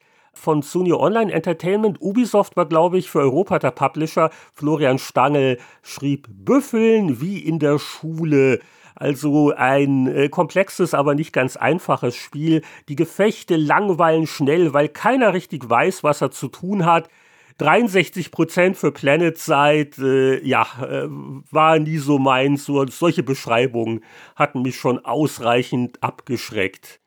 [0.41, 2.01] von Sony Online Entertainment.
[2.01, 4.31] Ubisoft war, glaube ich, für Europa der Publisher.
[4.53, 8.61] Florian Stangl schrieb Büffeln wie in der Schule.
[8.95, 12.63] Also ein äh, komplexes, aber nicht ganz einfaches Spiel.
[12.89, 17.09] Die Gefechte langweilen schnell, weil keiner richtig weiß, was er zu tun hat.
[17.59, 21.07] 63% für Planet Side, äh, ja, äh,
[21.51, 22.65] war nie so meins.
[22.65, 24.03] So, solche Beschreibungen
[24.35, 27.01] hatten mich schon ausreichend abgeschreckt.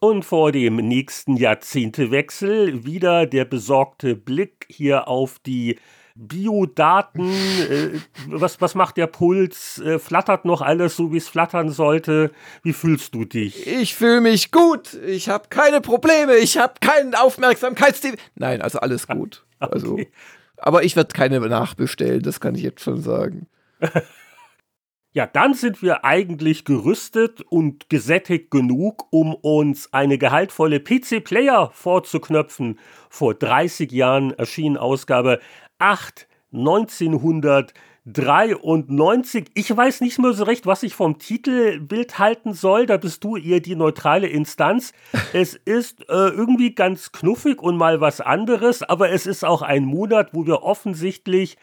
[0.00, 5.78] Und vor dem nächsten Jahrzehntewechsel wieder der besorgte Blick hier auf die
[6.16, 7.30] Biodaten.
[7.30, 9.78] Äh, was, was macht der Puls?
[9.78, 12.30] Äh, flattert noch alles so, wie es flattern sollte?
[12.62, 13.66] Wie fühlst du dich?
[13.66, 14.94] Ich fühle mich gut.
[15.06, 16.36] Ich habe keine Probleme.
[16.36, 18.20] Ich habe keinen Aufmerksamkeitsdefizit.
[18.34, 19.42] Nein, also alles gut.
[19.58, 19.72] Okay.
[19.72, 19.98] Also,
[20.58, 23.46] aber ich werde keine nachbestellen, das kann ich jetzt schon sagen.
[25.16, 32.78] Ja, dann sind wir eigentlich gerüstet und gesättigt genug, um uns eine gehaltvolle PC-Player vorzuknöpfen.
[33.08, 35.40] Vor 30 Jahren erschien Ausgabe
[35.78, 39.46] 8 1993.
[39.54, 42.84] Ich weiß nicht mehr so recht, was ich vom Titelbild halten soll.
[42.84, 44.92] Da bist du eher die neutrale Instanz.
[45.32, 49.86] Es ist äh, irgendwie ganz knuffig und mal was anderes, aber es ist auch ein
[49.86, 51.56] Monat, wo wir offensichtlich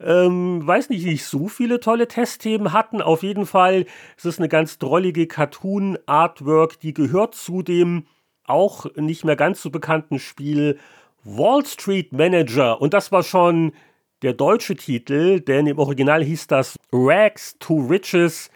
[0.00, 3.02] ähm, weiß nicht, nicht so viele tolle Testthemen hatten.
[3.02, 8.06] Auf jeden Fall ist es eine ganz drollige Cartoon-Artwork, die gehört zu dem
[8.44, 10.78] auch nicht mehr ganz so bekannten Spiel
[11.24, 12.80] Wall Street Manager.
[12.80, 13.72] Und das war schon
[14.22, 18.50] der deutsche Titel, denn im Original hieß das Rags to Riches,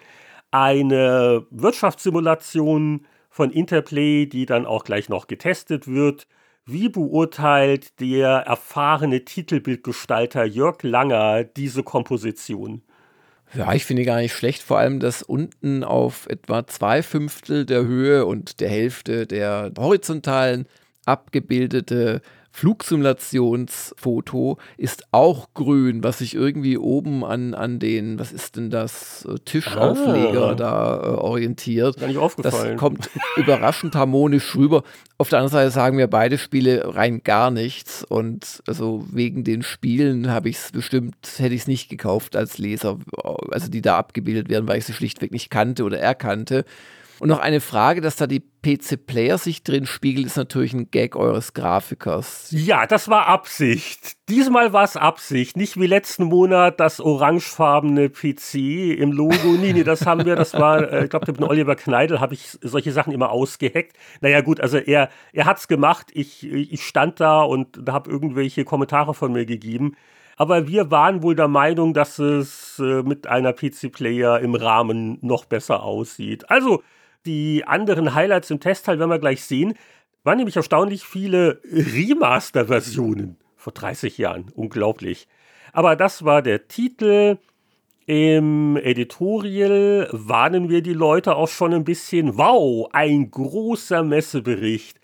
[0.50, 6.26] eine Wirtschaftssimulation von Interplay, die dann auch gleich noch getestet wird.
[6.64, 12.82] Wie beurteilt der erfahrene Titelbildgestalter Jörg Langer diese Komposition?
[13.54, 17.84] Ja, ich finde gar nicht schlecht, vor allem, dass unten auf etwa zwei Fünftel der
[17.84, 20.66] Höhe und der Hälfte der horizontalen
[21.04, 22.22] abgebildete
[22.52, 29.24] Flugsimulationsfoto ist auch grün, was sich irgendwie oben an, an den, was ist denn das,
[29.24, 30.54] äh, Tischaufleger ah.
[30.54, 31.98] da äh, orientiert.
[31.98, 32.72] Gar nicht aufgefallen.
[32.72, 34.82] Das kommt überraschend harmonisch rüber.
[35.16, 39.62] Auf der anderen Seite sagen mir beide Spiele rein gar nichts und also wegen den
[39.62, 42.98] Spielen habe ich es bestimmt, hätte ich es nicht gekauft als Leser,
[43.50, 46.66] also die da abgebildet werden, weil ich sie schlichtweg nicht kannte oder erkannte.
[47.22, 51.14] Und noch eine Frage, dass da die PC-Player sich drin spiegelt, ist natürlich ein Gag
[51.14, 52.48] eures Grafikers.
[52.50, 54.16] Ja, das war Absicht.
[54.28, 55.56] Diesmal war es Absicht.
[55.56, 58.56] Nicht wie letzten Monat das orangefarbene PC
[58.98, 59.52] im Logo.
[59.56, 62.58] Nee, nee, das haben wir, das war, äh, ich glaube, mit Oliver Kneidel habe ich
[62.60, 63.96] solche Sachen immer ausgeheckt.
[64.20, 66.08] Naja, gut, also er, er hat es gemacht.
[66.14, 69.94] Ich, ich stand da und habe irgendwelche Kommentare von mir gegeben.
[70.36, 75.44] Aber wir waren wohl der Meinung, dass es äh, mit einer PC-Player im Rahmen noch
[75.44, 76.50] besser aussieht.
[76.50, 76.82] Also,
[77.26, 79.74] die anderen Highlights im Testteil werden wir gleich sehen.
[80.24, 84.50] Waren nämlich erstaunlich viele Remaster-Versionen vor 30 Jahren.
[84.54, 85.28] Unglaublich.
[85.72, 87.38] Aber das war der Titel.
[88.06, 92.36] Im Editorial warnen wir die Leute auch schon ein bisschen.
[92.36, 95.00] Wow, ein großer Messebericht.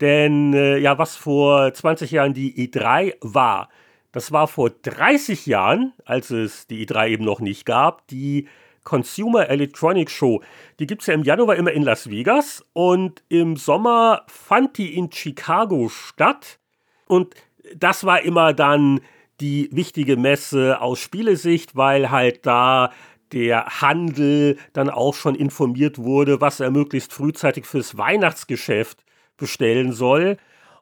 [0.00, 3.68] Denn äh, ja, was vor 20 Jahren die E3 war,
[4.10, 8.48] das war vor 30 Jahren, als es die E3 eben noch nicht gab, die
[8.84, 10.42] Consumer Electronics Show.
[10.78, 14.96] Die gibt es ja im Januar immer in Las Vegas und im Sommer fand die
[14.96, 16.58] in Chicago statt.
[17.06, 17.34] Und
[17.76, 19.00] das war immer dann
[19.40, 22.90] die wichtige Messe aus Spielesicht, weil halt da
[23.32, 29.04] der Handel dann auch schon informiert wurde, was er möglichst frühzeitig fürs Weihnachtsgeschäft
[29.36, 30.36] bestellen soll.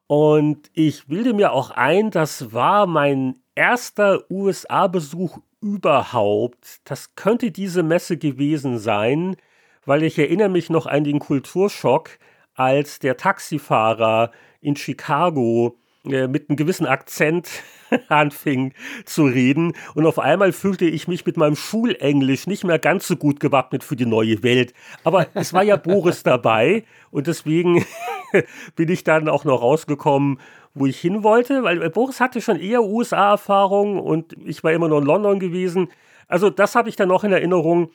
[0.07, 6.81] Und ich bilde mir auch ein, das war mein erster USA-Besuch überhaupt?
[6.85, 9.37] Das könnte diese Messe gewesen sein,
[9.85, 12.19] weil ich erinnere mich noch an den Kulturschock,
[12.55, 17.49] als der Taxifahrer in Chicago äh, mit einem gewissen Akzent
[18.09, 18.73] anfing
[19.05, 23.17] zu reden und auf einmal fühlte ich mich mit meinem Schulenglisch nicht mehr ganz so
[23.17, 24.73] gut gewappnet für die neue Welt.
[25.05, 27.85] Aber es war ja Boris dabei und deswegen
[28.77, 30.39] bin ich dann auch noch rausgekommen
[30.75, 34.99] wo ich hin wollte, weil Boris hatte schon eher USA-Erfahrung und ich war immer nur
[34.99, 35.89] in London gewesen.
[36.29, 37.91] Also das habe ich dann noch in Erinnerung.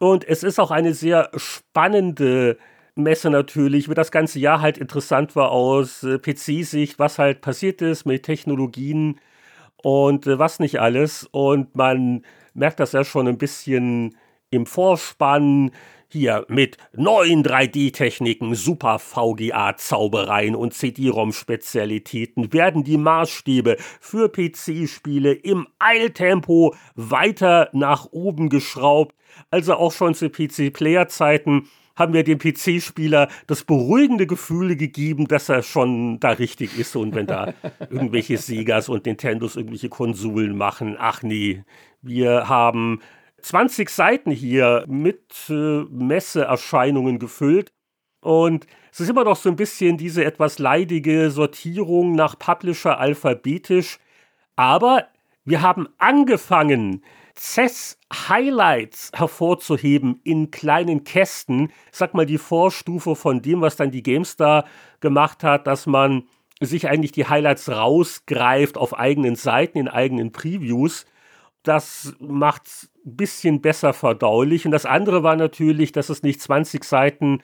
[0.00, 2.58] Und es ist auch eine sehr spannende
[2.98, 7.82] Messe natürlich, wie das ganze Jahr halt interessant war aus äh, PC-Sicht, was halt passiert
[7.82, 9.20] ist mit Technologien
[9.82, 11.28] und äh, was nicht alles.
[11.30, 12.22] Und man
[12.54, 14.16] merkt das ja schon ein bisschen
[14.50, 15.70] im Vorspann,
[16.10, 26.74] hier mit neuen 3D-Techniken, super VGA-Zaubereien und CD-ROM-Spezialitäten werden die Maßstäbe für PC-Spiele im Eiltempo
[26.94, 29.14] weiter nach oben geschraubt.
[29.50, 31.68] Also auch schon zu PC-Player-Zeiten
[31.98, 37.14] haben wir dem PC-Spieler das beruhigende Gefühl gegeben, dass er schon da richtig ist und
[37.14, 37.52] wenn da
[37.90, 41.64] irgendwelche Segas und Nintendos irgendwelche Konsolen machen, ach nee,
[42.00, 43.00] wir haben
[43.42, 47.72] 20 Seiten hier mit äh, Messeerscheinungen gefüllt.
[48.20, 53.98] Und es ist immer noch so ein bisschen diese etwas leidige Sortierung nach Publisher alphabetisch.
[54.56, 55.06] Aber
[55.44, 57.02] wir haben angefangen,
[57.38, 61.72] CES Highlights hervorzuheben in kleinen Kästen.
[61.92, 64.64] sag mal, die Vorstufe von dem, was dann die GameStar
[65.00, 66.24] gemacht hat, dass man
[66.60, 71.06] sich eigentlich die Highlights rausgreift auf eigenen Seiten, in eigenen Previews.
[71.62, 72.66] Das macht
[73.06, 74.64] ein bisschen besser verdaulich.
[74.64, 77.40] Und das andere war natürlich, dass es nicht 20 Seiten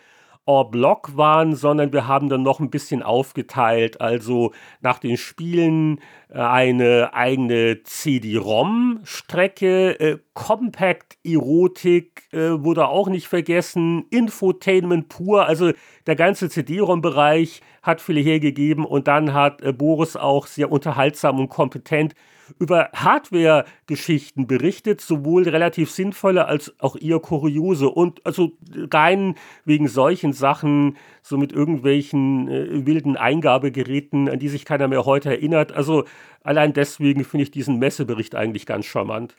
[0.47, 4.01] en bloc waren, sondern wir haben dann noch ein bisschen aufgeteilt.
[4.01, 14.05] Also nach den Spielen äh, eine eigene CD-ROM-Strecke, äh, Compact-Erotik äh, wurde auch nicht vergessen,
[14.11, 15.73] Infotainment pur, also
[16.07, 21.49] der ganze CD-ROM-Bereich hat viele hergegeben und dann hat äh, Boris auch sehr unterhaltsam und
[21.51, 22.15] kompetent
[22.59, 28.53] über Hardware-Geschichten berichtet, sowohl relativ sinnvolle als auch eher kuriose und also
[28.93, 35.05] rein wegen solchen Sachen, so mit irgendwelchen äh, wilden Eingabegeräten, an die sich keiner mehr
[35.05, 35.73] heute erinnert.
[35.73, 36.05] Also
[36.43, 39.37] allein deswegen finde ich diesen Messebericht eigentlich ganz charmant.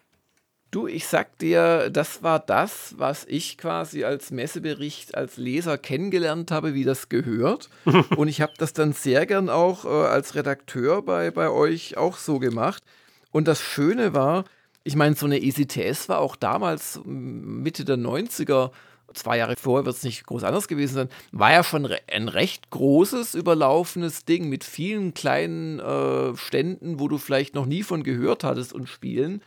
[0.75, 6.51] Du, ich sag dir, das war das, was ich quasi als Messebericht als Leser kennengelernt
[6.51, 7.69] habe, wie das gehört.
[8.17, 12.17] Und ich habe das dann sehr gern auch äh, als Redakteur bei, bei euch auch
[12.17, 12.83] so gemacht.
[13.31, 14.43] Und das Schöne war,
[14.83, 18.71] ich meine, so eine ECTS war auch damals Mitte der 90er,
[19.13, 22.69] zwei Jahre vorher wird es nicht groß anders gewesen sein, war ja schon ein recht
[22.71, 28.43] großes, überlaufenes Ding mit vielen kleinen äh, Ständen, wo du vielleicht noch nie von gehört
[28.43, 29.41] hattest und Spielen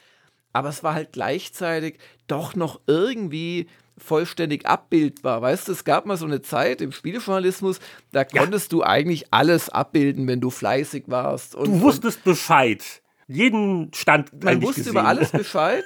[0.52, 3.68] aber es war halt gleichzeitig doch noch irgendwie
[3.98, 5.42] vollständig abbildbar.
[5.42, 7.80] Weißt du, es gab mal so eine Zeit im Spielejournalismus,
[8.12, 8.78] da konntest ja.
[8.78, 11.54] du eigentlich alles abbilden, wenn du fleißig warst.
[11.54, 12.82] Und, du wusstest Bescheid.
[13.26, 14.42] Jeden Stand.
[14.42, 14.92] Man wusste gesehen.
[14.92, 15.84] über alles Bescheid.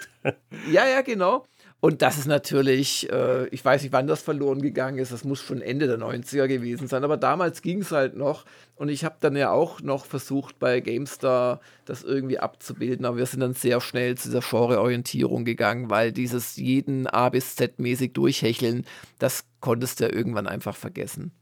[0.71, 1.45] ja, ja, genau.
[1.85, 5.41] Und das ist natürlich, äh, ich weiß nicht, wann das verloren gegangen ist, das muss
[5.41, 8.45] schon Ende der 90er gewesen sein, aber damals ging es halt noch.
[8.77, 13.27] Und ich habe dann ja auch noch versucht, bei GameStar das irgendwie abzubilden, aber wir
[13.27, 18.13] sind dann sehr schnell zu dieser Genre-Orientierung gegangen, weil dieses jeden A bis Z mäßig
[18.13, 18.87] durchhecheln,
[19.19, 21.33] das konntest du ja irgendwann einfach vergessen.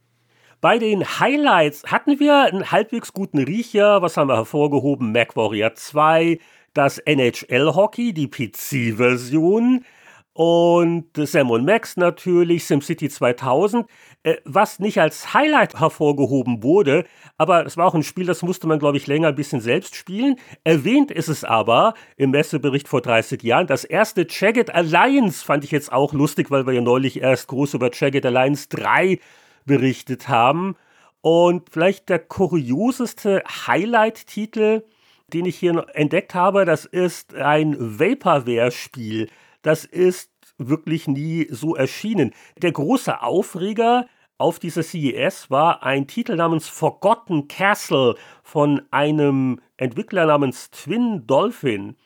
[0.63, 4.01] Bei den Highlights hatten wir einen halbwegs guten Riecher.
[4.01, 5.13] Was haben wir hervorgehoben?
[5.13, 6.39] MacWarrior 2,
[6.73, 9.85] das NHL Hockey, die PC-Version,
[10.33, 13.87] und Sam und Max natürlich, SimCity 2000,
[14.23, 17.05] äh, was nicht als Highlight hervorgehoben wurde,
[17.37, 19.97] aber es war auch ein Spiel, das musste man, glaube ich, länger ein bisschen selbst
[19.97, 20.37] spielen.
[20.63, 23.67] Erwähnt ist es aber im Messebericht vor 30 Jahren.
[23.67, 27.75] Das erste Jagged Alliance fand ich jetzt auch lustig, weil wir ja neulich erst groß
[27.75, 29.19] über Jagged Alliance 3
[29.65, 30.77] berichtet haben.
[31.23, 34.85] Und vielleicht der kurioseste Highlight-Titel,
[35.33, 39.29] den ich hier entdeckt habe, das ist ein Vaporware-Spiel
[39.63, 42.33] das ist wirklich nie so erschienen.
[42.59, 44.07] Der große Aufreger
[44.39, 51.97] auf dieser CES war ein Titel namens Forgotten Castle von einem Entwickler namens Twin Dolphin.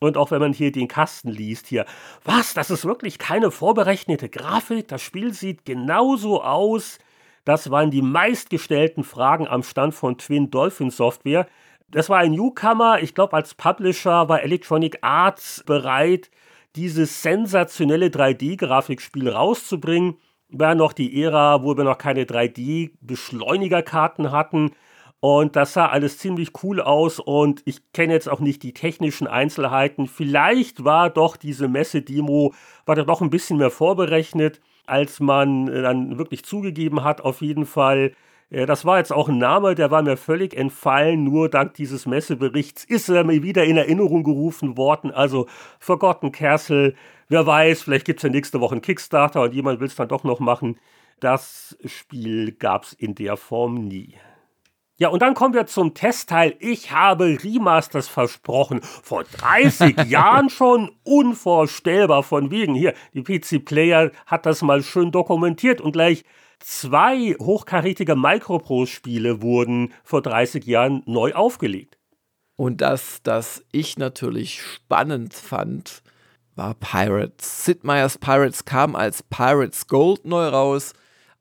[0.00, 1.86] Und auch wenn man hier den Kasten liest, hier,
[2.24, 6.98] was, das ist wirklich keine vorberechnete Grafik, das Spiel sieht genauso aus.
[7.44, 11.48] Das waren die meistgestellten Fragen am Stand von Twin Dolphin Software.
[11.88, 16.30] Das war ein Newcomer, ich glaube als Publisher war Electronic Arts bereit,
[16.76, 20.16] dieses sensationelle 3D-Grafikspiel rauszubringen.
[20.48, 24.72] War noch die Ära, wo wir noch keine 3D-Beschleunigerkarten hatten.
[25.20, 29.28] Und das sah alles ziemlich cool aus und ich kenne jetzt auch nicht die technischen
[29.28, 30.08] Einzelheiten.
[30.08, 32.52] Vielleicht war doch diese Messe-Demo,
[32.86, 37.20] war da doch ein bisschen mehr vorberechnet, als man dann wirklich zugegeben hat.
[37.20, 38.14] Auf jeden Fall
[38.52, 41.24] das war jetzt auch ein Name, der war mir völlig entfallen.
[41.24, 45.10] Nur dank dieses Messeberichts ist er mir wieder in Erinnerung gerufen worden.
[45.10, 45.46] Also
[45.78, 46.94] Forgotten Castle,
[47.28, 50.08] wer weiß, vielleicht gibt es ja nächste Woche einen Kickstarter und jemand will es dann
[50.08, 50.78] doch noch machen.
[51.18, 54.16] Das Spiel gab es in der Form nie.
[54.98, 56.54] Ja, und dann kommen wir zum Testteil.
[56.60, 58.82] Ich habe Remasters versprochen.
[58.82, 62.74] Vor 30 Jahren schon unvorstellbar von wegen.
[62.74, 66.24] Hier, die PC Player hat das mal schön dokumentiert und gleich
[66.64, 71.98] Zwei hochkarätige Microprose-Spiele wurden vor 30 Jahren neu aufgelegt.
[72.54, 76.02] Und das, das ich natürlich spannend fand,
[76.54, 77.64] war Pirates.
[77.64, 80.92] Sid Meier's Pirates kam als Pirates Gold neu raus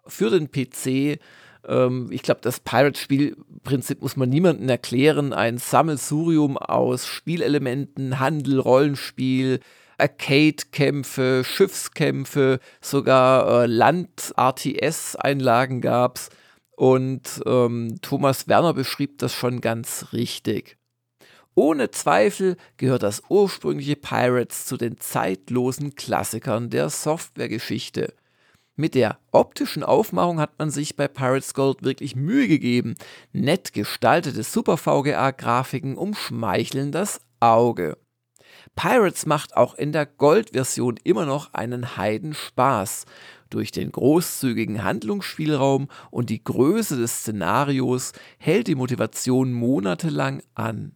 [0.07, 1.19] für den PC.
[1.67, 5.33] Ähm, ich glaube, das Pirates-Spielprinzip muss man niemandem erklären.
[5.33, 9.59] Ein Sammelsurium aus Spielelementen, Handel, Rollenspiel,
[10.01, 16.29] Arcade-Kämpfe, Schiffskämpfe, sogar äh, Land-RTS-Einlagen gab es.
[16.75, 20.77] Und ähm, Thomas Werner beschrieb das schon ganz richtig.
[21.53, 28.13] Ohne Zweifel gehört das ursprüngliche Pirates zu den zeitlosen Klassikern der Softwaregeschichte.
[28.77, 32.95] Mit der optischen Aufmachung hat man sich bei Pirates Gold wirklich Mühe gegeben.
[33.33, 37.97] Nett gestaltete Super VGA-Grafiken umschmeicheln das Auge.
[38.75, 43.05] Pirates macht auch in der Gold-Version immer noch einen Heidenspaß.
[43.49, 50.95] Durch den großzügigen Handlungsspielraum und die Größe des Szenarios hält die Motivation monatelang an.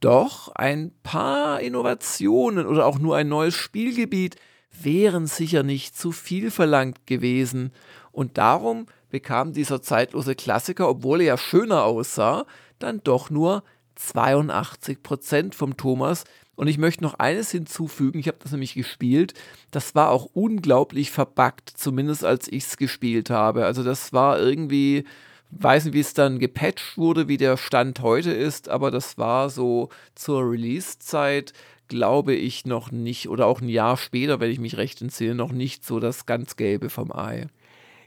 [0.00, 4.36] Doch ein paar Innovationen oder auch nur ein neues Spielgebiet
[4.82, 7.72] wären sicher nicht zu viel verlangt gewesen.
[8.12, 12.46] Und darum bekam dieser zeitlose Klassiker, obwohl er ja schöner aussah,
[12.78, 13.62] dann doch nur
[13.98, 16.24] 82% vom Thomas,
[16.56, 19.34] und ich möchte noch eines hinzufügen, ich habe das nämlich gespielt,
[19.70, 23.66] das war auch unglaublich verbuggt, zumindest als ich es gespielt habe.
[23.66, 25.04] Also das war irgendwie,
[25.50, 29.50] weiß nicht, wie es dann gepatcht wurde, wie der Stand heute ist, aber das war
[29.50, 31.52] so zur Release-Zeit,
[31.88, 35.52] glaube ich, noch nicht, oder auch ein Jahr später, wenn ich mich recht entsinne, noch
[35.52, 37.46] nicht so das ganz Gelbe vom Ei.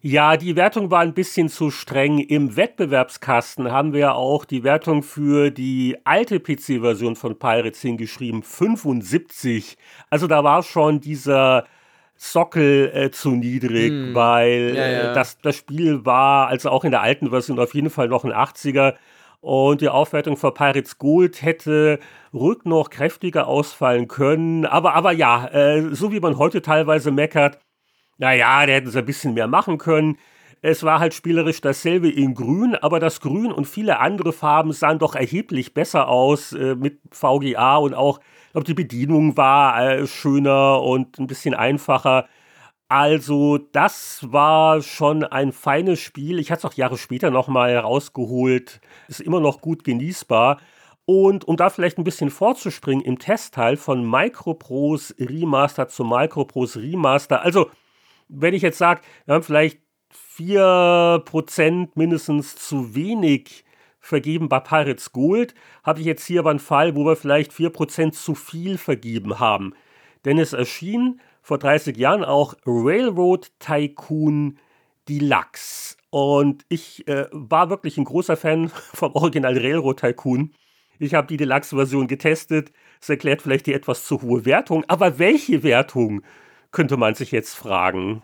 [0.01, 2.19] Ja, die Wertung war ein bisschen zu streng.
[2.19, 9.77] Im Wettbewerbskasten haben wir auch die Wertung für die alte PC-Version von Pirates hingeschrieben, 75.
[10.09, 11.65] Also da war schon dieser
[12.15, 14.15] Sockel äh, zu niedrig, hm.
[14.15, 15.11] weil ja, ja.
[15.11, 18.23] Äh, das, das Spiel war, also auch in der alten Version, auf jeden Fall noch
[18.23, 18.95] ein 80er.
[19.41, 21.99] Und die Aufwertung für Pirates Gold hätte
[22.33, 24.65] ruhig noch kräftiger ausfallen können.
[24.65, 27.59] Aber, aber ja, äh, so wie man heute teilweise meckert,
[28.19, 30.17] naja, da hätten sie ein bisschen mehr machen können.
[30.61, 34.99] Es war halt spielerisch dasselbe in Grün, aber das Grün und viele andere Farben sahen
[34.99, 40.05] doch erheblich besser aus äh, mit VGA und auch, ich glaube, die Bedienung war äh,
[40.05, 42.27] schöner und ein bisschen einfacher.
[42.89, 46.39] Also, das war schon ein feines Spiel.
[46.39, 48.81] Ich hatte es auch Jahre später nochmal rausgeholt.
[49.07, 50.59] Ist immer noch gut genießbar.
[51.05, 57.43] Und um da vielleicht ein bisschen vorzuspringen, im Testteil von Microprose Remaster zu Microprose Remaster.
[57.43, 57.69] Also,
[58.29, 59.79] wenn ich jetzt sage, wir haben vielleicht
[60.37, 63.65] 4% mindestens zu wenig
[63.99, 65.53] vergeben bei Pirates Gold,
[65.83, 69.73] habe ich jetzt hier aber einen Fall, wo wir vielleicht 4% zu viel vergeben haben.
[70.25, 74.57] Denn es erschien vor 30 Jahren auch Railroad Tycoon
[75.07, 75.97] Deluxe.
[76.11, 80.53] Und ich äh, war wirklich ein großer Fan vom Original Railroad Tycoon.
[80.99, 82.71] Ich habe die Deluxe-Version getestet.
[83.01, 84.83] Es erklärt vielleicht die etwas zu hohe Wertung.
[84.87, 86.21] Aber welche Wertung,
[86.71, 88.21] könnte man sich jetzt fragen.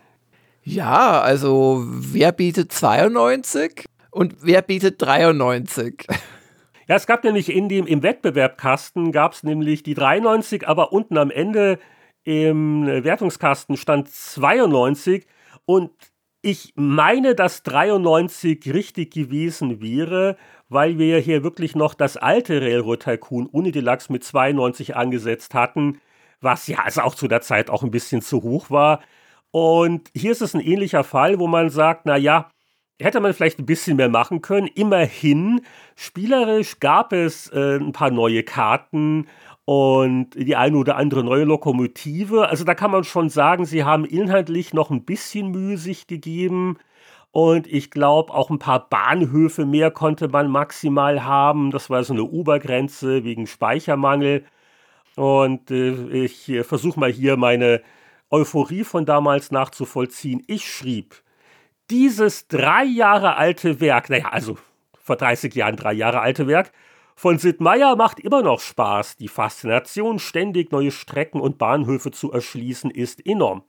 [0.62, 6.06] Ja, also wer bietet 92 und wer bietet 93?
[6.88, 11.18] Ja, es gab nämlich in dem im Wettbewerbkasten gab es nämlich die 93, aber unten
[11.18, 11.78] am Ende
[12.24, 15.26] im Wertungskasten stand 92
[15.64, 15.90] und
[16.42, 20.36] ich meine, dass 93 richtig gewesen wäre,
[20.68, 26.00] weil wir hier wirklich noch das alte Railroad Tycoon ohne Deluxe mit 92 angesetzt hatten,
[26.40, 29.00] was ja also auch zu der Zeit auch ein bisschen zu hoch war.
[29.50, 32.50] Und hier ist es ein ähnlicher Fall, wo man sagt, na ja,
[33.00, 34.68] hätte man vielleicht ein bisschen mehr machen können.
[34.68, 35.62] Immerhin,
[35.96, 39.26] spielerisch gab es äh, ein paar neue Karten
[39.64, 42.48] und die eine oder andere neue Lokomotive.
[42.48, 46.78] Also da kann man schon sagen, sie haben inhaltlich noch ein bisschen Mühe sich gegeben.
[47.32, 51.70] Und ich glaube, auch ein paar Bahnhöfe mehr konnte man maximal haben.
[51.70, 54.44] Das war so eine Obergrenze wegen Speichermangel.
[55.16, 57.82] Und äh, ich äh, versuche mal hier meine
[58.30, 60.42] Euphorie von damals nachzuvollziehen.
[60.46, 61.22] Ich schrieb,
[61.90, 64.58] dieses drei Jahre alte Werk, naja, also
[64.98, 66.72] vor 30 Jahren drei Jahre alte Werk,
[67.14, 69.16] von Sid Meier macht immer noch Spaß.
[69.16, 73.62] Die Faszination, ständig neue Strecken und Bahnhöfe zu erschließen, ist enorm.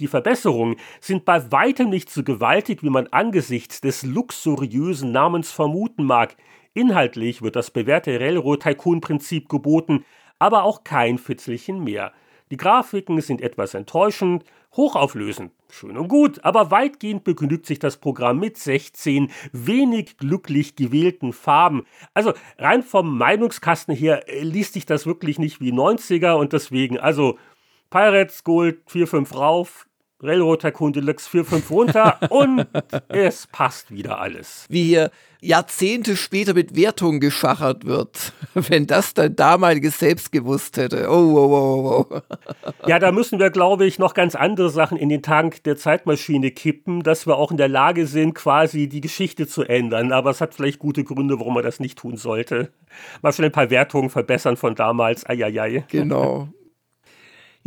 [0.00, 6.04] Die Verbesserungen sind bei weitem nicht so gewaltig, wie man angesichts des luxuriösen Namens vermuten
[6.04, 6.36] mag.
[6.72, 10.04] Inhaltlich wird das bewährte Railroad-Tycoon-Prinzip geboten,
[10.38, 12.12] aber auch kein Fitzelchen mehr.
[12.50, 14.44] Die Grafiken sind etwas enttäuschend,
[14.76, 21.32] hochauflösend, schön und gut, aber weitgehend begnügt sich das Programm mit 16 wenig glücklich gewählten
[21.32, 21.86] Farben.
[22.14, 26.98] Also rein vom Meinungskasten her äh, liest sich das wirklich nicht wie 90er und deswegen,
[26.98, 27.38] also
[27.90, 29.86] Pirates Gold 4-5 rauf,
[30.22, 32.66] Railroad Tycoon Deluxe 4-5 runter und
[33.08, 34.66] es passt wieder alles.
[34.68, 35.10] Wie hier
[35.40, 38.32] Jahrzehnte später mit Wertungen geschachert wird.
[38.54, 41.08] Wenn das dein damaliges Selbst gewusst hätte.
[41.10, 42.20] Oh, oh, oh, oh.
[42.86, 46.50] Ja, da müssen wir, glaube ich, noch ganz andere Sachen in den Tank der Zeitmaschine
[46.50, 50.12] kippen, dass wir auch in der Lage sind, quasi die Geschichte zu ändern.
[50.12, 52.72] Aber es hat vielleicht gute Gründe, warum man das nicht tun sollte.
[53.20, 55.28] Mal schon ein paar Wertungen verbessern von damals.
[55.28, 55.84] Eieiei.
[55.88, 56.48] Genau.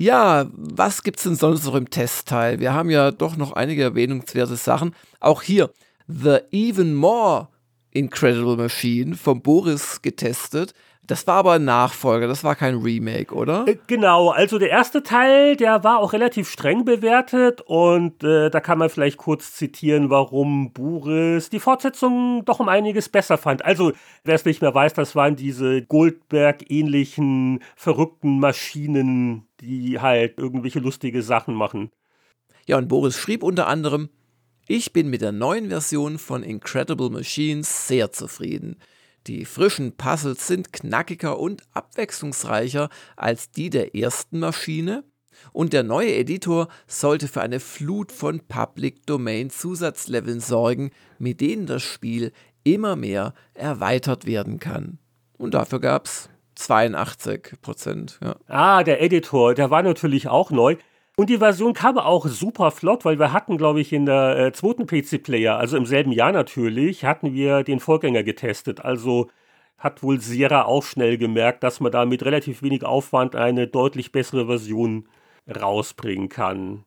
[0.02, 2.62] Ja, was gibt es denn sonst noch im Testteil?
[2.62, 4.96] Wir haben ja doch noch einige erwähnungswerte Sachen.
[5.20, 5.72] Auch hier
[6.08, 7.50] The Even More
[7.92, 10.74] Incredible Machine von Boris getestet.
[11.10, 13.68] Das war aber ein Nachfolger, das war kein Remake, oder?
[13.68, 18.60] Äh, genau, also der erste Teil, der war auch relativ streng bewertet und äh, da
[18.60, 23.66] kann man vielleicht kurz zitieren, warum Boris die Fortsetzung doch um einiges besser fand.
[23.66, 23.92] Also,
[24.24, 31.24] wer es nicht mehr weiß, das waren diese Goldberg-ähnlichen verrückten Maschinen, die halt irgendwelche lustige
[31.24, 31.90] Sachen machen.
[32.68, 34.10] Ja, und Boris schrieb unter anderem,
[34.68, 38.78] ich bin mit der neuen Version von Incredible Machines sehr zufrieden.
[39.28, 45.04] Die frischen Puzzles sind knackiger und abwechslungsreicher als die der ersten Maschine
[45.52, 51.66] und der neue Editor sollte für eine Flut von Public Domain Zusatzleveln sorgen, mit denen
[51.66, 52.32] das Spiel
[52.64, 55.00] immer mehr erweitert werden kann.
[55.38, 58.20] Und dafür gab es 82 Prozent.
[58.22, 58.36] Ja.
[58.48, 60.76] Ah, der Editor, der war natürlich auch neu.
[61.20, 64.52] Und die Version kam auch super flott, weil wir hatten, glaube ich, in der äh,
[64.54, 68.86] zweiten PC-Player, also im selben Jahr natürlich, hatten wir den Vorgänger getestet.
[68.86, 69.30] Also
[69.78, 74.14] hat wohl Sierra auch schnell gemerkt, dass man da mit relativ wenig Aufwand eine deutlich
[74.14, 75.10] bessere Version
[75.54, 76.86] rausbringen kann.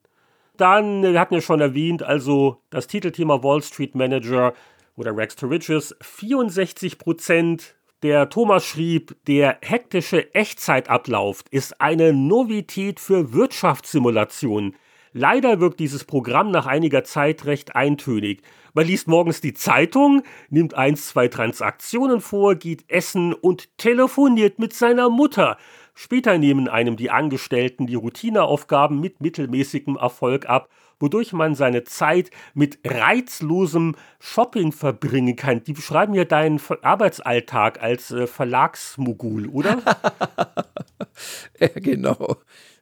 [0.57, 4.55] Dann, wir hatten ja schon erwähnt, also das Titelthema Wall Street Manager
[4.97, 12.99] oder Rex to Riches, 64 Prozent der Thomas schrieb, der hektische Echtzeitablauf ist eine Novität
[12.99, 14.75] für Wirtschaftssimulationen.
[15.13, 18.43] Leider wirkt dieses Programm nach einiger Zeit recht eintönig.
[18.75, 24.73] Man liest morgens die Zeitung, nimmt ein, zwei Transaktionen vor, geht essen und telefoniert mit
[24.73, 25.59] seiner Mutter.
[25.95, 30.71] Später nehmen einem die Angestellten die Routineaufgaben mit mittelmäßigem Erfolg ab
[31.03, 35.63] wodurch man seine Zeit mit reizlosem Shopping verbringen kann.
[35.65, 39.83] Die beschreiben ja deinen Arbeitsalltag als äh, Verlagsmogul, oder?
[41.61, 42.37] ja, genau.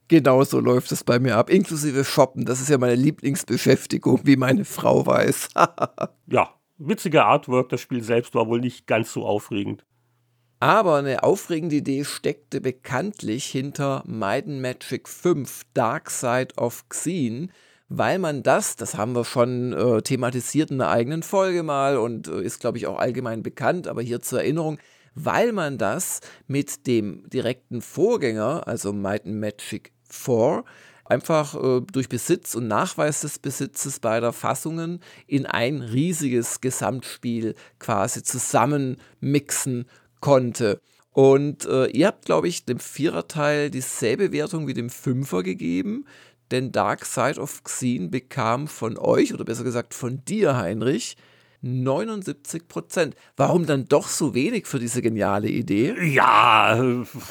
[0.06, 2.44] Genau so läuft es bei mir ab, inklusive Shoppen.
[2.44, 5.50] Das ist ja meine Lieblingsbeschäftigung, wie meine Frau weiß.
[6.26, 7.68] ja, witziger Artwork.
[7.68, 9.84] Das Spiel selbst war wohl nicht ganz so aufregend.
[10.58, 17.48] Aber eine aufregende Idee steckte bekanntlich hinter Maiden Magic 5 Dark Side of Xene,
[17.90, 22.28] weil man das, das haben wir schon äh, thematisiert in einer eigenen Folge mal und
[22.28, 24.78] äh, ist, glaube ich, auch allgemein bekannt, aber hier zur Erinnerung,
[25.16, 30.64] weil man das mit dem direkten Vorgänger, also Might and Magic 4,
[31.04, 38.22] einfach äh, durch Besitz und Nachweis des Besitzes beider Fassungen in ein riesiges Gesamtspiel quasi
[38.22, 39.86] zusammenmixen
[40.20, 40.80] konnte.
[41.12, 46.04] Und äh, ihr habt, glaube ich, dem Viererteil dieselbe Wertung wie dem Fünfer gegeben,
[46.50, 51.16] denn Dark Side of Xene bekam von euch, oder besser gesagt von dir, Heinrich,
[51.62, 53.14] 79 Prozent.
[53.36, 55.94] Warum dann doch so wenig für diese geniale Idee?
[56.02, 56.82] Ja,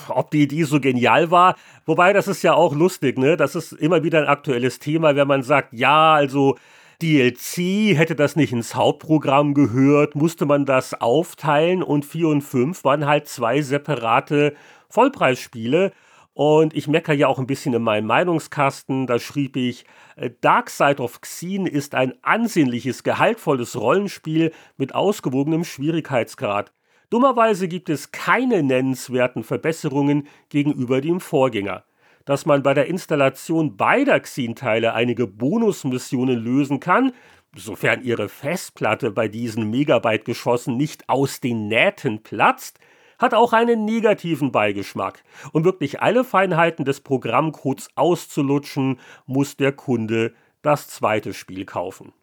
[0.10, 1.56] ob die Idee so genial war.
[1.86, 3.38] Wobei, das ist ja auch lustig, ne?
[3.38, 6.58] Das ist immer wieder ein aktuelles Thema, wenn man sagt, ja, also
[7.02, 12.84] DLC, hätte das nicht ins Hauptprogramm gehört, musste man das aufteilen und 4 und 5
[12.84, 14.54] waren halt zwei separate
[14.90, 15.92] Vollpreisspiele.
[16.40, 19.08] Und ich meckere ja auch ein bisschen in meinem Meinungskasten.
[19.08, 19.84] Da schrieb ich,
[20.16, 26.72] äh, Dark Side of Xene ist ein ansehnliches, gehaltvolles Rollenspiel mit ausgewogenem Schwierigkeitsgrad.
[27.10, 31.84] Dummerweise gibt es keine nennenswerten Verbesserungen gegenüber dem Vorgänger.
[32.24, 37.12] Dass man bei der Installation beider Xene-Teile einige Bonusmissionen lösen kann,
[37.54, 42.80] sofern ihre Festplatte bei diesen Megabyte-Geschossen nicht aus den Nähten platzt,
[43.20, 45.24] hat auch einen negativen Beigeschmack.
[45.52, 52.14] Um wirklich alle Feinheiten des Programmcodes auszulutschen, muss der Kunde das zweite Spiel kaufen.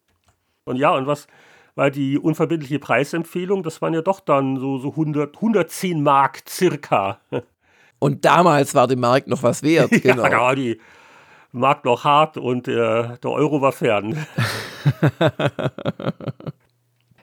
[0.64, 1.28] Und ja, und was
[1.76, 3.62] war die unverbindliche Preisempfehlung?
[3.62, 7.20] Das waren ja doch dann so, so 100, 110 Mark circa.
[7.98, 9.90] Und damals war die Mark noch was wert.
[10.02, 10.24] Genau.
[10.24, 10.78] ja, ja, die
[11.52, 14.26] Mark noch hart und der, der Euro war fern.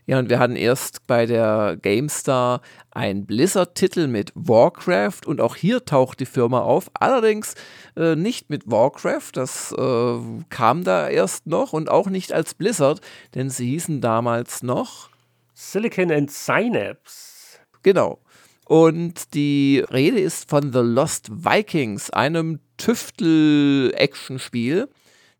[0.05, 2.59] Ja, und wir hatten erst bei der GameStar
[2.91, 6.91] einen Blizzard-Titel mit Warcraft und auch hier taucht die Firma auf.
[6.93, 7.55] Allerdings
[7.95, 10.17] äh, nicht mit Warcraft, das äh,
[10.49, 12.99] kam da erst noch und auch nicht als Blizzard,
[13.34, 15.09] denn sie hießen damals noch
[15.53, 17.59] Silicon and Synapse.
[17.81, 18.19] Genau.
[18.65, 24.89] Und die Rede ist von The Lost Vikings, einem Tüftel-Action-Spiel,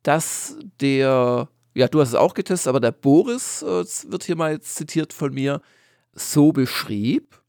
[0.04, 4.62] das der ja, du hast es auch getestet, aber der Boris äh, wird hier mal
[4.62, 5.62] zitiert von mir,
[6.14, 7.42] so beschrieb.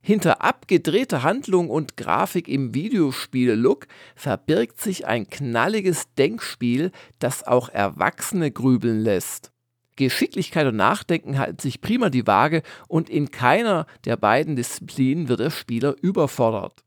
[0.00, 8.52] Hinter abgedrehter Handlung und Grafik im Videospiel-Look verbirgt sich ein knalliges Denkspiel, das auch Erwachsene
[8.52, 9.50] grübeln lässt.
[9.96, 15.40] Geschicklichkeit und Nachdenken halten sich prima die Waage und in keiner der beiden Disziplinen wird
[15.40, 16.85] der Spieler überfordert.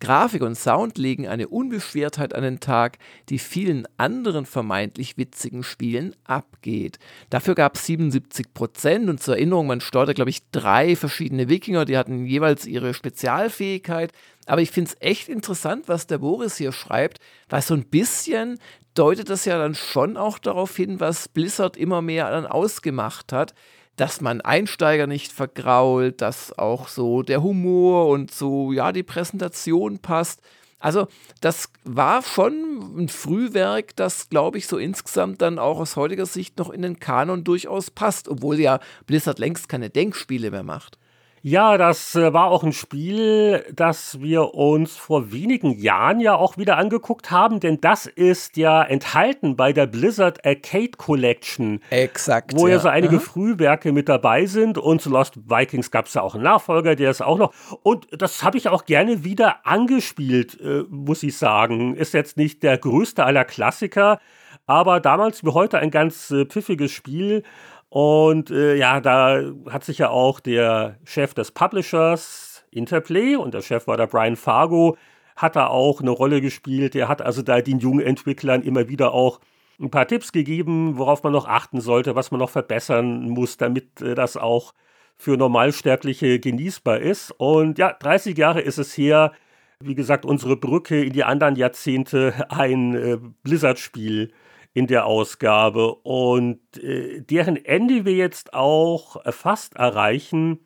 [0.00, 2.98] Grafik und Sound legen eine Unbeschwertheit an den Tag,
[3.28, 6.98] die vielen anderen vermeintlich witzigen Spielen abgeht.
[7.28, 11.84] Dafür gab es 77 Prozent und zur Erinnerung, man steuerte, glaube ich, drei verschiedene Wikinger,
[11.84, 14.12] die hatten jeweils ihre Spezialfähigkeit.
[14.46, 17.18] Aber ich finde es echt interessant, was der Boris hier schreibt,
[17.50, 18.58] weil so ein bisschen
[18.94, 23.54] deutet das ja dann schon auch darauf hin, was Blizzard immer mehr dann ausgemacht hat
[24.00, 29.98] dass man Einsteiger nicht vergrault, dass auch so der Humor und so, ja, die Präsentation
[29.98, 30.40] passt.
[30.78, 31.06] Also
[31.42, 36.58] das war schon ein Frühwerk, das, glaube ich, so insgesamt dann auch aus heutiger Sicht
[36.58, 40.96] noch in den Kanon durchaus passt, obwohl ja Blizzard längst keine Denkspiele mehr macht.
[41.42, 46.58] Ja, das äh, war auch ein Spiel, das wir uns vor wenigen Jahren ja auch
[46.58, 51.80] wieder angeguckt haben, denn das ist ja enthalten bei der Blizzard Arcade Collection.
[51.88, 52.52] Exakt.
[52.54, 53.22] Wo ja, so einige Aha.
[53.22, 57.10] Frühwerke mit dabei sind und zu Lost Vikings gab es ja auch einen Nachfolger, der
[57.10, 57.54] ist auch noch.
[57.82, 61.96] Und das habe ich auch gerne wieder angespielt, äh, muss ich sagen.
[61.96, 64.20] Ist jetzt nicht der größte aller Klassiker,
[64.66, 67.44] aber damals wie heute ein ganz äh, pfiffiges Spiel.
[67.90, 73.62] Und äh, ja, da hat sich ja auch der Chef des Publishers Interplay und der
[73.62, 74.96] Chef war der Brian Fargo,
[75.34, 76.94] hat da auch eine Rolle gespielt.
[76.94, 79.40] Der hat also da den jungen Entwicklern immer wieder auch
[79.80, 84.00] ein paar Tipps gegeben, worauf man noch achten sollte, was man noch verbessern muss, damit
[84.00, 84.72] äh, das auch
[85.16, 87.32] für Normalsterbliche genießbar ist.
[87.32, 89.32] Und ja, 30 Jahre ist es her,
[89.80, 94.32] wie gesagt, unsere Brücke in die anderen Jahrzehnte, ein äh, Blizzard-Spiel
[94.72, 100.60] in der Ausgabe und äh, deren Ende wir jetzt auch äh, fast erreichen.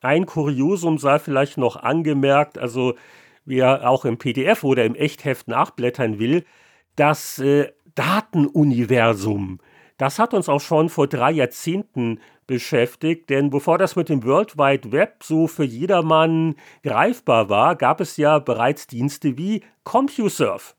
[0.00, 2.94] Ein Kuriosum sei vielleicht noch angemerkt, also
[3.44, 6.44] wer auch im PDF oder im Echtheft nachblättern will,
[6.96, 9.58] das äh, Datenuniversum,
[10.00, 14.56] das hat uns auch schon vor drei Jahrzehnten beschäftigt, denn bevor das mit dem World
[14.56, 20.72] Wide Web so für jedermann greifbar war, gab es ja bereits Dienste wie CompuServe.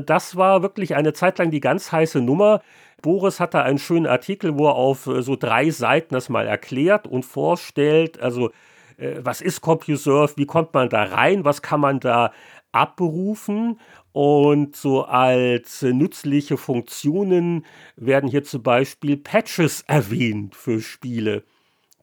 [0.00, 2.60] Das war wirklich eine Zeit lang die ganz heiße Nummer.
[3.02, 6.46] Boris hat da einen schönen Artikel, wo er auf äh, so drei Seiten das mal
[6.46, 8.20] erklärt und vorstellt.
[8.20, 8.50] Also,
[8.96, 10.36] äh, was ist CompuServe?
[10.36, 11.44] Wie kommt man da rein?
[11.44, 12.32] Was kann man da
[12.72, 13.78] abberufen?
[14.12, 17.66] Und so als nützliche Funktionen
[17.96, 21.42] werden hier zum Beispiel Patches erwähnt für Spiele,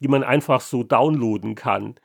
[0.01, 1.95] die man einfach so downloaden kann.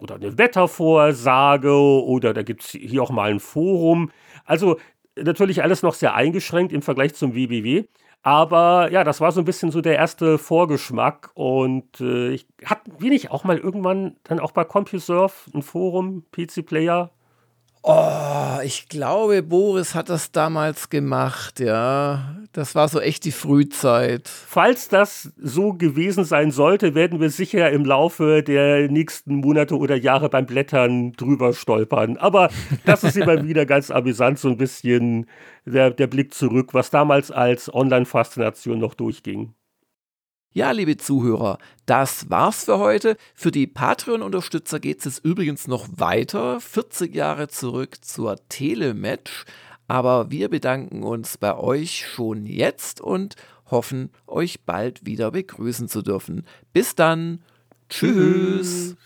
[0.00, 4.12] Oder eine Wettervorsage oder da gibt es hier auch mal ein Forum.
[4.44, 4.78] Also
[5.22, 7.84] natürlich alles noch sehr eingeschränkt im Vergleich zum WWW.
[8.22, 11.30] Aber ja, das war so ein bisschen so der erste Vorgeschmack.
[11.34, 16.66] Und äh, ich hatte wenig auch mal irgendwann dann auch bei CompuServe ein Forum, PC
[16.66, 17.10] Player,
[17.82, 22.36] Oh, ich glaube, Boris hat das damals gemacht, ja.
[22.52, 24.28] Das war so echt die Frühzeit.
[24.28, 29.96] Falls das so gewesen sein sollte, werden wir sicher im Laufe der nächsten Monate oder
[29.96, 32.16] Jahre beim Blättern drüber stolpern.
[32.16, 32.50] Aber
[32.84, 35.26] das ist immer wieder ganz amüsant, so ein bisschen
[35.64, 39.54] der, der Blick zurück, was damals als Online-Faszination noch durchging.
[40.58, 43.16] Ja, liebe Zuhörer, das war's für heute.
[43.32, 49.44] Für die Patreon-Unterstützer geht es übrigens noch weiter, 40 Jahre zurück zur Telematch.
[49.86, 53.36] Aber wir bedanken uns bei euch schon jetzt und
[53.70, 56.44] hoffen, euch bald wieder begrüßen zu dürfen.
[56.72, 57.40] Bis dann.
[57.88, 58.96] Tschüss.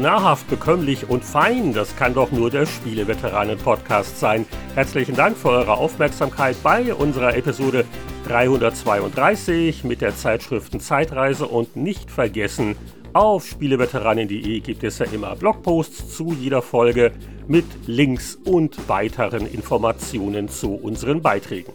[0.00, 4.46] Nahrhaft, bekömmlich und fein, das kann doch nur der Spieleveteranen-Podcast sein.
[4.74, 7.84] Herzlichen Dank für eure Aufmerksamkeit bei unserer Episode
[8.28, 12.76] 332 mit der Zeitschriften Zeitreise und nicht vergessen,
[13.14, 17.12] auf spieleveteranen.de gibt es ja immer Blogposts zu jeder Folge
[17.46, 21.72] mit Links und weiteren Informationen zu unseren Beiträgen.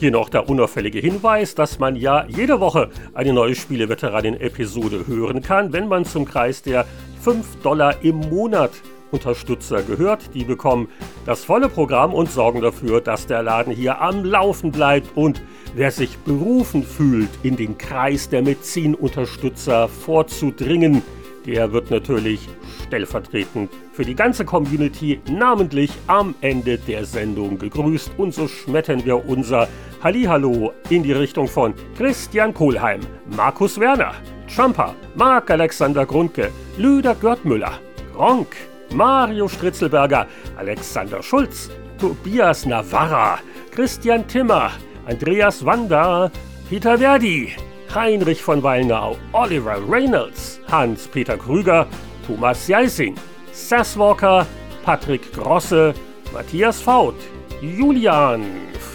[0.00, 5.72] Hier noch der unauffällige Hinweis, dass man ja jede Woche eine neue Spieleveteranen-Episode hören kann,
[5.72, 6.84] wenn man zum Kreis der
[7.20, 8.72] 5 Dollar im Monat
[9.10, 10.34] Unterstützer gehört.
[10.34, 10.88] Die bekommen
[11.26, 15.16] das volle Programm und sorgen dafür, dass der Laden hier am Laufen bleibt.
[15.16, 15.42] Und
[15.74, 21.02] wer sich berufen fühlt, in den Kreis der Medizin-Unterstützer vorzudringen,
[21.46, 22.48] der wird natürlich
[22.86, 28.12] stellvertretend für die ganze Community namentlich am Ende der Sendung gegrüßt.
[28.18, 29.68] Und so schmettern wir unser
[30.02, 33.00] Hallihallo in die Richtung von Christian Kohlheim,
[33.36, 34.14] Markus Werner,
[34.54, 37.78] Champa, Marc-Alexander Grundke, Lüder Görtmüller,
[38.12, 38.56] Gronk,
[38.92, 40.26] Mario Stritzelberger,
[40.58, 43.38] Alexander Schulz, Tobias Navarra,
[43.70, 44.72] Christian Timmer,
[45.06, 46.32] Andreas Wander,
[46.68, 47.54] Peter Verdi,
[47.94, 51.86] Heinrich von Wallnau, Oliver Reynolds, Hans-Peter Krüger,
[52.26, 53.16] Thomas Jeising,
[53.52, 54.46] Sass Walker,
[54.84, 55.94] Patrick Grosse,
[56.32, 57.14] Matthias Faut,
[57.60, 58.44] Julian,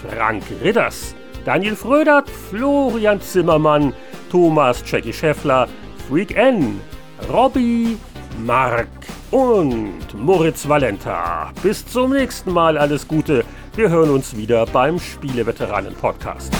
[0.02, 1.15] Frank Ridders,
[1.46, 3.94] Daniel Frödert, Florian Zimmermann,
[4.32, 5.68] Thomas Jackie Scheffler,
[6.10, 6.82] Freak N,
[7.32, 7.98] Robby,
[8.44, 8.88] Mark
[9.30, 11.52] und Moritz Valenta.
[11.62, 13.46] Bis zum nächsten Mal alles Gute.
[13.76, 16.52] Wir hören uns wieder beim Spieleveteranen Podcast.